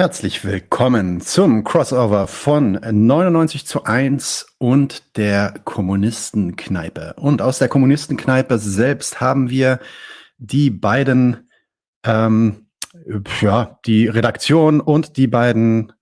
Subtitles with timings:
[0.00, 7.12] Herzlich willkommen zum Crossover von 99 zu 1 und der Kommunistenkneipe.
[7.18, 9.78] Und aus der Kommunistenkneipe selbst haben wir
[10.38, 11.50] die beiden,
[12.02, 12.68] ähm,
[13.42, 15.92] ja, die Redaktion und die beiden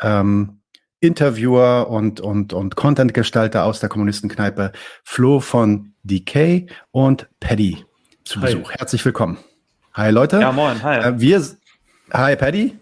[0.00, 0.60] ähm,
[1.00, 4.70] Interviewer und, und, und Contentgestalter aus der Kommunistenkneipe,
[5.02, 7.84] Flo von DK und Paddy
[8.22, 8.70] zu Besuch.
[8.70, 8.76] Hi.
[8.78, 9.36] Herzlich willkommen.
[9.94, 10.38] Hi Leute.
[10.38, 10.80] Ja, moin.
[10.84, 11.00] Hi.
[11.00, 11.44] Äh, wir
[12.12, 12.78] Hi Paddy.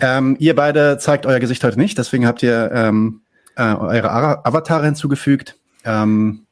[0.00, 3.22] Ähm, ihr beide zeigt euer Gesicht heute nicht, deswegen habt ihr ähm,
[3.56, 4.10] äh, eure
[4.44, 5.56] Avatare hinzugefügt.
[5.84, 6.46] Ähm,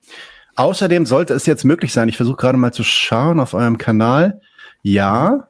[0.56, 4.41] außerdem sollte es jetzt möglich sein, ich versuche gerade mal zu schauen auf eurem Kanal.
[4.82, 5.48] Ja,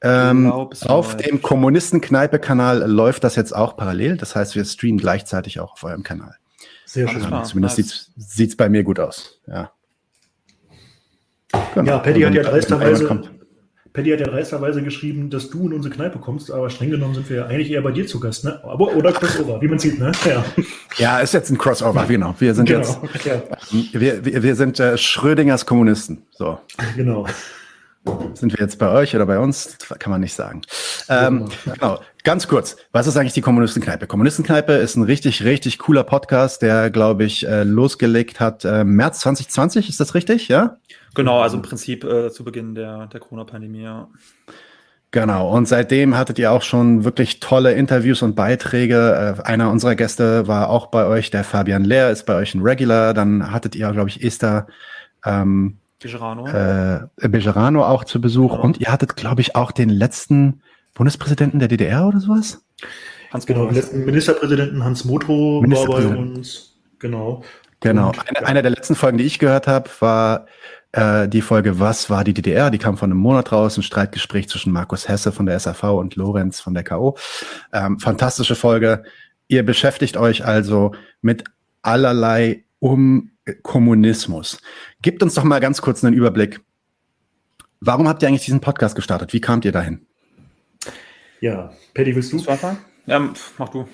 [0.00, 4.16] ähm, auf dem Kommunistenkneipe-Kanal läuft das jetzt auch parallel.
[4.16, 6.36] Das heißt, wir streamen gleichzeitig auch auf eurem Kanal.
[6.84, 7.22] Sehr schön.
[7.22, 8.10] Ähm, zumindest nice.
[8.16, 9.40] sieht es bei mir gut aus.
[9.46, 9.72] Ja,
[11.74, 11.92] genau.
[11.92, 13.06] ja Paddy hat ja dreisterweise
[13.98, 17.28] Paddy hat ja dreisterweise geschrieben, dass du in unsere Kneipe kommst, aber streng genommen sind
[17.28, 18.62] wir eigentlich eher bei dir zu Gast, ne?
[18.62, 20.12] Aber, oder Crossover, wie man sieht, ne?
[20.24, 20.44] Ja,
[20.98, 22.32] ja ist jetzt ein Crossover, genau.
[22.38, 23.42] Wir sind genau, jetzt, ja.
[23.92, 26.22] wir, wir, wir sind äh, Schrödingers Kommunisten.
[26.30, 26.60] So.
[26.94, 27.26] Genau.
[28.34, 29.76] Sind wir jetzt bei euch oder bei uns?
[29.98, 30.62] Kann man nicht sagen.
[31.08, 31.98] Ähm, genau.
[32.22, 32.76] Ganz kurz.
[32.92, 34.06] Was ist eigentlich die Kommunistenkneipe?
[34.06, 39.18] Kommunistenkneipe ist ein richtig, richtig cooler Podcast, der, glaube ich, äh, losgelegt hat äh, März
[39.20, 39.88] 2020.
[39.88, 40.46] Ist das richtig?
[40.46, 40.76] Ja?
[41.18, 44.08] Genau, also im Prinzip äh, zu Beginn der, der Corona-Pandemie, ja.
[45.10, 49.36] Genau, und seitdem hattet ihr auch schon wirklich tolle Interviews und Beiträge.
[49.40, 52.62] Äh, einer unserer Gäste war auch bei euch, der Fabian Lehr ist bei euch ein
[52.62, 53.14] Regular.
[53.14, 54.68] Dann hattet ihr, glaube ich, Esther
[55.24, 56.46] ähm, Bejerano.
[56.46, 58.52] Äh, Bejerano auch zu Besuch.
[58.52, 58.60] Ja.
[58.60, 60.62] Und ihr hattet, glaube ich, auch den letzten
[60.94, 62.64] Bundespräsidenten der DDR oder sowas?
[63.32, 66.76] Hans genau, den letzten Ministerpräsidenten Hans Motro war bei uns.
[67.00, 67.42] Genau.
[67.80, 68.08] Genau.
[68.08, 68.46] Und, eine, ja.
[68.46, 70.46] eine der letzten Folgen, die ich gehört habe, war
[70.98, 72.70] äh, die Folge Was war die DDR?
[72.70, 76.16] Die kam vor einem Monat raus, ein Streitgespräch zwischen Markus Hesse von der SAV und
[76.16, 77.16] Lorenz von der K.O.
[77.72, 79.04] Ähm, fantastische Folge.
[79.46, 80.92] Ihr beschäftigt euch also
[81.22, 81.44] mit
[81.82, 83.30] allerlei um
[83.62, 84.60] Kommunismus.
[85.00, 86.60] Gebt uns doch mal ganz kurz einen Überblick.
[87.80, 89.32] Warum habt ihr eigentlich diesen Podcast gestartet?
[89.32, 90.04] Wie kamt ihr dahin?
[91.40, 92.38] Ja, Paddy, willst du?
[93.06, 93.88] Ja, mach du.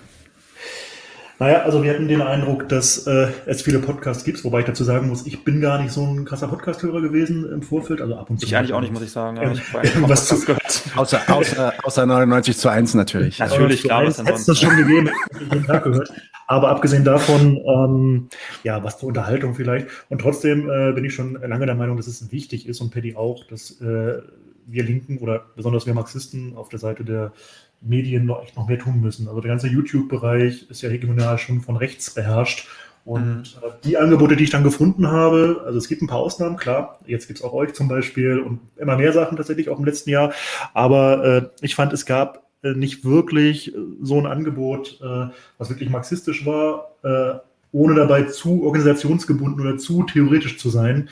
[1.41, 4.85] Naja, also wir hatten den Eindruck, dass äh, es viele Podcasts gibt, wobei ich dazu
[4.85, 8.31] sagen muss, ich bin gar nicht so ein krasser Podcast-Hörer gewesen im Vorfeld, also ab
[8.31, 8.47] und zu.
[8.47, 9.37] Ich eigentlich auch nicht, muss ich sagen.
[9.39, 9.63] Ja, ich
[10.03, 10.83] was zu gehört.
[10.97, 13.41] Außer, außer, außer 99 zu 1 natürlich.
[13.41, 14.05] Natürlich, klar.
[14.05, 16.13] Es das schon gegeben, ich jeden Tag gehört.
[16.47, 18.29] Aber abgesehen davon, ähm,
[18.63, 19.89] ja, was zur Unterhaltung vielleicht.
[20.09, 23.17] Und trotzdem äh, bin ich schon lange der Meinung, dass es wichtig ist und Paddy
[23.17, 24.21] auch, dass äh,
[24.67, 27.33] wir Linken oder besonders wir Marxisten auf der Seite der
[27.81, 29.29] Medien noch echt noch mehr tun müssen.
[29.29, 32.67] Also der ganze YouTube-Bereich ist ja hegemonial schon von rechts beherrscht.
[33.05, 33.69] Und mhm.
[33.69, 36.99] Äh, die Angebote, die ich dann gefunden habe, also es gibt ein paar Ausnahmen, klar,
[37.07, 40.11] jetzt gibt es auch euch zum Beispiel und immer mehr Sachen tatsächlich auch im letzten
[40.11, 40.33] Jahr.
[40.73, 45.27] Aber äh, ich fand, es gab äh, nicht wirklich so ein Angebot, äh,
[45.59, 47.35] was wirklich marxistisch war, äh,
[47.73, 51.09] ohne dabei zu organisationsgebunden oder zu theoretisch zu sein.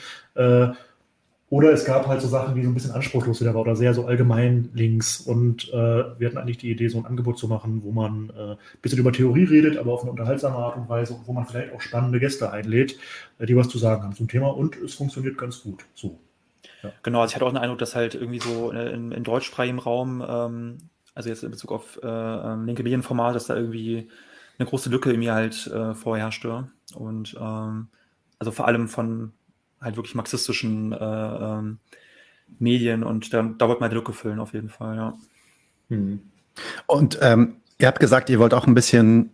[1.53, 3.75] Äh, oder es gab halt so Sachen, die so ein bisschen anspruchslos wieder war oder
[3.75, 5.21] sehr so allgemein links.
[5.21, 8.51] Und äh, wir hatten eigentlich die Idee, so ein Angebot zu machen, wo man äh,
[8.51, 11.73] ein bisschen über Theorie redet, aber auf eine unterhaltsame Art und Weise, wo man vielleicht
[11.73, 12.97] auch spannende Gäste einlädt,
[13.39, 14.47] äh, die was zu sagen haben zum Thema.
[14.47, 15.85] Und es funktioniert ganz gut.
[15.93, 16.19] So.
[16.81, 16.91] Ja.
[17.03, 20.23] Genau, also ich hatte auch den Eindruck, dass halt irgendwie so in, in deutschsprachigem Raum,
[20.27, 20.77] ähm,
[21.15, 24.09] also jetzt in Bezug auf äh, ähm, linke Medienformat, dass da irgendwie
[24.57, 26.69] eine große Lücke in mir halt äh, vorherrschte.
[26.95, 27.87] Und ähm,
[28.39, 29.31] also vor allem von
[29.83, 31.79] halt wirklich marxistischen äh, ähm,
[32.59, 35.13] Medien und da, da wird man die Lücke füllen auf jeden Fall, ja.
[35.89, 36.21] Hm.
[36.87, 39.31] Und ähm, ihr habt gesagt, ihr wollt auch ein bisschen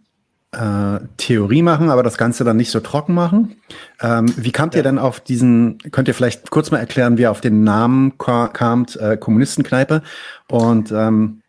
[0.52, 3.56] äh, Theorie machen, aber das Ganze dann nicht so trocken machen.
[4.02, 4.80] Ähm, wie kamt ja.
[4.80, 8.18] ihr denn auf diesen, könnt ihr vielleicht kurz mal erklären, wie ihr auf den Namen
[8.18, 10.02] kamt, äh, Kommunistenkneipe?
[10.50, 11.42] Und ähm,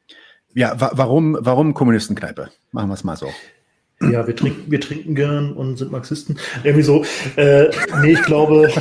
[0.52, 2.50] ja, wa warum, warum Kommunistenkneipe?
[2.72, 3.30] Machen wir es mal so.
[4.02, 6.38] Ja, wir trinken, wir trinken gern und sind Marxisten.
[6.64, 7.04] Irgendwie so.
[7.36, 7.70] Äh,
[8.00, 8.72] nee, ich glaube,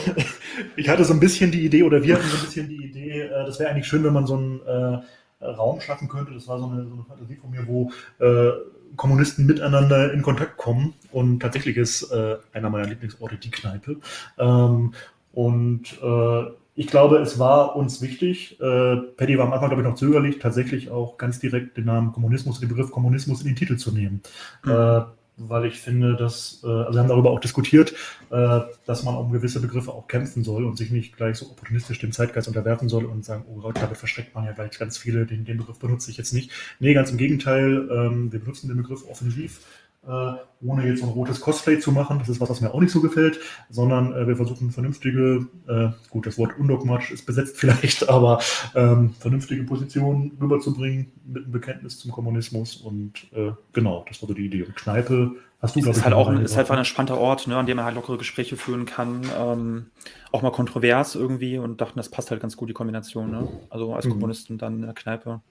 [0.77, 3.21] ich hatte so ein bisschen die Idee, oder wir hatten so ein bisschen die Idee,
[3.23, 6.33] äh, das wäre eigentlich schön, wenn man so einen äh, Raum schaffen könnte.
[6.33, 8.51] Das war so eine, so eine Fantasie von mir, wo äh,
[8.95, 10.93] Kommunisten miteinander in Kontakt kommen.
[11.11, 13.97] Und tatsächlich ist äh, einer meiner Lieblingsorte die Kneipe.
[14.37, 14.93] Ähm,
[15.33, 16.45] und äh,
[16.75, 20.39] ich glaube, es war uns wichtig, äh, Paddy war am Anfang, glaube ich, noch zögerlich,
[20.39, 24.21] tatsächlich auch ganz direkt den Namen Kommunismus, den Begriff Kommunismus in den Titel zu nehmen.
[24.63, 24.71] Mhm.
[24.71, 25.01] Äh,
[25.39, 27.93] weil ich finde, dass, äh, also wir haben darüber auch diskutiert,
[28.29, 31.99] äh, dass man um gewisse Begriffe auch kämpfen soll und sich nicht gleich so opportunistisch
[31.99, 35.25] dem Zeitgeist unterwerfen soll und sagen, oh Gott, damit verschreckt man ja gleich ganz viele,
[35.25, 36.51] den, den Begriff benutze ich jetzt nicht.
[36.79, 39.61] Nee, ganz im Gegenteil, ähm, wir benutzen den Begriff offensiv
[40.07, 42.19] äh, ohne jetzt ein rotes Cosplay zu machen.
[42.19, 45.89] Das ist was, was mir auch nicht so gefällt, sondern äh, wir versuchen vernünftige, äh,
[46.09, 48.41] gut, das Wort undogmatisch ist besetzt vielleicht, aber
[48.75, 54.33] ähm, vernünftige Positionen rüberzubringen mit einem Bekenntnis zum Kommunismus und äh, genau, das war so
[54.33, 54.63] die Idee.
[54.63, 57.47] Und Kneipe hast du, glaube ich, ist halt auch ein, ist halt ein entspannter Ort,
[57.47, 59.85] ne, an dem man halt lockere Gespräche führen kann, ähm,
[60.31, 63.47] auch mal kontrovers irgendwie und dachten, das passt halt ganz gut, die Kombination, ne?
[63.69, 64.11] Also als mhm.
[64.11, 65.41] Kommunisten dann in der Kneipe.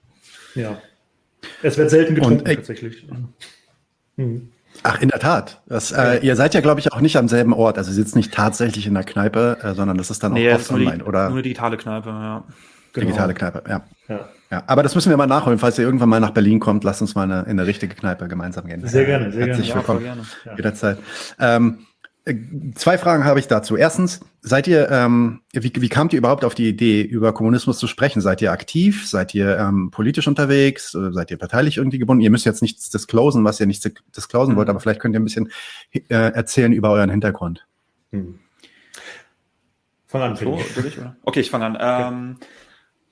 [0.55, 0.77] Ja.
[1.63, 3.05] Es wird selten getrunken, und, tatsächlich.
[4.19, 4.49] Mhm.
[4.83, 5.61] Ach, in der Tat.
[5.67, 7.77] Das, äh, ihr seid ja, glaube ich, auch nicht am selben Ort.
[7.77, 10.55] Also ihr sitzt nicht tatsächlich in der Kneipe, äh, sondern das ist dann nee, auch
[10.55, 11.23] oft online, die, oder?
[11.23, 12.43] Nur eine digitale Kneipe, ja.
[12.93, 13.05] Genau.
[13.05, 13.81] Digitale Kneipe, ja.
[14.07, 14.29] ja.
[14.49, 14.63] ja.
[14.67, 15.59] Aber das müssen wir mal nachholen.
[15.59, 18.27] Falls ihr irgendwann mal nach Berlin kommt, lasst uns mal eine, in eine richtige Kneipe
[18.27, 18.85] gemeinsam gehen.
[18.87, 19.81] Sehr gerne, sehr Herzlich gerne.
[19.81, 20.05] willkommen.
[20.05, 20.57] Ja, gerne.
[20.57, 20.97] Jederzeit.
[21.39, 21.88] Ähm, äh,
[22.75, 23.75] zwei Fragen habe ich dazu.
[23.75, 27.87] Erstens, seid ihr, ähm, wie, wie kamt ihr überhaupt auf die Idee, über Kommunismus zu
[27.87, 28.21] sprechen?
[28.21, 29.07] Seid ihr aktiv?
[29.07, 30.91] Seid ihr ähm, politisch unterwegs?
[30.91, 32.21] Seid ihr parteilich irgendwie gebunden?
[32.21, 34.57] Ihr müsst jetzt nichts disclosen, was ihr nicht disclosen mhm.
[34.57, 35.49] wollt, aber vielleicht könnt ihr ein bisschen
[35.93, 37.65] äh, erzählen über euren Hintergrund.
[38.11, 38.39] Mhm.
[40.07, 41.75] Fang an, so, ich, Okay, ich fange an.
[41.75, 42.07] Okay.
[42.07, 42.37] Ähm,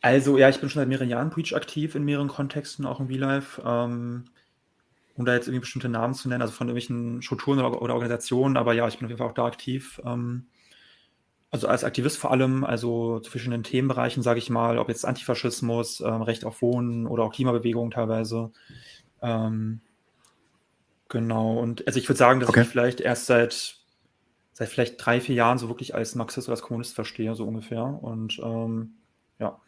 [0.01, 3.09] also, ja, ich bin schon seit mehreren Jahren Preach aktiv in mehreren Kontexten, auch im
[3.09, 3.61] V-Life.
[3.65, 4.25] Ähm,
[5.17, 8.55] um da jetzt irgendwie bestimmte Namen zu nennen, also von irgendwelchen Strukturen oder, oder Organisationen,
[8.55, 9.99] aber ja, ich bin auf jeden Fall auch da aktiv.
[10.05, 10.45] Ähm,
[11.49, 16.01] also als Aktivist vor allem, also zu verschiedenen Themenbereichen, sage ich mal, ob jetzt Antifaschismus,
[16.01, 18.51] ähm, Recht auf Wohnen oder auch Klimabewegung teilweise.
[19.23, 19.81] Ähm,
[21.09, 22.61] genau, und also ich würde sagen, dass okay.
[22.61, 23.77] ich vielleicht erst seit,
[24.53, 27.83] seit vielleicht drei, vier Jahren so wirklich als Marxist oder als Kommunist verstehe, so ungefähr.
[27.85, 28.97] Und ähm,
[29.39, 29.59] ja.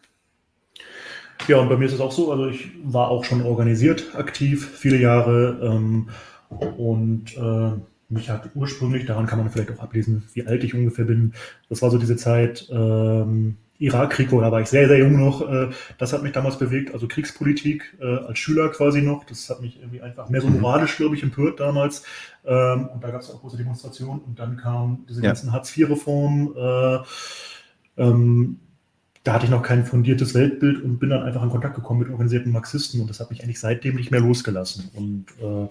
[1.47, 4.69] Ja, und bei mir ist es auch so, also ich war auch schon organisiert aktiv,
[4.75, 5.59] viele Jahre.
[5.61, 6.09] Ähm,
[6.49, 7.71] und äh,
[8.09, 11.33] mich hat ursprünglich, daran kann man vielleicht auch ablesen, wie alt ich ungefähr bin,
[11.69, 15.49] das war so diese Zeit, ähm, Irakkrieg, da war ich sehr, sehr jung noch.
[15.49, 19.23] Äh, das hat mich damals bewegt, also Kriegspolitik äh, als Schüler quasi noch.
[19.23, 20.59] Das hat mich irgendwie einfach mehr so mhm.
[20.59, 22.03] moralisch, glaube ich, empört damals.
[22.45, 24.19] Ähm, und da gab es auch große Demonstrationen.
[24.19, 25.29] Und dann kam diese ja.
[25.29, 26.55] ganzen Hartz-IV-Reformen.
[26.57, 26.99] Äh,
[27.97, 28.59] ähm,
[29.23, 32.09] da hatte ich noch kein fundiertes Weltbild und bin dann einfach in Kontakt gekommen mit
[32.09, 35.67] organisierten Marxisten und das hat mich eigentlich seitdem nicht mehr losgelassen und äh,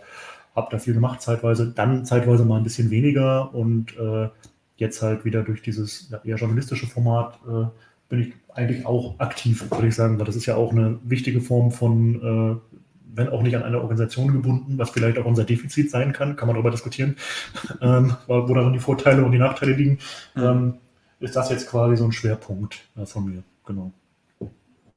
[0.54, 4.28] habe da viel gemacht zeitweise, dann zeitweise mal ein bisschen weniger und äh,
[4.76, 7.66] jetzt halt wieder durch dieses ja, eher journalistische Format äh,
[8.08, 11.40] bin ich eigentlich auch aktiv, würde ich sagen, weil das ist ja auch eine wichtige
[11.40, 12.76] Form von, äh,
[13.14, 16.46] wenn auch nicht an eine Organisation gebunden, was vielleicht auch unser Defizit sein kann, kann
[16.46, 17.16] man darüber diskutieren,
[17.80, 19.98] ähm, wo darin die Vorteile und die Nachteile liegen.
[20.36, 20.74] Ähm,
[21.20, 23.42] ist das jetzt quasi so ein Schwerpunkt äh, von mir.
[23.66, 23.92] Genau.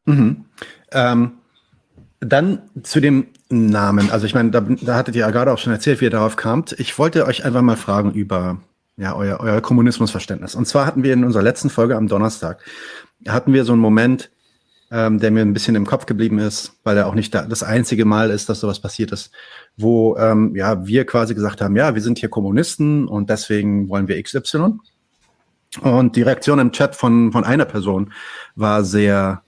[0.05, 0.45] Mhm.
[0.91, 1.31] Ähm,
[2.19, 4.11] dann zu dem Namen.
[4.11, 6.35] Also ich meine, da, da hattet ihr ja gerade auch schon erzählt, wie ihr darauf
[6.35, 6.73] kamt.
[6.73, 8.61] Ich wollte euch einfach mal fragen über
[8.97, 10.55] ja, euer, euer Kommunismusverständnis.
[10.55, 12.63] Und zwar hatten wir in unserer letzten Folge am Donnerstag,
[13.27, 14.29] hatten wir so einen Moment,
[14.91, 17.63] ähm, der mir ein bisschen im Kopf geblieben ist, weil er auch nicht da, das
[17.63, 19.31] einzige Mal ist, dass sowas passiert ist,
[19.77, 24.07] wo ähm, ja wir quasi gesagt haben, ja, wir sind hier Kommunisten und deswegen wollen
[24.07, 24.79] wir XY.
[25.79, 28.11] Und die Reaktion im Chat von, von einer Person
[28.55, 29.41] war sehr,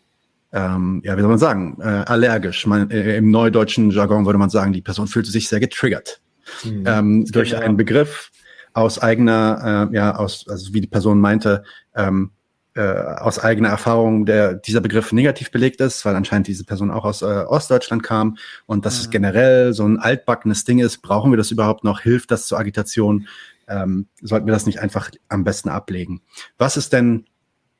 [0.53, 2.65] ähm, ja, wie soll man sagen, äh, allergisch.
[2.65, 6.21] Man, äh, Im neudeutschen Jargon würde man sagen, die Person fühlte sich sehr getriggert
[6.63, 6.83] mhm.
[6.85, 7.59] ähm, durch ja.
[7.59, 8.31] einen Begriff
[8.73, 11.63] aus eigener, äh, ja, aus, also wie die Person meinte,
[11.95, 12.31] ähm,
[12.75, 17.05] äh, aus eigener Erfahrung, der dieser Begriff negativ belegt ist, weil anscheinend diese Person auch
[17.05, 19.01] aus äh, Ostdeutschland kam und dass mhm.
[19.01, 21.03] es generell so ein altbackenes Ding ist.
[21.03, 22.01] Brauchen wir das überhaupt noch?
[22.01, 23.27] Hilft das zur Agitation?
[23.67, 26.21] Ähm, sollten wir das nicht einfach am besten ablegen.
[26.57, 27.25] Was ist denn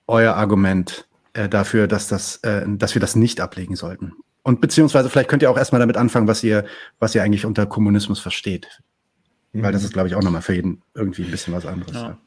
[0.08, 4.14] euer Argument äh, dafür, dass, das, äh, dass wir das nicht ablegen sollten?
[4.44, 6.66] Und beziehungsweise vielleicht könnt ihr auch erstmal damit anfangen, was ihr,
[7.00, 8.82] was ihr eigentlich unter Kommunismus versteht.
[9.54, 9.64] Mhm.
[9.64, 11.94] Weil das ist, glaube ich, auch nochmal für jeden irgendwie ein bisschen was anderes.
[11.94, 12.18] Ja.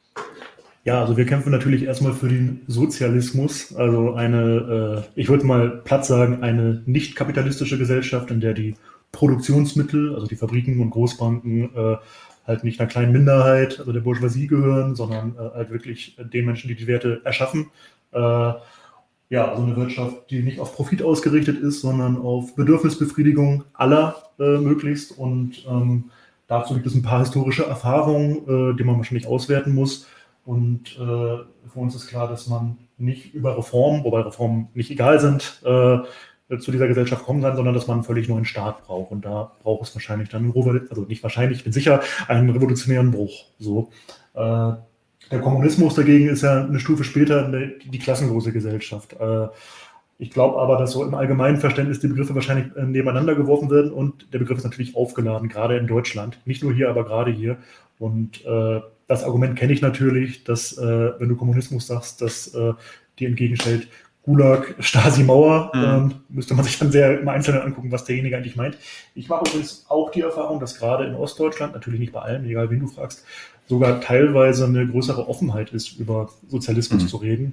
[0.86, 5.82] Ja, also wir kämpfen natürlich erstmal für den Sozialismus, also eine, äh, ich würde mal
[5.82, 8.76] platt sagen, eine nicht kapitalistische Gesellschaft, in der die
[9.10, 11.96] Produktionsmittel, also die Fabriken und Großbanken, äh,
[12.46, 16.68] halt nicht einer kleinen Minderheit, also der Bourgeoisie gehören, sondern äh, halt wirklich den Menschen,
[16.68, 17.70] die die Werte erschaffen.
[18.12, 18.52] Äh,
[19.28, 24.58] ja, also eine Wirtschaft, die nicht auf Profit ausgerichtet ist, sondern auf Bedürfnisbefriedigung aller äh,
[24.58, 25.18] möglichst.
[25.18, 26.10] Und ähm,
[26.46, 30.06] dazu gibt es ein paar historische Erfahrungen, äh, die man wahrscheinlich auswerten muss.
[30.44, 35.18] Und äh, für uns ist klar, dass man nicht über Reformen, wobei Reformen nicht egal
[35.18, 35.98] sind, äh,
[36.60, 39.10] zu dieser Gesellschaft kommen kann, sondern dass man einen völlig neuen Staat braucht.
[39.10, 40.52] Und da braucht es wahrscheinlich dann,
[40.90, 43.46] also nicht wahrscheinlich, ich bin sicher, einen revolutionären Bruch.
[43.58, 43.90] So.
[44.34, 44.72] Äh,
[45.30, 49.14] der Kommunismus dagegen ist ja eine Stufe später die klassenlose Gesellschaft.
[49.14, 49.48] Äh,
[50.18, 53.90] ich glaube aber, dass so im allgemeinen Verständnis die Begriffe wahrscheinlich äh, nebeneinander geworfen werden
[53.90, 56.38] und der Begriff ist natürlich aufgeladen, gerade in Deutschland.
[56.44, 57.58] Nicht nur hier, aber gerade hier.
[57.98, 62.56] Und äh, das Argument kenne ich natürlich, dass, äh, wenn du Kommunismus sagst, dass
[63.18, 63.88] dir entgegenstellt,
[64.26, 65.70] Gulag, Stasi-Mauer.
[65.72, 65.84] Mhm.
[65.84, 68.76] Ähm, müsste man sich dann sehr im Einzelnen angucken, was derjenige eigentlich meint.
[69.14, 72.68] Ich mache übrigens auch die Erfahrung, dass gerade in Ostdeutschland, natürlich nicht bei allem, egal
[72.68, 73.24] wen du fragst,
[73.66, 77.08] sogar teilweise eine größere Offenheit ist, über Sozialismus mhm.
[77.08, 77.52] zu reden.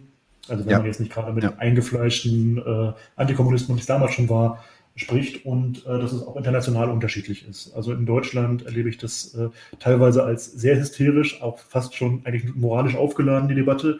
[0.50, 0.78] Also wenn ja.
[0.80, 1.54] man jetzt nicht gerade mit ja.
[1.58, 4.64] eingefleischten äh, Antikommunisten, und es damals schon war,
[4.96, 7.74] spricht und äh, dass es auch international unterschiedlich ist.
[7.76, 9.50] Also in Deutschland erlebe ich das äh,
[9.80, 14.00] teilweise als sehr hysterisch, auch fast schon eigentlich moralisch aufgeladen, die Debatte.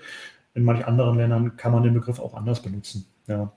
[0.56, 3.06] In manchen anderen Ländern kann man den Begriff auch anders benutzen.
[3.28, 3.52] Ja.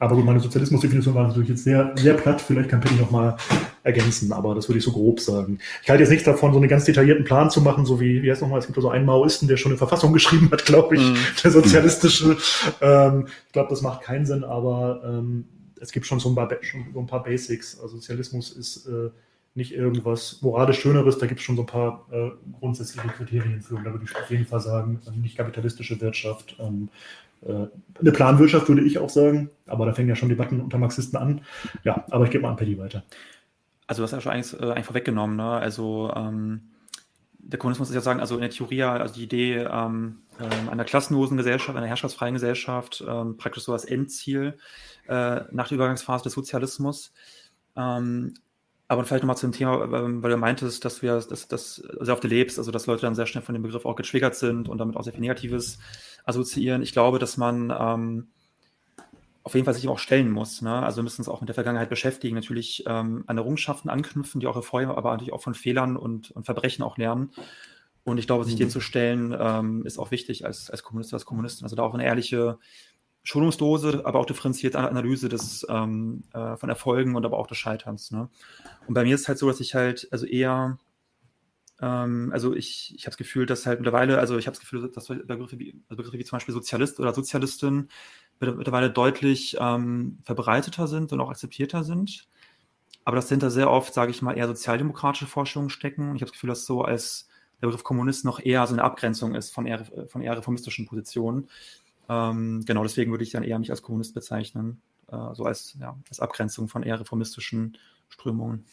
[0.00, 2.40] Aber gut, meine Sozialismusdefinition war natürlich jetzt sehr, sehr platt.
[2.40, 3.36] Vielleicht kann Penny nochmal
[3.82, 5.58] ergänzen, aber das würde ich so grob sagen.
[5.82, 8.30] Ich halte jetzt nichts davon, so einen ganz detaillierten Plan zu machen, so wie, wie
[8.30, 11.02] heißt nochmal, es gibt so einen Maoisten, der schon eine Verfassung geschrieben hat, glaube ich,
[11.02, 11.16] mm.
[11.44, 12.38] der sozialistische.
[12.80, 15.44] Ähm, ich glaube, das macht keinen Sinn, aber ähm,
[15.78, 17.78] es gibt schon so ein paar, schon so ein paar Basics.
[17.78, 19.10] Also Sozialismus ist äh,
[19.54, 23.76] nicht irgendwas moralisch Schöneres, da gibt es schon so ein paar äh, grundsätzliche Kriterien für.
[23.76, 26.88] Und da würde ich auf jeden Fall sagen, also nicht kapitalistische Wirtschaft, ähm,
[27.42, 27.66] äh,
[27.98, 31.40] eine Planwirtschaft würde ich auch sagen, aber da fängen ja schon Debatten unter Marxisten an.
[31.84, 33.02] Ja, aber ich gebe mal an Paddy weiter.
[33.86, 35.50] Also du hast ja schon eigentlich, äh, eigentlich vorweggenommen, ne?
[35.50, 36.60] Also ähm,
[37.38, 40.84] der Kommunismus ist ja sagen, also in der Theorie, also die Idee ähm, ähm, einer
[40.84, 44.58] klassenlosen Gesellschaft, einer herrschaftsfreien Gesellschaft, ähm, praktisch so als Endziel
[45.08, 47.12] äh, nach der Übergangsphase des Sozialismus.
[47.76, 48.34] Ähm,
[48.90, 52.24] aber vielleicht nochmal zum Thema, ähm, weil du meintest, dass wir das, das sehr oft
[52.24, 54.96] erlebst, also dass Leute dann sehr schnell von dem Begriff auch getriggert sind und damit
[54.96, 55.78] auch sehr viel Negatives
[56.24, 56.82] assoziieren.
[56.82, 58.26] Ich glaube, dass man ähm,
[59.44, 60.60] auf jeden Fall sich auch stellen muss.
[60.60, 60.74] Ne?
[60.82, 64.48] Also wir müssen uns auch mit der Vergangenheit beschäftigen, natürlich ähm, an Errungenschaften anknüpfen, die
[64.48, 67.30] auch hervorheben, aber natürlich auch von Fehlern und, und Verbrechen auch lernen.
[68.02, 68.58] Und ich glaube, sich mhm.
[68.58, 71.64] dem zu stellen, ähm, ist auch wichtig als, als Kommunist, als Kommunistin.
[71.64, 72.58] Also da auch eine ehrliche
[73.22, 78.10] Schonungsdose, aber auch differenzierte Analyse des, ähm, äh, von Erfolgen und aber auch des Scheiterns.
[78.10, 78.28] Ne?
[78.86, 80.78] Und bei mir ist es halt so, dass ich halt also eher,
[81.80, 84.90] ähm, also ich, ich habe das Gefühl, dass halt mittlerweile, also ich habe das Gefühl,
[84.90, 87.88] dass Begriffe wie, also Begriffe wie zum Beispiel Sozialist oder Sozialistin
[88.40, 92.26] mittlerweile deutlich ähm, verbreiteter sind und auch akzeptierter sind.
[93.04, 96.14] Aber dass dahinter sehr oft, sage ich mal, eher sozialdemokratische Forschungen stecken.
[96.14, 97.28] Ich habe das Gefühl, dass so als
[97.60, 101.48] der Begriff Kommunist noch eher so eine Abgrenzung ist von eher, von eher reformistischen Positionen.
[102.10, 105.96] Ähm, genau, deswegen würde ich dann eher mich als Kommunist bezeichnen, äh, so als, ja,
[106.08, 108.64] als Abgrenzung von eher reformistischen Strömungen.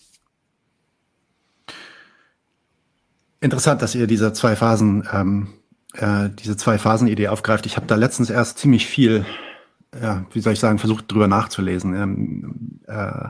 [3.40, 5.54] Interessant, dass ihr diese zwei Phasen, ähm,
[5.94, 7.68] äh, diese zwei Phasen-Idee aufgreift.
[7.68, 9.24] Ich habe da letztens erst ziemlich viel,
[10.02, 13.30] ja, wie soll ich sagen, versucht drüber nachzulesen, ähm, äh,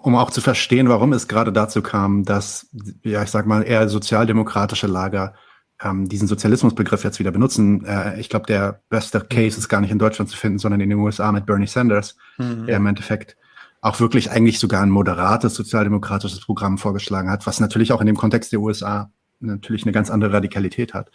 [0.00, 2.70] um auch zu verstehen, warum es gerade dazu kam, dass,
[3.02, 5.34] ja, ich sag mal, eher sozialdemokratische Lager
[5.84, 7.84] ähm, diesen Sozialismusbegriff jetzt wieder benutzen.
[7.84, 10.90] Äh, ich glaube, der beste Case ist gar nicht in Deutschland zu finden, sondern in
[10.90, 12.66] den USA mit Bernie Sanders, mhm.
[12.66, 13.36] der im Endeffekt
[13.80, 18.16] auch wirklich eigentlich sogar ein moderates sozialdemokratisches Programm vorgeschlagen hat, was natürlich auch in dem
[18.16, 19.10] Kontext der USA
[19.40, 21.10] natürlich eine ganz andere Radikalität hat.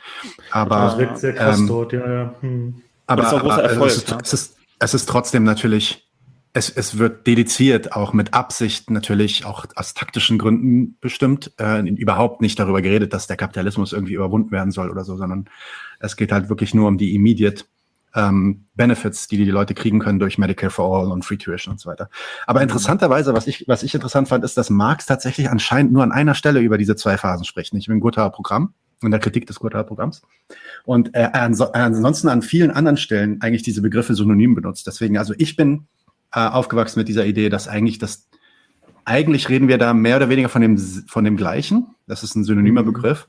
[0.51, 2.35] Aber das wirkt sehr krass ähm, dort, ja, ja.
[2.41, 2.75] Hm.
[3.07, 4.17] Aber, aber Erfolg, es, ist, ja.
[4.21, 6.08] es, ist, es ist trotzdem natürlich
[6.53, 12.41] es, es wird dediziert auch mit Absicht natürlich auch aus taktischen Gründen bestimmt, äh, überhaupt
[12.41, 15.49] nicht darüber geredet, dass der Kapitalismus irgendwie überwunden werden soll oder so, sondern
[15.99, 17.65] es geht halt wirklich nur um die immediate
[18.15, 21.79] ähm, Benefits, die die Leute kriegen können durch Medicare for All und Free Tuition und
[21.79, 22.09] so weiter.
[22.47, 26.11] Aber interessanterweise, was ich, was ich interessant fand, ist, dass Marx tatsächlich anscheinend nur an
[26.11, 29.59] einer Stelle über diese zwei Phasen spricht, nicht im Gothaer Programm, in der Kritik des
[29.59, 30.23] Gothaer Programms.
[30.83, 34.87] Und äh, ansonsten an vielen anderen Stellen eigentlich diese Begriffe synonym benutzt.
[34.87, 35.87] Deswegen, also ich bin
[36.33, 38.29] äh, aufgewachsen mit dieser Idee, dass eigentlich das,
[39.05, 41.87] eigentlich reden wir da mehr oder weniger von dem, von dem Gleichen.
[42.07, 42.87] Das ist ein synonymer mhm.
[42.87, 43.27] Begriff.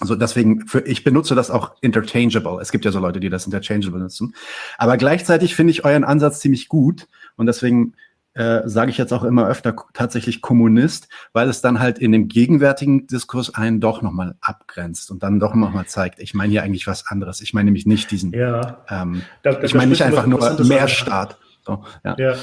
[0.00, 2.60] Also deswegen, für, ich benutze das auch interchangeable.
[2.60, 4.34] Es gibt ja so Leute, die das interchangeable benutzen.
[4.76, 7.94] Aber gleichzeitig finde ich euren Ansatz ziemlich gut und deswegen
[8.34, 12.26] äh, sage ich jetzt auch immer öfter tatsächlich Kommunist, weil es dann halt in dem
[12.26, 16.88] gegenwärtigen Diskurs einen doch nochmal abgrenzt und dann doch nochmal zeigt, ich meine hier eigentlich
[16.88, 17.40] was anderes.
[17.40, 18.84] Ich meine nämlich nicht diesen, ja.
[18.90, 21.38] ähm, da, da, ich meine nicht einfach nur mehr Staat.
[21.66, 22.16] So, ja.
[22.18, 22.34] ja.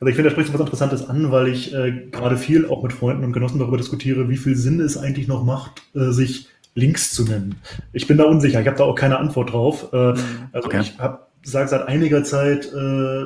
[0.00, 2.82] Also ich finde, da spricht so was Interessantes an, weil ich äh, gerade viel auch
[2.82, 6.48] mit Freunden und Genossen darüber diskutiere, wie viel Sinn es eigentlich noch macht, äh, sich
[6.74, 7.56] Links zu nennen.
[7.92, 9.92] Ich bin da unsicher, ich habe da auch keine Antwort drauf.
[9.92, 10.14] Äh,
[10.52, 10.80] also okay.
[10.80, 13.24] ich habe sage seit einiger Zeit, äh,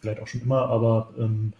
[0.00, 1.52] vielleicht auch schon immer, aber ähm,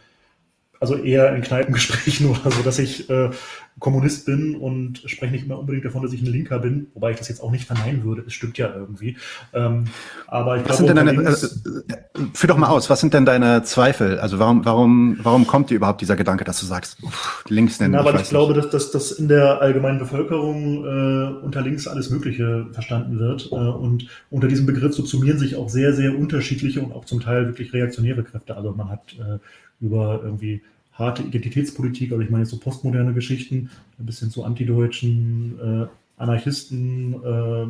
[0.81, 3.31] also eher in Kneipengesprächen oder so, dass ich äh,
[3.79, 7.17] Kommunist bin und spreche nicht immer unbedingt davon, dass ich ein Linker bin, wobei ich
[7.17, 8.25] das jetzt auch nicht verneinen würde.
[8.27, 9.17] Es stimmt ja irgendwie.
[9.53, 9.85] Ähm,
[10.27, 13.25] aber ich was glaube, sind denn deine, äh, führ doch mal aus, was sind denn
[13.25, 14.19] deine Zweifel?
[14.19, 17.93] Also warum, warum, warum kommt dir überhaupt dieser Gedanke, dass du sagst, uff, links nennen?
[17.93, 21.87] Na, weil ich, ich glaube, dass, dass, dass in der allgemeinen Bevölkerung äh, unter links
[21.87, 23.49] alles Mögliche verstanden wird.
[23.53, 27.47] Äh, und unter diesem Begriff subsumieren sich auch sehr, sehr unterschiedliche und auch zum Teil
[27.47, 28.57] wirklich reaktionäre Kräfte.
[28.57, 29.39] Also man hat äh,
[29.81, 35.59] über irgendwie harte Identitätspolitik, also ich meine jetzt so postmoderne Geschichten, ein bisschen zu antideutschen
[35.61, 35.87] äh,
[36.21, 37.67] Anarchisten, äh,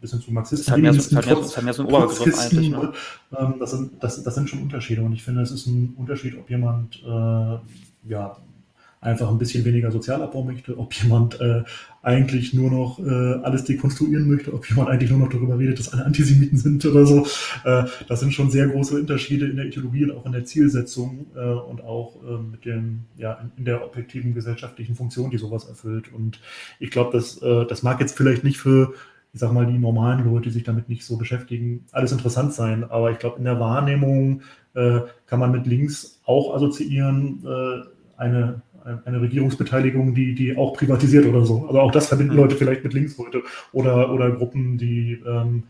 [0.00, 0.66] bis hin zu Marxisten.
[0.66, 2.70] Das hat mehr so, das so Oberbegriff eigentlich.
[2.70, 2.92] Ne?
[3.36, 6.36] Ähm, das, sind, das, das sind schon Unterschiede und ich finde, es ist ein Unterschied,
[6.38, 7.58] ob jemand äh,
[8.08, 8.36] ja,
[9.00, 11.62] einfach ein bisschen weniger Sozialabbau möchte, ob jemand äh,
[12.02, 15.92] eigentlich nur noch äh, alles dekonstruieren möchte, ob jemand eigentlich nur noch darüber redet, dass
[15.92, 17.26] alle Antisemiten sind oder so.
[17.64, 21.26] Äh, das sind schon sehr große Unterschiede in der Ideologie und auch in der Zielsetzung
[21.36, 26.12] äh, und auch äh, mit dem, ja, in der objektiven gesellschaftlichen Funktion, die sowas erfüllt.
[26.12, 26.40] Und
[26.80, 28.94] ich glaube, das, äh, das mag jetzt vielleicht nicht für
[29.34, 32.82] ich sag mal, die normalen Leute, die sich damit nicht so beschäftigen, alles interessant sein.
[32.82, 34.40] Aber ich glaube, in der Wahrnehmung
[34.74, 37.82] äh, kann man mit links auch assoziieren, äh,
[38.16, 38.62] eine
[39.04, 41.66] eine Regierungsbeteiligung, die, die auch privatisiert oder so.
[41.66, 42.40] Also auch das verbinden mhm.
[42.40, 43.42] Leute vielleicht mit links heute
[43.72, 45.64] oder, oder Gruppen, die ähm,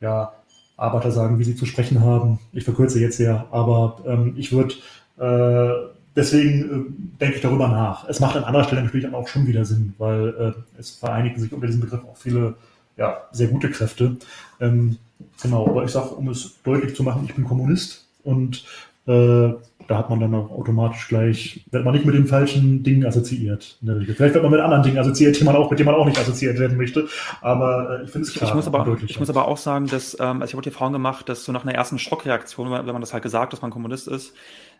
[0.00, 0.32] ja,
[0.76, 2.38] Arbeiter sagen, wie sie zu sprechen haben.
[2.52, 4.74] Ich verkürze jetzt sehr, aber ähm, ich würde
[5.18, 8.08] äh, deswegen äh, denke ich darüber nach.
[8.08, 11.52] Es macht an anderer Stelle natürlich auch schon wieder Sinn, weil äh, es vereinigen sich
[11.52, 12.54] unter diesem Begriff auch viele
[12.96, 14.16] ja, sehr gute Kräfte.
[14.60, 14.98] Ähm,
[15.42, 18.64] genau, aber ich sage, um es deutlich zu machen, ich bin Kommunist und
[19.06, 19.52] äh,
[19.90, 23.76] da hat man dann auch automatisch gleich, wird man nicht mit den falschen Dingen assoziiert.
[23.82, 26.16] Vielleicht wird man mit anderen Dingen assoziiert, die man auch, mit denen man auch nicht
[26.16, 27.08] assoziiert werden möchte.
[27.40, 28.50] Aber äh, ich finde es klar.
[28.50, 30.92] Ich muss, aber, ich muss aber auch sagen, dass, ähm, also ich habe die Erfahrung
[30.92, 34.06] gemacht, dass so nach einer ersten Schockreaktion, wenn man das halt gesagt, dass man Kommunist
[34.06, 34.32] ist,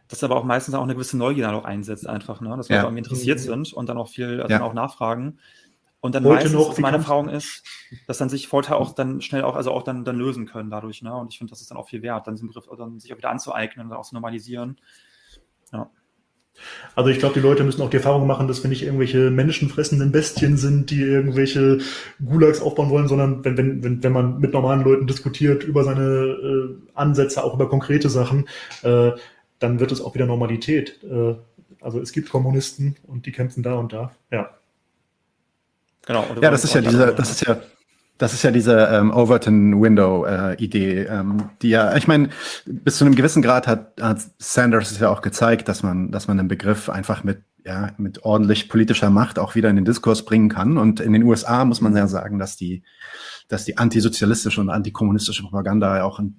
[0.07, 2.57] dass aber auch meistens auch eine gewisse Neugier noch einsetzt, einfach, ne?
[2.57, 2.83] dass wir ja.
[2.85, 3.43] irgendwie interessiert mhm.
[3.43, 4.63] sind und dann auch viel also ja.
[4.63, 5.39] auch nachfragen.
[6.01, 7.63] Und dann Heute meistens, noch, meine Erfahrung ist,
[8.07, 11.03] dass dann sich Vorteile auch dann schnell auch, also auch dann, dann lösen können dadurch,
[11.03, 11.15] ne?
[11.15, 13.19] Und ich finde, das ist dann auch viel wert, dann diesen Begriff dann sich auch
[13.19, 14.81] wieder anzueignen und auch zu normalisieren.
[15.73, 15.91] Ja.
[16.95, 20.11] Also ich glaube, die Leute müssen auch die Erfahrung machen, dass wir nicht irgendwelche menschenfressenden
[20.11, 21.79] Bestien sind, die irgendwelche
[22.25, 26.03] Gulags aufbauen wollen, sondern wenn, wenn, wenn, wenn man mit normalen Leuten diskutiert über seine
[26.03, 28.49] äh, Ansätze, auch über konkrete Sachen,
[28.83, 29.13] äh,
[29.59, 31.03] dann wird es auch wieder Normalität.
[31.05, 31.37] Äh,
[31.81, 34.13] also es gibt Kommunisten und die kämpfen da und da.
[34.31, 34.51] Ja.
[36.07, 36.27] Genau.
[36.41, 37.59] Ja, das ist ja diese, das ist ja,
[38.19, 42.31] das ist ja diese ähm, Overton Window äh, Idee, ähm, die ja, ich meine,
[42.67, 46.29] bis zu einem gewissen Grad hat, hat Sanders es ja auch gezeigt, dass man, dass
[46.29, 50.25] man den Begriff einfach mit ja, mit ordentlich politischer Macht auch wieder in den Diskurs
[50.25, 50.79] bringen kann.
[50.79, 52.83] Und in den USA muss man ja sagen, dass die,
[53.49, 56.37] dass die antisozialistische und antikommunistische Propaganda auch in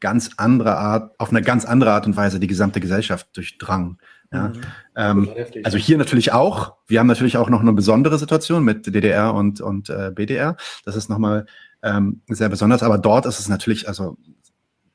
[0.00, 3.98] ganz andere Art, auf eine ganz andere Art und Weise die gesamte Gesellschaft durchdrang.
[4.32, 4.48] Ja.
[4.48, 4.60] Mhm.
[4.96, 5.28] Ähm,
[5.64, 6.74] also hier natürlich auch.
[6.86, 10.56] Wir haben natürlich auch noch eine besondere Situation mit DDR und, und äh, BDR.
[10.84, 11.46] Das ist nochmal
[11.82, 12.82] ähm, sehr besonders.
[12.82, 14.16] Aber dort ist es natürlich, also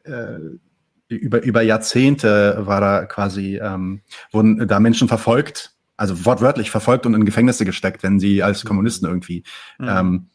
[0.04, 0.40] äh,
[1.08, 7.14] über, über Jahrzehnte war da quasi, ähm, wurden da Menschen verfolgt, also wortwörtlich verfolgt und
[7.14, 9.44] in Gefängnisse gesteckt, wenn sie als Kommunisten irgendwie
[9.80, 9.88] mhm.
[9.90, 10.30] ähm,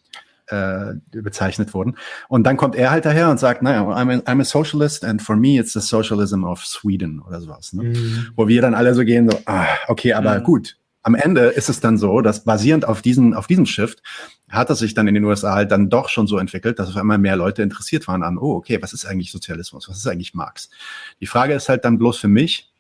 [0.55, 1.97] äh, bezeichnet wurden.
[2.29, 5.23] Und dann kommt er halt daher und sagt, naja, I'm a, I'm a socialist and
[5.23, 7.73] for me it's the socialism of Sweden oder sowas.
[7.73, 7.85] Ne?
[7.85, 8.27] Mhm.
[8.37, 10.45] Wo wir dann alle so gehen, so, ah, okay, aber mhm.
[10.45, 10.77] gut.
[11.03, 14.03] Am Ende ist es dann so, dass basierend auf diesen, auf diesem Shift
[14.49, 16.97] hat es sich dann in den USA halt dann doch schon so entwickelt, dass auf
[16.97, 19.89] einmal mehr Leute interessiert waren an, oh, okay, was ist eigentlich Sozialismus?
[19.89, 20.71] Was ist eigentlich Marx?
[21.21, 22.73] Die Frage ist halt dann bloß für mich,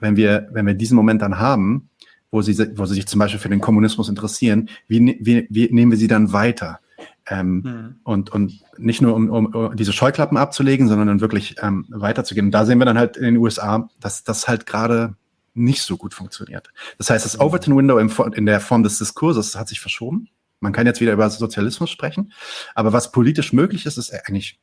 [0.00, 1.90] wenn wir, wenn wir diesen Moment dann haben,
[2.30, 5.68] wo sie, wo sie sich zum Beispiel für den Kommunismus interessieren, wie, ne, wie, wie
[5.72, 6.80] nehmen wir sie dann weiter?
[7.28, 7.96] Ähm, mhm.
[8.04, 12.46] und, und nicht nur um, um, diese Scheuklappen abzulegen, sondern dann wirklich ähm, weiterzugehen.
[12.46, 15.16] Und da sehen wir dann halt in den USA, dass das halt gerade
[15.54, 16.70] nicht so gut funktioniert.
[16.98, 17.40] Das heißt, das hm.
[17.40, 20.28] Overton Window in, in der Form des Diskurses hat sich verschoben.
[20.60, 22.32] Man kann jetzt wieder über Sozialismus sprechen,
[22.74, 24.60] aber was politisch möglich ist, ist eigentlich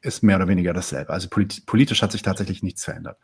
[0.00, 1.12] ist mehr oder weniger dasselbe.
[1.12, 3.18] Also polit politisch hat sich tatsächlich nichts verändert.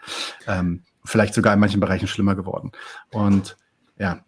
[0.46, 2.72] Ähm, vielleicht sogar in manchen Bereichen schlimmer geworden.
[3.10, 3.56] Und
[3.96, 4.24] ja,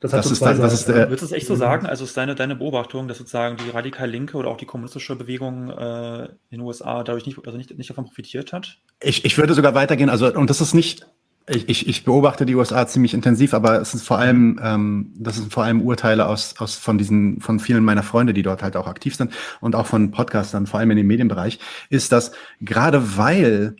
[0.00, 1.86] das, das, ist, das ist, äh, Würdest du es echt so sagen?
[1.86, 5.70] Also ist deine, deine Beobachtung, dass sozusagen die radikal linke oder auch die kommunistische Bewegung
[5.70, 8.78] äh, in den USA dadurch nicht, also nicht, nicht davon profitiert hat?
[9.00, 11.08] Ich, ich würde sogar weitergehen, also und das ist nicht,
[11.48, 15.34] ich, ich, ich beobachte die USA ziemlich intensiv, aber es ist vor allem, ähm, das
[15.34, 18.76] sind vor allem Urteile aus, aus von diesen, von vielen meiner Freunde, die dort halt
[18.76, 21.58] auch aktiv sind und auch von Podcastern, vor allem in dem Medienbereich,
[21.90, 22.30] ist, dass
[22.60, 23.74] gerade weil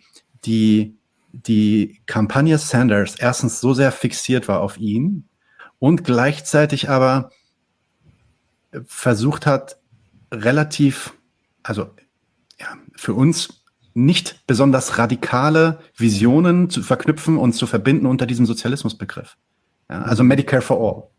[0.45, 0.99] die
[1.33, 5.28] die Kampagne Sanders erstens so sehr fixiert war auf ihn,
[5.79, 7.31] und gleichzeitig aber
[8.87, 9.79] versucht hat,
[10.33, 11.15] relativ,
[11.63, 11.91] also
[12.59, 13.63] ja, für uns
[13.95, 19.37] nicht besonders radikale Visionen zu verknüpfen und zu verbinden unter diesem Sozialismusbegriff.
[19.91, 21.11] Ja, also Medicare for All.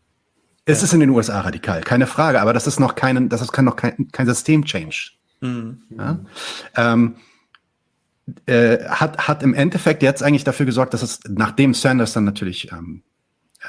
[0.64, 3.56] Es ist in den USA radikal, keine Frage, aber das ist noch kein, das ist,
[3.58, 5.12] noch kein, kein System-Change.
[5.40, 5.82] Mhm.
[5.98, 6.20] Ja?
[6.76, 7.16] Ähm,
[8.46, 12.70] äh, hat, hat im Endeffekt jetzt eigentlich dafür gesorgt, dass es, nachdem Sanders dann natürlich
[12.70, 13.02] ähm,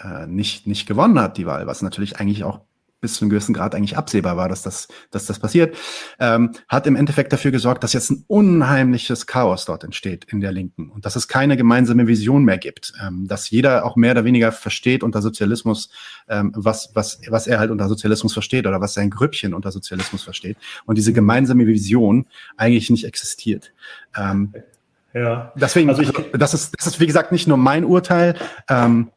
[0.04, 2.62] äh, nicht, nicht gewonnen hat, die Wahl, was natürlich eigentlich auch
[3.02, 5.76] bis zu einem gewissen Grad eigentlich absehbar war, dass das, dass das passiert,
[6.20, 10.52] ähm, hat im Endeffekt dafür gesorgt, dass jetzt ein unheimliches Chaos dort entsteht in der
[10.52, 14.24] Linken und dass es keine gemeinsame Vision mehr gibt, ähm, dass jeder auch mehr oder
[14.24, 15.90] weniger versteht unter Sozialismus,
[16.30, 20.24] ähm, was, was, was er halt unter Sozialismus versteht oder was sein Grüppchen unter Sozialismus
[20.24, 23.74] versteht und diese gemeinsame Vision eigentlich nicht existiert.
[24.16, 24.54] Ähm,
[25.14, 25.52] ja.
[25.56, 28.36] Deswegen, also ich, das ist, das ist wie gesagt nicht nur mein Urteil.
[28.70, 29.10] Ähm,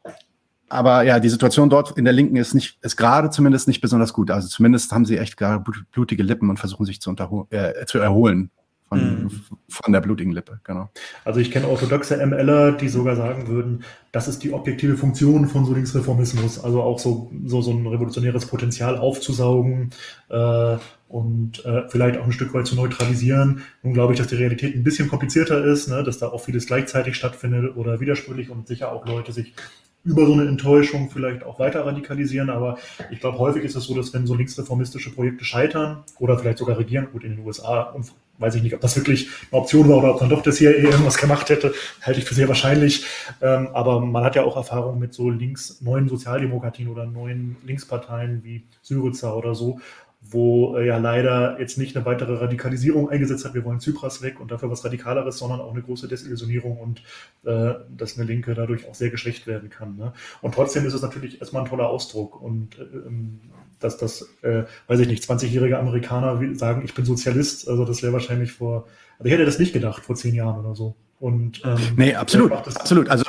[0.67, 4.13] aber ja, die Situation dort in der Linken ist nicht, ist gerade zumindest nicht besonders
[4.13, 4.31] gut.
[4.31, 7.15] Also zumindest haben sie echt gerade blutige Lippen und versuchen sich zu,
[7.51, 8.49] äh, zu erholen
[8.87, 9.31] von, mhm.
[9.67, 10.89] von der blutigen Lippe, genau.
[11.23, 15.65] Also ich kenne orthodoxe MLer, die sogar sagen würden, das ist die objektive Funktion von
[15.65, 19.89] so Linksreformismus, also auch so, so, so ein revolutionäres Potenzial aufzusaugen
[20.29, 23.61] äh, und äh, vielleicht auch ein Stück weit zu neutralisieren.
[23.81, 26.67] Nun glaube ich, dass die Realität ein bisschen komplizierter ist, ne, dass da auch vieles
[26.67, 29.53] gleichzeitig stattfindet oder widersprüchlich und sicher auch Leute sich
[30.05, 32.49] über so eine Enttäuschung vielleicht auch weiter radikalisieren.
[32.49, 32.77] Aber
[33.11, 36.77] ich glaube, häufig ist es so, dass wenn so linksreformistische Projekte scheitern oder vielleicht sogar
[36.77, 37.93] regieren, gut in den USA,
[38.37, 40.77] weiß ich nicht, ob das wirklich eine Option war oder ob dann doch das hier
[40.77, 43.05] irgendwas gemacht hätte, halte ich für sehr wahrscheinlich.
[43.41, 48.43] Ähm, aber man hat ja auch Erfahrung mit so links, neuen Sozialdemokratien oder neuen Linksparteien
[48.43, 49.79] wie Syriza oder so,
[50.31, 54.39] wo äh, ja leider jetzt nicht eine weitere Radikalisierung eingesetzt hat, wir wollen Zypras weg
[54.39, 57.03] und dafür was Radikaleres, sondern auch eine große Desillusionierung und
[57.43, 59.97] äh, dass eine Linke dadurch auch sehr geschwächt werden kann.
[59.97, 60.13] Ne?
[60.41, 63.39] Und trotzdem ist es natürlich erstmal ein toller Ausdruck und äh, ähm,
[63.79, 68.13] dass das, äh, weiß ich nicht, 20-jährige Amerikaner sagen, ich bin Sozialist, also das wäre
[68.13, 68.87] wahrscheinlich vor,
[69.19, 70.95] also ich hätte das nicht gedacht vor zehn Jahren oder so.
[71.19, 73.09] Und, ähm, nee, absolut, absolut.
[73.09, 73.25] Also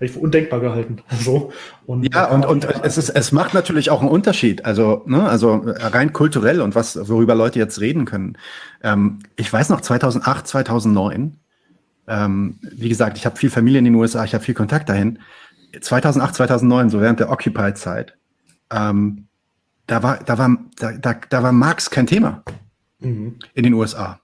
[0.00, 0.98] ich für undenkbar gehalten.
[1.18, 1.52] So.
[1.86, 4.64] Und ja, und, und es, ist, es macht natürlich auch einen Unterschied.
[4.64, 8.36] Also, ne, also rein kulturell und was, worüber Leute jetzt reden können.
[8.82, 11.36] Ähm, ich weiß noch 2008, 2009,
[12.08, 15.18] ähm, wie gesagt, ich habe viel Familie in den USA, ich habe viel Kontakt dahin.
[15.80, 18.14] 2008, 2009, so während der Occupy-Zeit,
[18.70, 19.26] ähm,
[19.86, 22.42] da war, da war, da, da, da war Marx kein Thema
[23.00, 23.36] mhm.
[23.54, 24.20] in den USA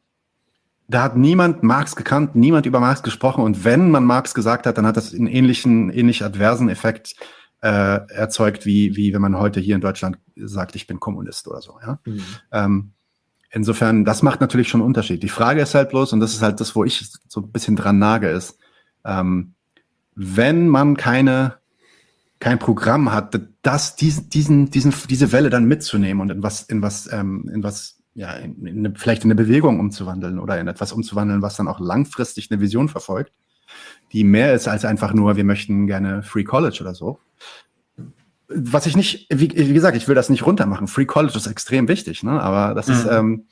[0.94, 4.78] da hat niemand Marx gekannt, niemand über Marx gesprochen und wenn man Marx gesagt hat,
[4.78, 7.14] dann hat das einen ähnlichen, ähnlich adversen Effekt
[7.60, 11.60] äh, erzeugt, wie, wie wenn man heute hier in Deutschland sagt, ich bin Kommunist oder
[11.60, 11.78] so.
[11.80, 11.98] Ja?
[12.04, 12.24] Mhm.
[12.50, 12.90] Ähm,
[13.50, 15.22] insofern, das macht natürlich schon einen Unterschied.
[15.22, 17.76] Die Frage ist halt bloß, und das ist halt das, wo ich so ein bisschen
[17.76, 18.58] dran nage, ist,
[19.04, 19.54] ähm,
[20.14, 21.62] wenn man keine
[22.42, 26.82] kein Programm hat, das, diesen, diesen, diesen, diese Welle dann mitzunehmen und in was, in
[26.82, 30.68] was, ähm, in was ja, in, in eine, vielleicht in eine Bewegung umzuwandeln oder in
[30.68, 33.32] etwas umzuwandeln, was dann auch langfristig eine Vision verfolgt,
[34.12, 37.18] die mehr ist als einfach nur, wir möchten gerne Free College oder so.
[38.48, 40.86] Was ich nicht, wie, wie gesagt, ich will das nicht runtermachen.
[40.86, 42.40] Free College ist extrem wichtig, ne?
[42.42, 42.94] aber das mhm.
[42.94, 43.46] ist, ähm,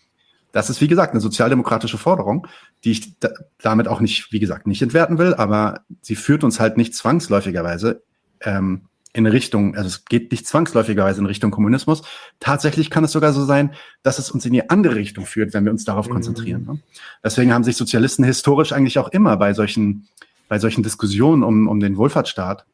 [0.52, 2.46] das ist, wie gesagt, eine sozialdemokratische Forderung,
[2.84, 3.30] die ich da,
[3.62, 8.02] damit auch nicht, wie gesagt, nicht entwerten will, aber sie führt uns halt nicht zwangsläufigerweise
[8.40, 12.02] ähm, in Richtung, also es geht nicht zwangsläufigerweise in Richtung Kommunismus.
[12.38, 15.64] Tatsächlich kann es sogar so sein, dass es uns in die andere Richtung führt, wenn
[15.64, 16.12] wir uns darauf mhm.
[16.12, 16.64] konzentrieren.
[16.64, 16.78] Ne?
[17.24, 20.08] Deswegen haben sich Sozialisten historisch eigentlich auch immer bei solchen,
[20.48, 22.64] bei solchen Diskussionen um, um den Wohlfahrtsstaat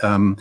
[0.00, 0.36] ähm,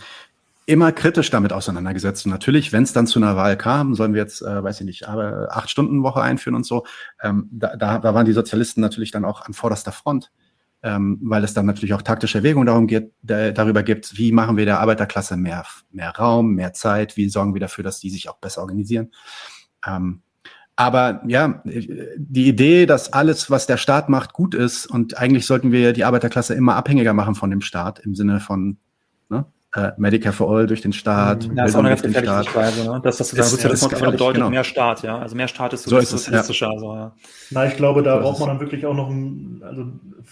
[0.67, 2.26] immer kritisch damit auseinandergesetzt.
[2.26, 4.86] Und natürlich, wenn es dann zu einer Wahl kam, sollen wir jetzt, äh, weiß ich
[4.86, 6.86] nicht, aber acht Stunden Woche einführen und so,
[7.24, 10.30] ähm, da, da, da waren die Sozialisten natürlich dann auch an vorderster Front
[10.82, 14.58] ähm, weil es dann natürlich auch taktische Erwägungen darum geht, da, darüber gibt, wie machen
[14.58, 18.30] wir der Arbeiterklasse mehr, mehr Raum, mehr Zeit, wie sorgen wir dafür, dass die sich
[18.30, 19.12] auch besser organisieren.
[19.86, 20.22] Ähm,
[20.76, 25.74] aber ja, die Idee, dass alles, was der Staat macht, gut ist und eigentlich sollten
[25.74, 28.78] wir die Arbeiterklasse immer abhängiger machen von dem Staat im Sinne von
[29.75, 31.43] äh, Medicare for All durch den Staat.
[31.43, 33.01] Ja, das ist auch eine ganz gefährliche Weise, ne?
[33.03, 34.49] dass das sozusagen Sozialismus ist, bedeutet genau.
[34.49, 35.19] mehr Staat, ja.
[35.19, 36.67] Also mehr Staat ist so ist sozialistischer.
[36.67, 36.73] Ja.
[36.73, 37.12] Also, ja.
[37.51, 39.86] Na, ich glaube, da so braucht man dann wirklich auch noch ein, also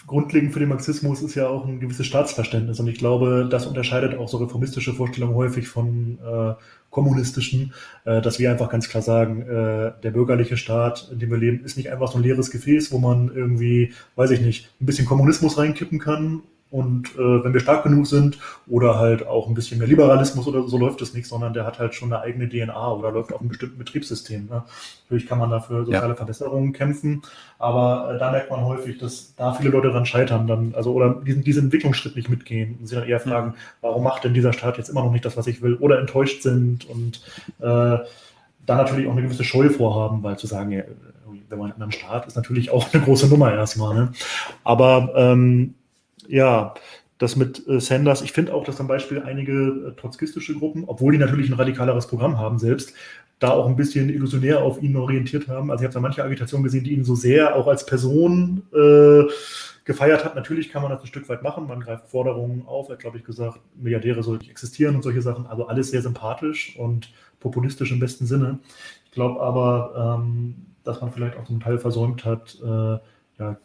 [0.07, 2.79] grundlegend für den Marxismus ist ja auch ein gewisses Staatsverständnis.
[2.79, 6.53] Und ich glaube, das unterscheidet auch so reformistische Vorstellungen häufig von äh,
[6.89, 7.73] kommunistischen,
[8.05, 11.63] äh, dass wir einfach ganz klar sagen, äh, der bürgerliche Staat, in dem wir leben,
[11.63, 15.05] ist nicht einfach so ein leeres Gefäß, wo man irgendwie, weiß ich nicht, ein bisschen
[15.05, 19.79] Kommunismus reinkippen kann und äh, wenn wir stark genug sind oder halt auch ein bisschen
[19.79, 22.91] mehr Liberalismus oder so läuft es nicht, sondern der hat halt schon eine eigene DNA
[22.91, 24.47] oder läuft auf einem bestimmten Betriebssystem.
[24.47, 24.63] Ne?
[25.03, 26.15] Natürlich kann man dafür soziale ja.
[26.15, 27.21] Verbesserungen kämpfen,
[27.57, 31.21] aber äh, da merkt man häufig, dass da viele Leute dran scheitern, dann, also oder
[31.25, 34.77] diesen, diesen Entwicklungsschritt nicht mitgehen und sich dann eher fragen, warum macht denn dieser Staat
[34.77, 37.23] jetzt immer noch nicht das, was ich will, oder enttäuscht sind und
[37.59, 37.97] äh,
[38.67, 40.83] da natürlich auch eine gewisse Scheu vorhaben, weil zu sagen, ja,
[41.49, 43.95] wenn man in einem Staat ist natürlich auch eine große Nummer erstmal.
[43.95, 44.11] Ne?
[44.63, 45.75] Aber ähm,
[46.27, 46.73] ja,
[47.17, 51.13] das mit äh, Sanders, ich finde auch, dass zum Beispiel einige äh, trotzkistische Gruppen, obwohl
[51.13, 52.93] die natürlich ein radikaleres Programm haben selbst,
[53.39, 55.71] da auch ein bisschen illusionär auf ihn orientiert haben.
[55.71, 59.23] Also ich habe da manche Agitationen gesehen, die ihn so sehr auch als Person äh,
[59.85, 60.35] gefeiert hat.
[60.35, 61.67] Natürlich kann man das ein Stück weit machen.
[61.67, 62.89] Man greift Forderungen auf.
[62.89, 65.45] Er hat, glaube ich, gesagt, Milliardäre sollten nicht existieren und solche Sachen.
[65.47, 68.59] Also alles sehr sympathisch und populistisch im besten Sinne.
[69.05, 72.97] Ich glaube aber, ähm, dass man vielleicht auch zum Teil versäumt hat, äh,
[73.39, 73.57] ja,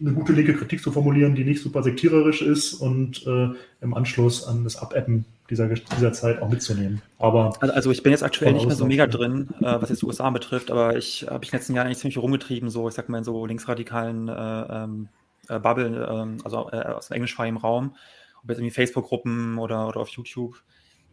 [0.00, 3.48] eine gute linke Kritik zu formulieren, die nicht super sektiererisch ist und äh,
[3.80, 7.02] im Anschluss an das Abappen dieser, dieser Zeit auch mitzunehmen.
[7.18, 10.02] Aber also, also ich bin jetzt aktuell nicht mehr so mega drin, äh, was jetzt
[10.02, 12.88] die USA betrifft, aber ich habe ich in den letzten Jahren eigentlich ziemlich rumgetrieben, so
[12.88, 15.08] ich sag mal in so linksradikalen äh, ähm,
[15.48, 17.96] äh, Bubble, äh, also äh, aus dem englischsprachigen Raum,
[18.42, 20.62] ob jetzt irgendwie Facebook-Gruppen oder, oder auf YouTube.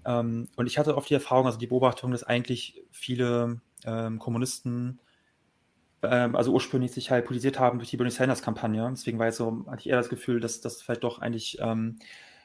[0.06, 5.00] Ähm, und ich hatte oft die Erfahrung, also die Beobachtung, dass eigentlich viele ähm, Kommunisten
[6.12, 8.88] ähm, also ursprünglich sich halt politisiert haben durch die Bernie Sanders-Kampagne.
[8.91, 11.98] Deswegen war jetzt so, hatte ich eher das Gefühl, dass das vielleicht doch eigentlich ähm,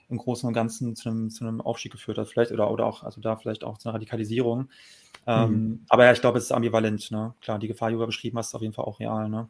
[0.09, 3.05] im Großen und Ganzen zu einem, zu einem Aufstieg geführt hat, vielleicht, oder, oder auch,
[3.05, 4.68] also da vielleicht auch zu einer Radikalisierung.
[5.27, 5.81] Ähm, mhm.
[5.88, 7.35] Aber ja, ich glaube, es ist ambivalent, ne?
[7.40, 9.49] Klar, die Gefahr, die du beschrieben hast, ist auf jeden Fall auch real, ne?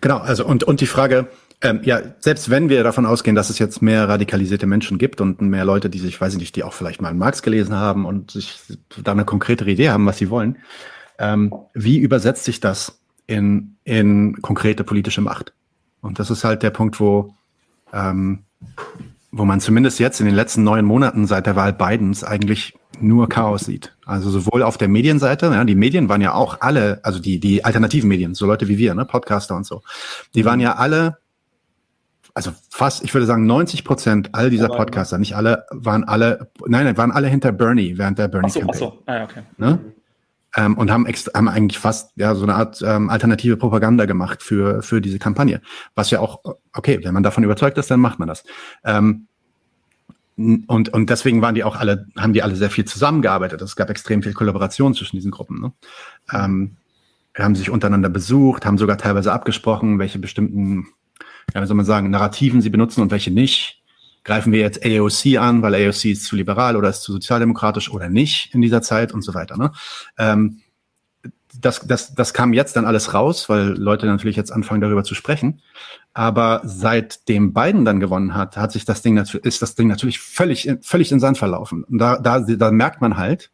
[0.00, 1.28] Genau, also und, und die Frage,
[1.62, 5.40] ähm, ja, selbst wenn wir davon ausgehen, dass es jetzt mehr radikalisierte Menschen gibt und
[5.40, 8.30] mehr Leute, die sich, weiß ich nicht, die auch vielleicht mal Marx gelesen haben und
[8.30, 8.60] sich
[9.02, 10.58] da eine konkretere Idee haben, was sie wollen,
[11.18, 15.52] ähm, wie übersetzt sich das in, in konkrete politische Macht?
[16.00, 17.34] Und das ist halt der Punkt, wo,
[17.92, 18.44] ähm,
[19.32, 23.28] wo man zumindest jetzt in den letzten neun Monaten seit der Wahl Bidens eigentlich nur
[23.28, 23.94] Chaos sieht.
[24.04, 27.64] Also sowohl auf der Medienseite, ja, die Medien waren ja auch alle, also die, die
[27.64, 29.82] alternativen Medien, so Leute wie wir, ne, Podcaster und so,
[30.34, 31.18] die waren ja alle,
[32.34, 36.84] also fast, ich würde sagen 90 Prozent all dieser Podcaster, nicht alle, waren alle, nein,
[36.84, 38.68] nein, waren alle hinter Bernie während der Bernie ach so.
[38.70, 39.42] Ach so, ah, okay.
[39.58, 39.78] Ne?
[40.56, 44.82] Ähm, und haben, haben eigentlich fast ja so eine Art ähm, alternative Propaganda gemacht für
[44.82, 45.60] für diese Kampagne.
[45.94, 46.40] Was ja auch
[46.72, 48.44] okay, wenn man davon überzeugt ist, dann macht man das.
[48.84, 49.28] Ähm,
[50.36, 53.62] und, und deswegen waren die auch alle, haben die alle sehr viel zusammengearbeitet.
[53.62, 55.60] Es gab extrem viel Kollaboration zwischen diesen Gruppen.
[55.60, 55.72] Ne?
[56.30, 56.76] Ähm,
[57.34, 60.88] haben sich untereinander besucht, haben sogar teilweise abgesprochen, welche bestimmten,
[61.54, 63.75] ja, wie soll man sagen, Narrativen sie benutzen und welche nicht
[64.26, 68.10] greifen wir jetzt AOC an, weil AOC ist zu liberal oder ist zu sozialdemokratisch oder
[68.10, 69.56] nicht in dieser Zeit und so weiter.
[69.56, 69.70] Ne?
[70.18, 70.60] Ähm,
[71.58, 75.14] das, das, das kam jetzt dann alles raus, weil Leute natürlich jetzt anfangen, darüber zu
[75.14, 75.62] sprechen.
[76.12, 80.68] Aber seitdem Biden dann gewonnen hat, hat sich das Ding ist das Ding natürlich völlig,
[80.82, 81.84] völlig in Sand verlaufen.
[81.84, 83.50] Und da, da, da merkt man halt,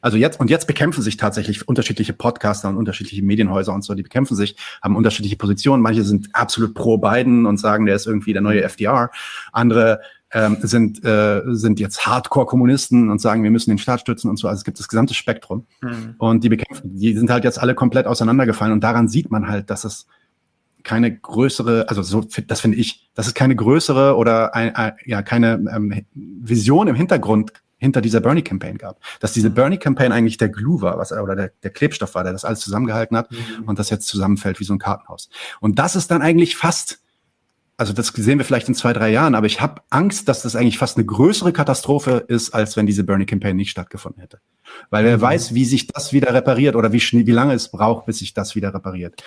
[0.00, 4.02] also jetzt, und jetzt bekämpfen sich tatsächlich unterschiedliche Podcaster und unterschiedliche Medienhäuser und so, die
[4.02, 5.82] bekämpfen sich, haben unterschiedliche Positionen.
[5.82, 9.10] Manche sind absolut pro Biden und sagen, der ist irgendwie der neue FDR.
[9.52, 10.00] Andere
[10.32, 14.48] ähm, sind, äh, sind jetzt Hardcore-Kommunisten und sagen, wir müssen den Staat stützen und so.
[14.48, 15.66] Also es gibt das gesamte Spektrum.
[15.80, 16.14] Mhm.
[16.18, 18.72] Und die bekämpfen, die sind halt jetzt alle komplett auseinandergefallen.
[18.72, 20.06] Und daran sieht man halt, dass es
[20.82, 25.22] keine größere, also so, das finde ich, dass es keine größere oder ein, ein, ja
[25.22, 29.00] keine ähm, Vision im Hintergrund hinter dieser Bernie-Campaign gab.
[29.20, 29.54] Dass diese mhm.
[29.54, 33.16] Bernie-Campaign eigentlich der Glue war, was, oder der, der Klebstoff war, der das alles zusammengehalten
[33.16, 33.64] hat mhm.
[33.66, 35.28] und das jetzt zusammenfällt wie so ein Kartenhaus.
[35.60, 37.00] Und das ist dann eigentlich fast
[37.76, 40.56] also das sehen wir vielleicht in zwei, drei Jahren, aber ich habe Angst, dass das
[40.56, 44.40] eigentlich fast eine größere Katastrophe ist, als wenn diese Bernie Campaign nicht stattgefunden hätte.
[44.90, 45.22] Weil wer mhm.
[45.22, 48.54] weiß, wie sich das wieder repariert oder wie, wie lange es braucht, bis sich das
[48.54, 49.22] wieder repariert.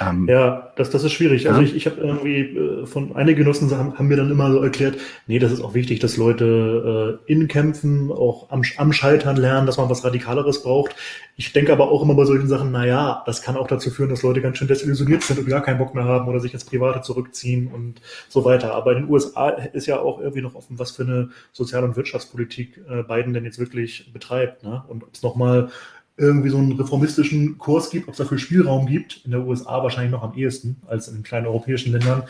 [0.00, 1.48] Ähm, ja, das, das ist schwierig.
[1.48, 1.66] Also ja.
[1.66, 4.96] ich, ich habe irgendwie äh, von einige Genossen haben, haben mir dann immer so erklärt,
[5.26, 9.66] nee, das ist auch wichtig, dass Leute äh, in Kämpfen auch am, am Scheitern lernen,
[9.66, 10.96] dass man was Radikaleres braucht.
[11.36, 14.08] Ich denke aber auch immer bei solchen Sachen, na ja, das kann auch dazu führen,
[14.08, 16.64] dass Leute ganz schön desillusioniert sind und gar keinen Bock mehr haben oder sich ins
[16.64, 18.74] Private zurückziehen und so weiter.
[18.74, 21.96] Aber in den USA ist ja auch irgendwie noch offen, was für eine Sozial- und
[21.96, 24.62] Wirtschaftspolitik äh, Biden denn jetzt wirklich betreibt.
[24.62, 24.83] Ne?
[24.88, 25.70] Und ob es nochmal
[26.16, 30.12] irgendwie so einen reformistischen Kurs gibt, ob es dafür Spielraum gibt, in der USA wahrscheinlich
[30.12, 32.22] noch am ehesten als in den kleinen europäischen Ländern,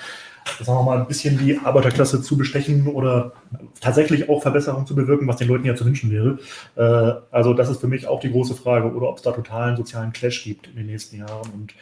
[0.58, 3.32] sagen wir mal, ein bisschen die Arbeiterklasse zu bestechen oder
[3.80, 6.38] tatsächlich auch Verbesserungen zu bewirken, was den Leuten ja zu wünschen wäre.
[6.76, 9.76] Äh, also das ist für mich auch die große Frage, oder ob es da totalen
[9.76, 11.50] sozialen Clash gibt in den nächsten Jahren.
[11.52, 11.74] Und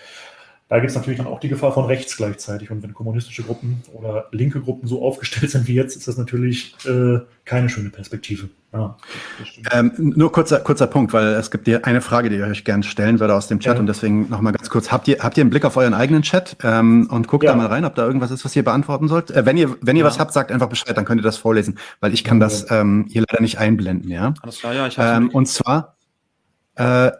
[0.72, 2.70] da gibt es natürlich dann auch die Gefahr von rechts gleichzeitig.
[2.70, 6.74] Und wenn kommunistische Gruppen oder linke Gruppen so aufgestellt sind wie jetzt, ist das natürlich
[6.86, 8.48] äh, keine schöne Perspektive.
[8.72, 8.96] Ja,
[9.70, 12.84] ähm, nur kurzer, kurzer Punkt, weil es gibt hier eine Frage, die ich euch gerne
[12.84, 13.80] stellen würde aus dem Chat ja.
[13.80, 14.90] und deswegen nochmal ganz kurz.
[14.90, 17.50] Habt ihr, habt ihr einen Blick auf euren eigenen Chat ähm, und guckt ja.
[17.50, 19.30] da mal rein, ob da irgendwas ist, was ihr beantworten sollt?
[19.30, 21.76] Äh, wenn ihr, wenn ihr was habt, sagt einfach Bescheid, dann könnt ihr das vorlesen,
[22.00, 24.32] weil ich kann das ähm, hier leider nicht einblenden, ja.
[24.40, 25.96] Alles klar, ja, ich ähm, Und zwar,
[26.76, 27.10] äh,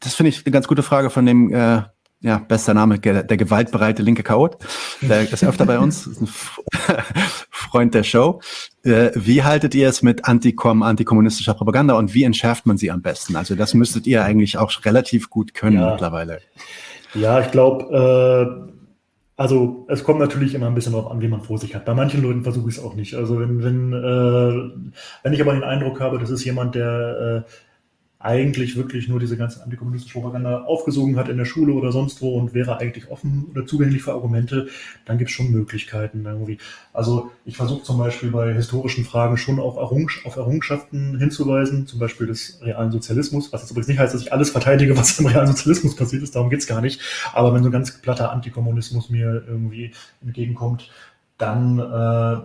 [0.00, 1.82] das finde ich eine ganz gute Frage von dem äh,
[2.20, 4.58] ja, bester Name, der gewaltbereite linke Chaot.
[5.00, 6.28] Der ist öfter bei uns, ist ein
[7.50, 8.40] Freund der Show.
[8.82, 13.02] Äh, wie haltet ihr es mit Antikom, antikommunistischer Propaganda und wie entschärft man sie am
[13.02, 13.36] besten?
[13.36, 15.92] Also das müsstet ihr eigentlich auch relativ gut können ja.
[15.92, 16.40] mittlerweile.
[17.14, 18.72] Ja, ich glaube, äh,
[19.36, 21.84] also es kommt natürlich immer ein bisschen darauf an, wie man vor sich hat.
[21.84, 23.14] Bei manchen Leuten versuche ich es auch nicht.
[23.14, 24.90] Also wenn, wenn, äh,
[25.22, 27.50] wenn ich aber den Eindruck habe, das ist jemand, der äh,
[28.28, 32.38] eigentlich wirklich nur diese ganze antikommunistische Propaganda aufgesogen hat in der Schule oder sonst wo
[32.38, 34.68] und wäre eigentlich offen oder zugänglich für Argumente,
[35.06, 36.58] dann gibt es schon Möglichkeiten irgendwie.
[36.92, 42.00] Also ich versuche zum Beispiel bei historischen Fragen schon auch Errung auf Errungenschaften hinzuweisen, zum
[42.00, 45.24] Beispiel des realen Sozialismus, was jetzt übrigens nicht heißt, dass ich alles verteidige, was im
[45.26, 47.00] realen Sozialismus passiert ist, darum geht's gar nicht.
[47.32, 50.90] Aber wenn so ein ganz platter Antikommunismus mir irgendwie entgegenkommt,
[51.38, 52.42] dann äh,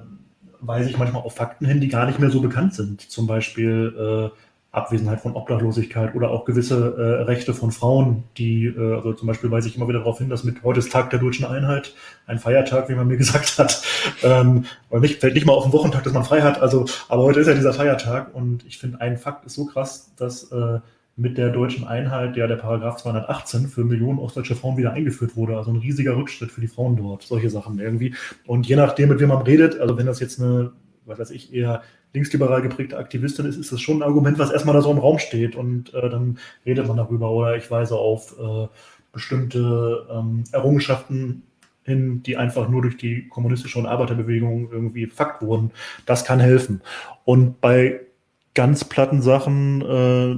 [0.61, 3.01] weise ich manchmal auf Fakten hin, die gar nicht mehr so bekannt sind.
[3.01, 8.95] Zum Beispiel äh, Abwesenheit von Obdachlosigkeit oder auch gewisse äh, Rechte von Frauen, die, äh,
[8.95, 11.19] also zum Beispiel weise ich immer wieder darauf hin, dass mit heute ist Tag der
[11.19, 11.93] deutschen Einheit,
[12.25, 13.83] ein Feiertag, wie man mir gesagt hat,
[14.23, 17.21] ähm, oder nicht, fällt nicht mal auf den Wochentag, dass man frei hat, also, aber
[17.21, 20.79] heute ist ja dieser Feiertag und ich finde, ein Fakt ist so krass, dass äh,
[21.15, 25.57] mit der deutschen Einheit, ja der Paragraph 218 für Millionen ostdeutsche Frauen wieder eingeführt wurde.
[25.57, 28.15] Also ein riesiger Rückschritt für die Frauen dort, solche Sachen irgendwie.
[28.47, 30.71] Und je nachdem, mit wem man redet, also wenn das jetzt eine,
[31.05, 34.75] was weiß ich, eher linksliberal geprägte Aktivistin ist, ist das schon ein Argument, was erstmal
[34.75, 38.35] da so im Raum steht und äh, dann redet man darüber oder ich weise auf
[38.39, 38.67] äh,
[39.11, 41.43] bestimmte ähm, Errungenschaften
[41.83, 45.71] hin, die einfach nur durch die kommunistische und Arbeiterbewegung irgendwie Fakt wurden.
[46.05, 46.81] Das kann helfen.
[47.25, 48.01] Und bei
[48.53, 50.35] ganz platten Sachen äh,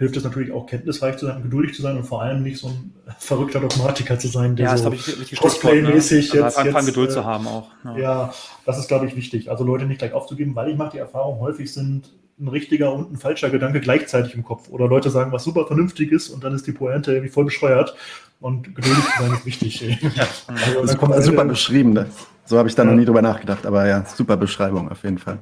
[0.00, 2.68] hilft es natürlich auch, kenntnisreich zu sein, geduldig zu sein und vor allem nicht so
[2.68, 6.40] ein verrückter Dogmatiker zu sein, der ja, so Cosplay-mäßig ne?
[6.40, 7.68] jetzt, also jetzt Geduld äh, zu haben auch.
[7.84, 7.98] Ja.
[7.98, 8.34] ja,
[8.64, 9.50] das ist, glaube ich, wichtig.
[9.50, 13.12] Also Leute nicht gleich aufzugeben, weil ich mache die Erfahrung, häufig sind ein richtiger und
[13.12, 14.70] ein falscher Gedanke gleichzeitig im Kopf.
[14.70, 17.94] Oder Leute sagen, was super vernünftig ist und dann ist die Pointe irgendwie voll bescheuert.
[18.40, 20.00] Und geduldig zu sein ist wichtig.
[20.16, 20.26] Ja.
[20.46, 21.92] Also, das ist super beschrieben.
[21.92, 22.06] Ne?
[22.46, 22.90] So habe ich da ja.
[22.90, 23.66] noch nie drüber nachgedacht.
[23.66, 25.40] Aber ja, super Beschreibung auf jeden Fall.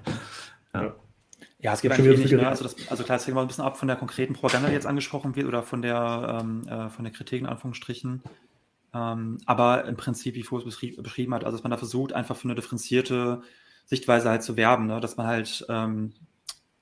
[0.74, 0.92] Ja.
[1.60, 2.48] Ja, es geht eigentlich nicht mehr.
[2.48, 4.74] Also, das, also klar, es hängt mal ein bisschen ab von der konkreten Propaganda, die
[4.74, 8.22] jetzt angesprochen wird, oder von der, ähm, äh, von der Kritik in Anführungsstrichen.
[8.94, 12.44] Ähm, aber im Prinzip, wie Fuß beschrieben hat, also dass man da versucht, einfach für
[12.44, 13.42] eine differenzierte
[13.86, 15.00] Sichtweise halt zu werben, ne?
[15.00, 16.12] dass man halt, ähm,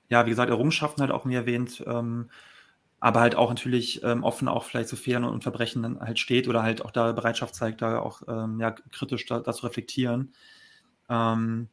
[0.09, 2.29] ja, wie gesagt, Errungenschaften halt auch mir erwähnt, ähm,
[2.99, 6.47] aber halt auch natürlich ähm, offen auch vielleicht zu Fehlern und Verbrechen dann halt steht
[6.47, 10.33] oder halt auch da Bereitschaft zeigt, da auch ähm, ja, kritisch da, da zu reflektieren.
[11.09, 11.69] Ähm,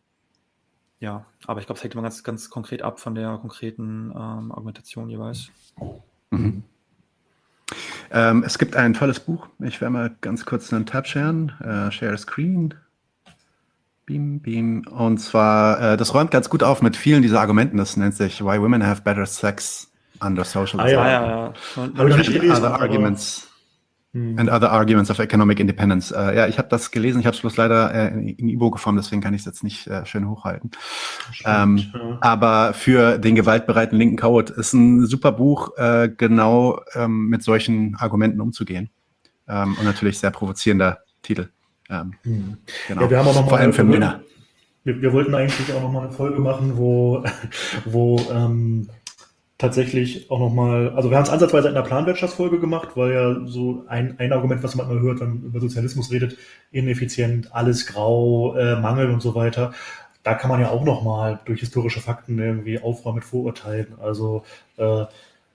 [1.04, 4.52] ja, aber ich glaube, es hängt immer ganz, ganz konkret ab von der konkreten ähm,
[4.52, 5.50] Argumentation jeweils.
[6.30, 6.64] Mhm.
[8.10, 9.48] Ähm, es gibt ein tolles Buch.
[9.58, 11.52] Ich werde mal ganz kurz einen Tab sharen.
[11.60, 12.72] Äh, share Screen.
[14.06, 14.86] Beam, beam.
[14.88, 17.76] Und zwar, äh, das räumt ganz gut auf mit vielen dieser Argumenten.
[17.76, 19.90] Das nennt sich Why Women Have Better Sex
[20.20, 21.52] Under Social ah, ja, ja, ja.
[21.98, 23.50] Habe ich nicht gelesen, other arguments.
[24.14, 24.38] Hm.
[24.38, 26.12] And other arguments of economic independence.
[26.12, 29.20] Äh, ja, ich habe das gelesen, ich habe es bloß leider äh, in E-Book-Form, deswegen
[29.20, 30.70] kann ich es jetzt nicht äh, schön hochhalten.
[31.44, 32.18] ähm, ja.
[32.20, 37.96] Aber für den gewaltbereiten linken Code ist ein super Buch, äh, genau ähm, mit solchen
[37.96, 38.88] Argumenten umzugehen.
[39.48, 41.48] Ähm, und natürlich sehr provozierender Titel.
[41.90, 42.56] Ähm, hm.
[42.86, 43.02] genau.
[43.02, 44.20] Ja, wir haben auch noch Vor allem für Männer.
[44.84, 47.24] Wir, wir, wollten eigentlich auch noch mal eine Folge machen, wo,
[47.84, 48.88] wo ähm,
[49.58, 53.84] tatsächlich auch nochmal, also wir haben es ansatzweise in der Planwirtschaftsfolge gemacht, weil ja so
[53.88, 56.36] ein, ein Argument, was man mal hört, wenn man über Sozialismus redet,
[56.72, 59.72] ineffizient, alles grau, äh, Mangel und so weiter.
[60.24, 63.94] Da kann man ja auch nochmal durch historische Fakten irgendwie aufräumen mit Vorurteilen.
[64.00, 64.44] Also
[64.76, 65.04] äh,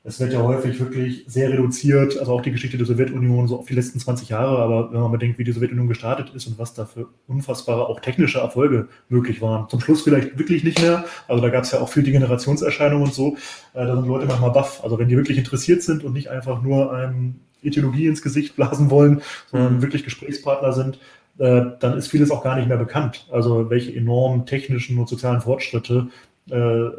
[0.03, 3.67] es wird ja häufig wirklich sehr reduziert, also auch die Geschichte der Sowjetunion so auf
[3.67, 6.73] die letzten 20 Jahre, aber wenn man bedenkt, wie die Sowjetunion gestartet ist und was
[6.73, 9.67] da für unfassbare auch technische Erfolge möglich waren.
[9.67, 13.13] Zum Schluss vielleicht wirklich nicht mehr, also da gab es ja auch viel Degenerationserscheinungen und
[13.13, 13.35] so,
[13.73, 14.81] äh, da sind Leute manchmal baff.
[14.83, 18.89] Also wenn die wirklich interessiert sind und nicht einfach nur einem Ideologie ins Gesicht blasen
[18.89, 19.81] wollen, sondern mhm.
[19.81, 20.99] wirklich Gesprächspartner sind,
[21.39, 23.27] äh, dann ist vieles auch gar nicht mehr bekannt.
[23.31, 26.07] Also welche enormen technischen und sozialen Fortschritte
[26.49, 26.89] äh,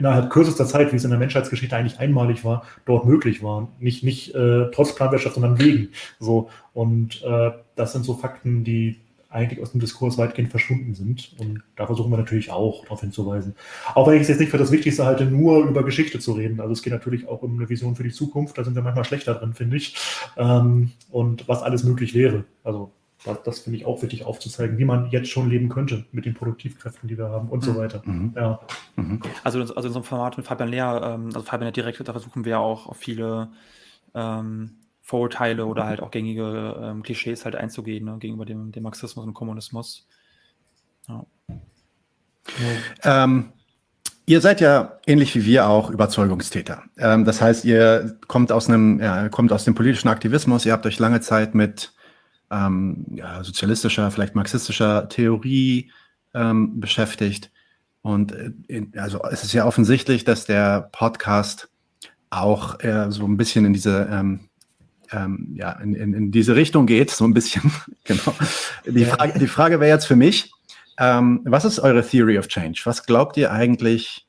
[0.00, 3.68] innerhalb kürzester Zeit, wie es in der Menschheitsgeschichte eigentlich einmalig war, dort möglich waren.
[3.78, 5.90] Nicht, nicht äh, trotz Planwirtschaft, sondern wegen.
[6.18, 6.48] So.
[6.72, 8.96] Und äh, das sind so Fakten, die
[9.28, 11.34] eigentlich aus dem Diskurs weitgehend verschwunden sind.
[11.38, 13.54] Und da versuchen wir natürlich auch darauf hinzuweisen.
[13.94, 16.60] Auch wenn ich es jetzt nicht für das Wichtigste halte, nur über Geschichte zu reden.
[16.60, 18.56] Also es geht natürlich auch um eine Vision für die Zukunft.
[18.58, 19.96] Da sind wir manchmal schlechter drin, finde ich.
[20.38, 22.44] Ähm, und was alles möglich wäre.
[22.64, 22.90] Also
[23.24, 26.34] das, das finde ich auch wichtig aufzuzeigen, wie man jetzt schon leben könnte mit den
[26.34, 27.66] Produktivkräften, die wir haben und mhm.
[27.66, 28.02] so weiter.
[28.04, 28.32] Mhm.
[28.34, 28.60] Ja.
[28.96, 29.20] Mhm.
[29.44, 32.44] Also, also in so einem Format mit Fabian Lehr, ähm, also Fabian direkt, da versuchen
[32.44, 33.50] wir auch auf viele
[34.14, 39.26] ähm, Vorurteile oder halt auch gängige ähm, Klischees halt einzugehen ne, gegenüber dem, dem Marxismus
[39.26, 40.06] und Kommunismus.
[41.08, 41.26] Ja.
[43.02, 43.52] Ähm,
[44.26, 46.84] ihr seid ja ähnlich wie wir auch Überzeugungstäter.
[46.96, 50.86] Ähm, das heißt, ihr kommt aus einem, ja, kommt aus dem politischen Aktivismus, ihr habt
[50.86, 51.92] euch lange Zeit mit
[52.50, 55.90] ähm, ja, sozialistischer, vielleicht marxistischer Theorie
[56.34, 57.50] ähm, beschäftigt.
[58.02, 58.32] Und
[58.68, 61.68] äh, also es ist ja offensichtlich, dass der Podcast
[62.30, 64.40] auch äh, so ein bisschen in diese ähm,
[65.12, 67.72] ähm, ja, in, in, in diese Richtung geht, so ein bisschen.
[68.04, 68.34] genau.
[68.86, 70.52] Die Frage, die Frage wäre jetzt für mich,
[70.98, 72.82] ähm, was ist eure Theory of Change?
[72.84, 74.26] Was glaubt ihr eigentlich,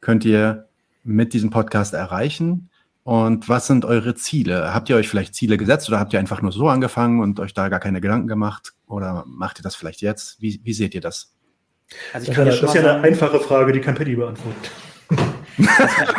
[0.00, 0.68] könnt ihr
[1.02, 2.70] mit diesem Podcast erreichen?
[3.04, 4.72] Und was sind eure Ziele?
[4.72, 7.52] Habt ihr euch vielleicht Ziele gesetzt oder habt ihr einfach nur so angefangen und euch
[7.52, 8.72] da gar keine Gedanken gemacht?
[8.86, 10.40] Oder macht ihr das vielleicht jetzt?
[10.40, 11.34] Wie, wie seht ihr das?
[12.14, 14.58] Also ich kann das, das ist ja eine einfache Frage, die kann Paddy beantworten.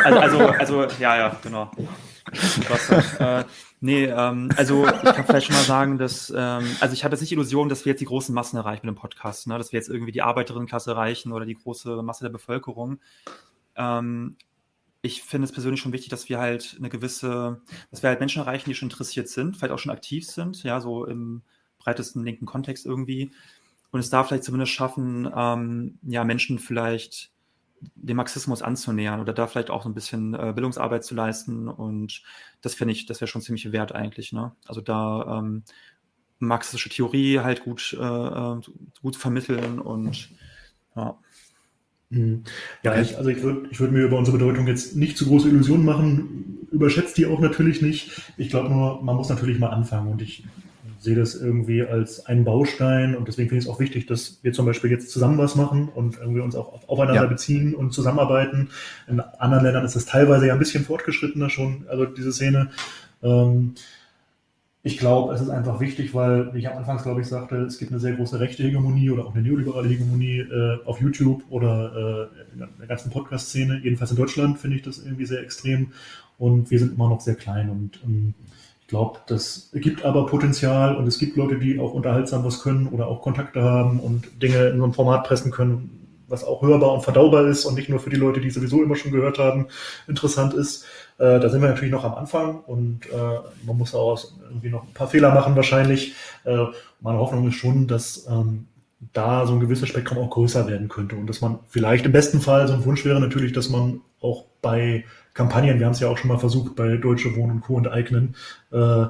[0.04, 1.72] also, also, also, ja, ja, genau.
[3.18, 3.44] äh,
[3.80, 7.20] nee, ähm, also ich kann vielleicht schon mal sagen, dass, ähm, also ich habe jetzt
[7.20, 9.58] nicht die Illusion, dass wir jetzt die großen Massen erreichen mit dem Podcast, ne?
[9.58, 13.00] dass wir jetzt irgendwie die Arbeiterinnenklasse erreichen oder die große Masse der Bevölkerung.
[13.76, 14.36] Ähm,
[15.06, 18.42] ich finde es persönlich schon wichtig, dass wir halt eine gewisse, dass wir halt Menschen
[18.42, 21.42] erreichen, die schon interessiert sind, vielleicht auch schon aktiv sind, ja, so im
[21.78, 23.30] breitesten linken Kontext irgendwie.
[23.92, 27.30] Und es da vielleicht zumindest schaffen, ähm, ja, Menschen vielleicht
[27.94, 31.68] dem Marxismus anzunähern oder da vielleicht auch so ein bisschen äh, Bildungsarbeit zu leisten.
[31.68, 32.22] Und
[32.60, 34.32] das finde ich, das wäre schon ziemlich wert eigentlich.
[34.32, 34.52] Ne?
[34.66, 35.62] Also da ähm,
[36.38, 38.60] marxistische Theorie halt gut, äh, äh
[39.02, 40.30] gut vermitteln und
[40.96, 41.18] ja.
[42.16, 42.42] Mhm.
[42.82, 45.48] Ja, ich, also ich würde ich würd mir über unsere Bedeutung jetzt nicht zu große
[45.48, 48.10] Illusionen machen, überschätzt die auch natürlich nicht.
[48.36, 50.44] Ich glaube nur, man muss natürlich mal anfangen und ich
[50.98, 54.52] sehe das irgendwie als einen Baustein und deswegen finde ich es auch wichtig, dass wir
[54.52, 57.28] zum Beispiel jetzt zusammen was machen und irgendwie uns auch aufeinander ja.
[57.28, 58.70] beziehen und zusammenarbeiten.
[59.06, 62.70] In anderen Ländern ist das teilweise ja ein bisschen fortgeschrittener schon, also diese Szene.
[63.22, 63.74] Ähm,
[64.86, 67.78] ich glaube, es ist einfach wichtig, weil, wie ich am Anfang, glaube ich, sagte, es
[67.78, 72.30] gibt eine sehr große rechte Hegemonie oder auch eine neoliberale Hegemonie äh, auf YouTube oder
[72.32, 73.80] äh, in der ganzen Podcast-Szene.
[73.82, 75.88] Jedenfalls in Deutschland finde ich das irgendwie sehr extrem
[76.38, 78.34] und wir sind immer noch sehr klein und ähm,
[78.80, 82.86] ich glaube, das gibt aber Potenzial und es gibt Leute, die auch unterhaltsam was können
[82.86, 86.92] oder auch Kontakte haben und Dinge in so einem Format pressen können, was auch hörbar
[86.92, 89.66] und verdaubar ist und nicht nur für die Leute, die sowieso immer schon gehört haben,
[90.06, 90.84] interessant ist.
[91.18, 94.84] Äh, da sind wir natürlich noch am Anfang und äh, man muss auch irgendwie noch
[94.84, 96.14] ein paar Fehler machen wahrscheinlich.
[96.44, 96.66] Äh,
[97.00, 98.66] meine Hoffnung ist schon, dass ähm,
[99.12, 102.40] da so ein gewisses Spektrum auch größer werden könnte und dass man vielleicht im besten
[102.40, 105.04] Fall so ein Wunsch wäre natürlich, dass man auch bei
[105.34, 107.78] Kampagnen, wir haben es ja auch schon mal versucht bei Deutsche Wohnen und Co.
[107.78, 108.34] enteignen,
[108.72, 109.06] äh,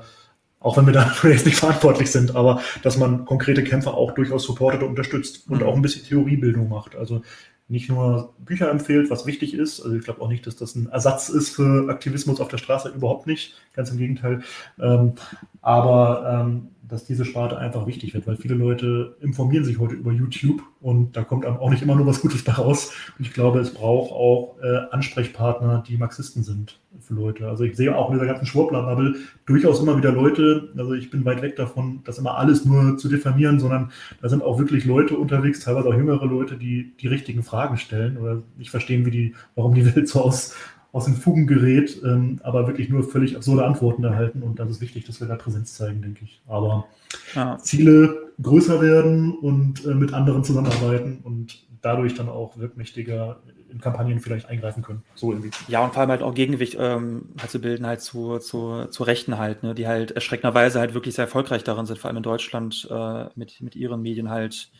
[0.60, 4.44] auch wenn wir dafür jetzt nicht verantwortlich sind, aber dass man konkrete Kämpfer auch durchaus
[4.44, 5.66] supportet und unterstützt und mhm.
[5.66, 6.96] auch ein bisschen Theoriebildung macht.
[6.96, 7.22] Also
[7.68, 9.80] nicht nur Bücher empfiehlt, was wichtig ist.
[9.80, 12.90] Also ich glaube auch nicht, dass das ein Ersatz ist für Aktivismus auf der Straße,
[12.90, 13.54] überhaupt nicht.
[13.74, 14.42] Ganz im Gegenteil.
[14.78, 15.14] Ähm,
[15.62, 20.12] aber ähm, dass diese Sparte einfach wichtig wird, weil viele Leute informieren sich heute über
[20.12, 22.92] YouTube und da kommt einem auch nicht immer nur was Gutes bei raus.
[23.18, 27.48] Und ich glaube, es braucht auch äh, Ansprechpartner, die Marxisten sind für Leute.
[27.48, 29.16] Also ich sehe auch in dieser ganzen Schwurbler-Bubble
[29.46, 33.08] durchaus immer wieder Leute, also ich bin weit weg davon, das immer alles nur zu
[33.08, 33.90] diffamieren, sondern
[34.22, 38.16] da sind auch wirklich Leute unterwegs, teilweise auch jüngere Leute, die die richtigen Fragen stellen
[38.16, 40.54] oder nicht verstehen, wie die, warum die Welt so aus,
[40.96, 44.42] aus den Fugen gerät, ähm, aber wirklich nur völlig absurde Antworten erhalten.
[44.42, 46.40] Und das ist wichtig, dass wir da Präsenz zeigen, denke ich.
[46.46, 46.86] Aber
[47.34, 47.58] ja.
[47.58, 53.40] Ziele größer werden und äh, mit anderen zusammenarbeiten und dadurch dann auch wirkmächtiger
[53.70, 55.02] in Kampagnen vielleicht eingreifen können.
[55.14, 55.50] So irgendwie.
[55.68, 59.02] Ja, und vor allem halt auch Gegengewicht ähm, halt zu bilden, halt zu, zu, zu
[59.02, 62.22] Rechten halt, ne, die halt erschreckenderweise halt wirklich sehr erfolgreich darin sind, vor allem in
[62.22, 64.70] Deutschland äh, mit, mit ihren Medien halt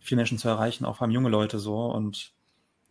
[0.00, 1.86] viele Menschen zu erreichen, auch vor allem junge Leute so.
[1.86, 2.34] Und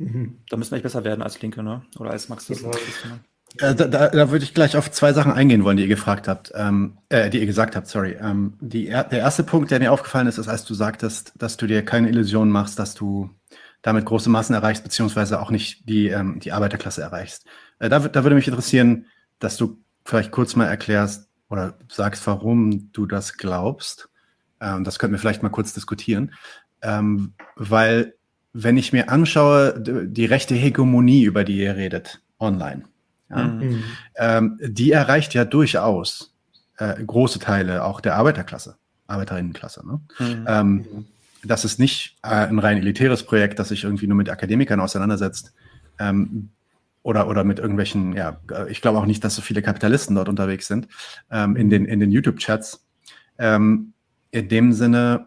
[0.06, 0.38] Mhm.
[0.50, 1.82] Da müssen wir echt besser werden als Linke, ne?
[2.00, 2.70] Oder als Marxisten.
[2.70, 3.20] Ne?
[3.60, 6.28] Äh, da, da, da würde ich gleich auf zwei Sachen eingehen wollen, die ihr gefragt
[6.28, 8.18] habt, ähm, äh, die ihr gesagt habt, sorry.
[8.20, 11.68] Ähm, die, der erste Punkt, der mir aufgefallen ist, ist, als du sagtest, dass du
[11.68, 13.30] dir keine Illusionen machst, dass du
[13.82, 17.46] damit große Massen erreichst, beziehungsweise auch nicht die, ähm, die Arbeiterklasse erreichst.
[17.80, 19.08] Äh, da, da würde mich interessieren,
[19.40, 24.10] dass du vielleicht kurz mal erklärst oder sagst, warum du das glaubst.
[24.62, 26.34] Ähm, das könnten wir vielleicht mal kurz diskutieren.
[26.82, 28.16] Ähm, weil
[28.54, 32.84] wenn ich mir anschaue, die rechte Hegemonie, über die ihr redet, online,
[33.30, 33.84] ja, mhm.
[34.18, 36.36] ähm, die erreicht ja durchaus
[36.78, 38.76] äh, große Teile auch der Arbeiterklasse,
[39.08, 39.86] Arbeiterinnenklasse.
[39.88, 40.02] Ne?
[40.20, 40.46] Mhm.
[40.48, 41.06] Ähm,
[41.44, 45.54] das ist nicht äh, ein rein elitäres Projekt, das sich irgendwie nur mit Akademikern auseinandersetzt.
[46.00, 46.50] Ähm,
[47.04, 48.40] oder, oder mit irgendwelchen, ja,
[48.70, 50.88] ich glaube auch nicht, dass so viele Kapitalisten dort unterwegs sind,
[51.32, 52.86] ähm, in den, in den YouTube-Chats.
[53.40, 53.94] Ähm,
[54.30, 55.26] in dem Sinne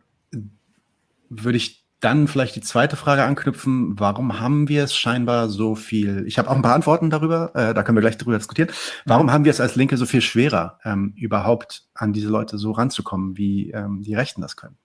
[1.29, 3.99] würde ich dann vielleicht die zweite Frage anknüpfen.
[3.99, 6.25] Warum haben wir es scheinbar so viel?
[6.27, 8.71] Ich habe auch ein paar Antworten darüber, äh, da können wir gleich darüber diskutieren.
[9.07, 12.73] Warum haben wir es als Linke so viel schwerer, ähm, überhaupt an diese Leute so
[12.73, 14.77] ranzukommen, wie ähm, die Rechten das können?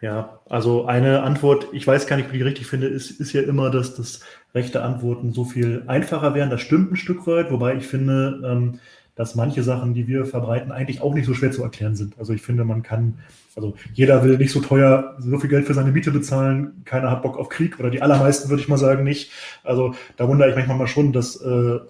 [0.00, 3.32] Ja, also eine Antwort, ich weiß gar nicht, ob ich die richtig finde, ist, ist
[3.32, 4.20] ja immer, dass das
[4.54, 6.50] rechte Antworten so viel einfacher wären.
[6.50, 8.78] Das stimmt ein Stück weit, wobei ich finde, ähm,
[9.18, 12.16] dass manche Sachen, die wir verbreiten, eigentlich auch nicht so schwer zu erklären sind.
[12.20, 13.18] Also ich finde, man kann,
[13.56, 17.22] also jeder will nicht so teuer so viel Geld für seine Miete bezahlen, keiner hat
[17.22, 19.32] Bock auf Krieg oder die allermeisten würde ich mal sagen nicht.
[19.64, 21.80] Also da wundere ich manchmal mal schon, dass äh,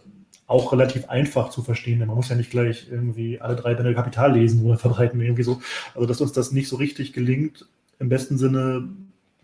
[0.47, 1.99] auch relativ einfach zu verstehen.
[1.99, 5.61] Man muss ja nicht gleich irgendwie alle drei Bände Kapital lesen oder verbreiten irgendwie so.
[5.95, 7.69] Also dass uns das nicht so richtig gelingt,
[7.99, 8.89] im besten Sinne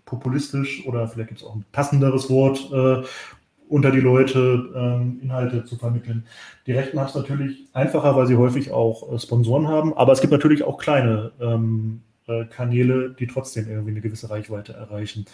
[0.06, 3.06] populistisch oder vielleicht gibt es auch ein passenderes Wort, äh,
[3.74, 6.26] unter die Leute ähm, Inhalte zu vermitteln.
[6.68, 10.20] Die Rechten haben es natürlich einfacher, weil sie häufig auch äh, Sponsoren haben, aber es
[10.20, 15.24] gibt natürlich auch kleine ähm, äh, Kanäle, die trotzdem irgendwie eine gewisse Reichweite erreichen.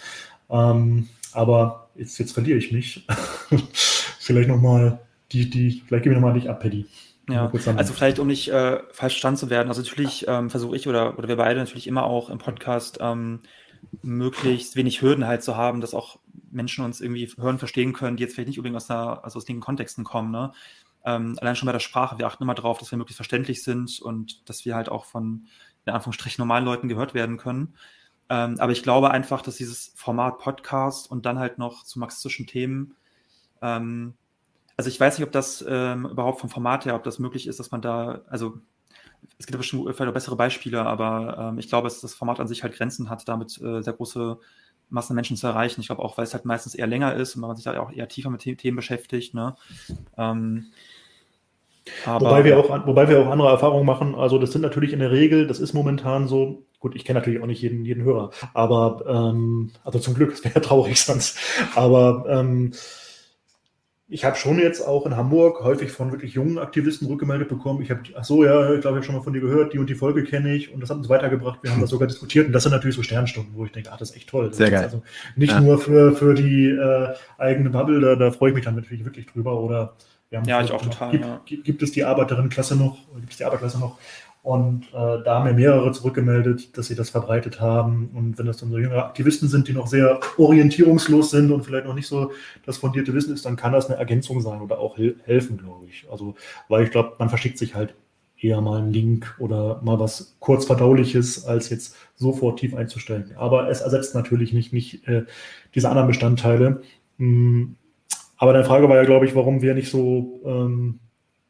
[0.49, 3.07] Ähm, aber jetzt, jetzt verliere ich mich.
[4.18, 5.01] vielleicht nochmal
[5.32, 6.86] die, die, vielleicht gebe ich nochmal dich ab, Paddy.
[7.28, 10.88] Ja, also vielleicht, um nicht äh, falsch verstanden zu werden, also natürlich ähm, versuche ich
[10.88, 13.41] oder, oder wir beide natürlich immer auch im Podcast ähm,
[14.03, 16.18] möglichst wenig Hürden halt zu haben, dass auch
[16.51, 19.45] Menschen uns irgendwie hören, verstehen können, die jetzt vielleicht nicht unbedingt aus, der, also aus
[19.45, 20.31] den Kontexten kommen.
[20.31, 20.53] Ne?
[21.05, 24.01] Ähm, allein schon bei der Sprache, wir achten immer darauf, dass wir möglichst verständlich sind
[24.01, 25.47] und dass wir halt auch von,
[25.87, 27.75] in Anführungsstrichen, normalen Leuten gehört werden können.
[28.29, 32.47] Ähm, aber ich glaube einfach, dass dieses Format Podcast und dann halt noch zu marxistischen
[32.47, 32.95] Themen
[33.63, 34.15] ähm,
[34.77, 37.61] also ich weiß nicht, ob das ähm, überhaupt vom Format her, ob das möglich ist,
[37.61, 38.59] dass man da, also
[39.39, 42.49] es gibt bestimmt vielleicht auch bessere Beispiele, aber ähm, ich glaube, dass das Format an
[42.49, 44.39] sich halt Grenzen hat, damit äh, sehr große
[44.91, 45.80] Massen Menschen zu erreichen.
[45.80, 47.93] Ich glaube auch, weil es halt meistens eher länger ist und man sich da auch
[47.93, 49.34] eher tiefer mit Themen beschäftigt.
[49.34, 49.57] Ne?
[50.18, 50.66] Ähm,
[52.05, 54.14] aber, wobei, wir auch, wobei wir auch andere Erfahrungen machen.
[54.14, 57.41] Also das sind natürlich in der Regel, das ist momentan so, gut, ich kenne natürlich
[57.43, 61.38] auch nicht jeden, jeden Hörer, aber ähm, also zum Glück, es wäre traurig sonst.
[61.74, 62.72] Aber ähm,
[64.13, 67.81] ich habe schon jetzt auch in Hamburg häufig von wirklich jungen Aktivisten rückgemeldet bekommen.
[67.81, 69.79] Ich habe, ach so, ja, ich glaube, ich habe schon mal von dir gehört, die
[69.79, 71.61] und die Folge kenne ich und das hat uns weitergebracht.
[71.63, 73.99] Wir haben das sogar diskutiert und das sind natürlich so Sternstunden, wo ich denke, ach,
[73.99, 74.53] das ist echt toll.
[74.53, 74.83] Sehr geil.
[74.83, 75.03] Also
[75.37, 75.61] nicht ja.
[75.61, 79.27] nur für, für die äh, eigene Bubble, da, da freue ich mich dann natürlich wirklich
[79.27, 79.61] drüber.
[79.61, 79.95] Oder
[80.29, 81.13] wir haben ja, ich auch total.
[81.13, 81.41] Gibt, ja.
[81.63, 83.97] gibt es die Arbeiterinnenklasse noch, gibt es die Arbeiterklasse noch?
[84.43, 88.11] Und äh, da haben mir mehrere zurückgemeldet, dass sie das verbreitet haben.
[88.14, 91.86] Und wenn das dann so jüngere Aktivisten sind, die noch sehr orientierungslos sind und vielleicht
[91.86, 92.32] noch nicht so
[92.64, 96.07] das fundierte Wissen ist, dann kann das eine Ergänzung sein oder auch helfen, glaube ich.
[96.11, 96.34] Also,
[96.68, 97.95] weil ich glaube, man verschickt sich halt
[98.38, 103.32] eher mal einen Link oder mal was kurz verdauliches, als jetzt sofort tief einzustellen.
[103.36, 105.24] Aber es ersetzt natürlich nicht, nicht äh,
[105.74, 106.80] diese anderen Bestandteile.
[107.18, 107.76] Hm.
[108.38, 110.99] Aber deine Frage war ja, glaube ich, warum wir nicht so ähm,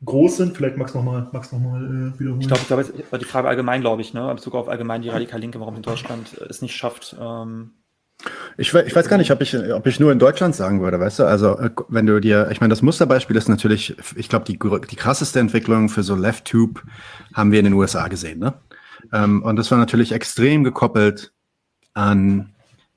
[0.04, 0.56] groß sind.
[0.56, 2.40] Vielleicht magst du nochmal noch äh, wiederholen.
[2.40, 4.28] Ich glaube, glaub, war die Frage allgemein, glaube ich, ne?
[4.28, 7.16] in Bezug auf allgemein die radikal Linke, warum in Deutschland äh, es nicht schafft.
[7.20, 7.72] Ähm,
[8.56, 11.20] ich, ich, weiß gar nicht, ob ich, ob ich nur in Deutschland sagen würde, weißt
[11.20, 11.24] du?
[11.24, 14.96] Also, äh, wenn du dir, ich meine, das Musterbeispiel ist natürlich, ich glaube, die, die
[14.96, 16.82] krasseste Entwicklung für so Left-Tube
[17.34, 18.54] haben wir in den USA gesehen, ne?
[19.12, 21.32] Ähm, und das war natürlich extrem gekoppelt
[21.94, 22.52] an,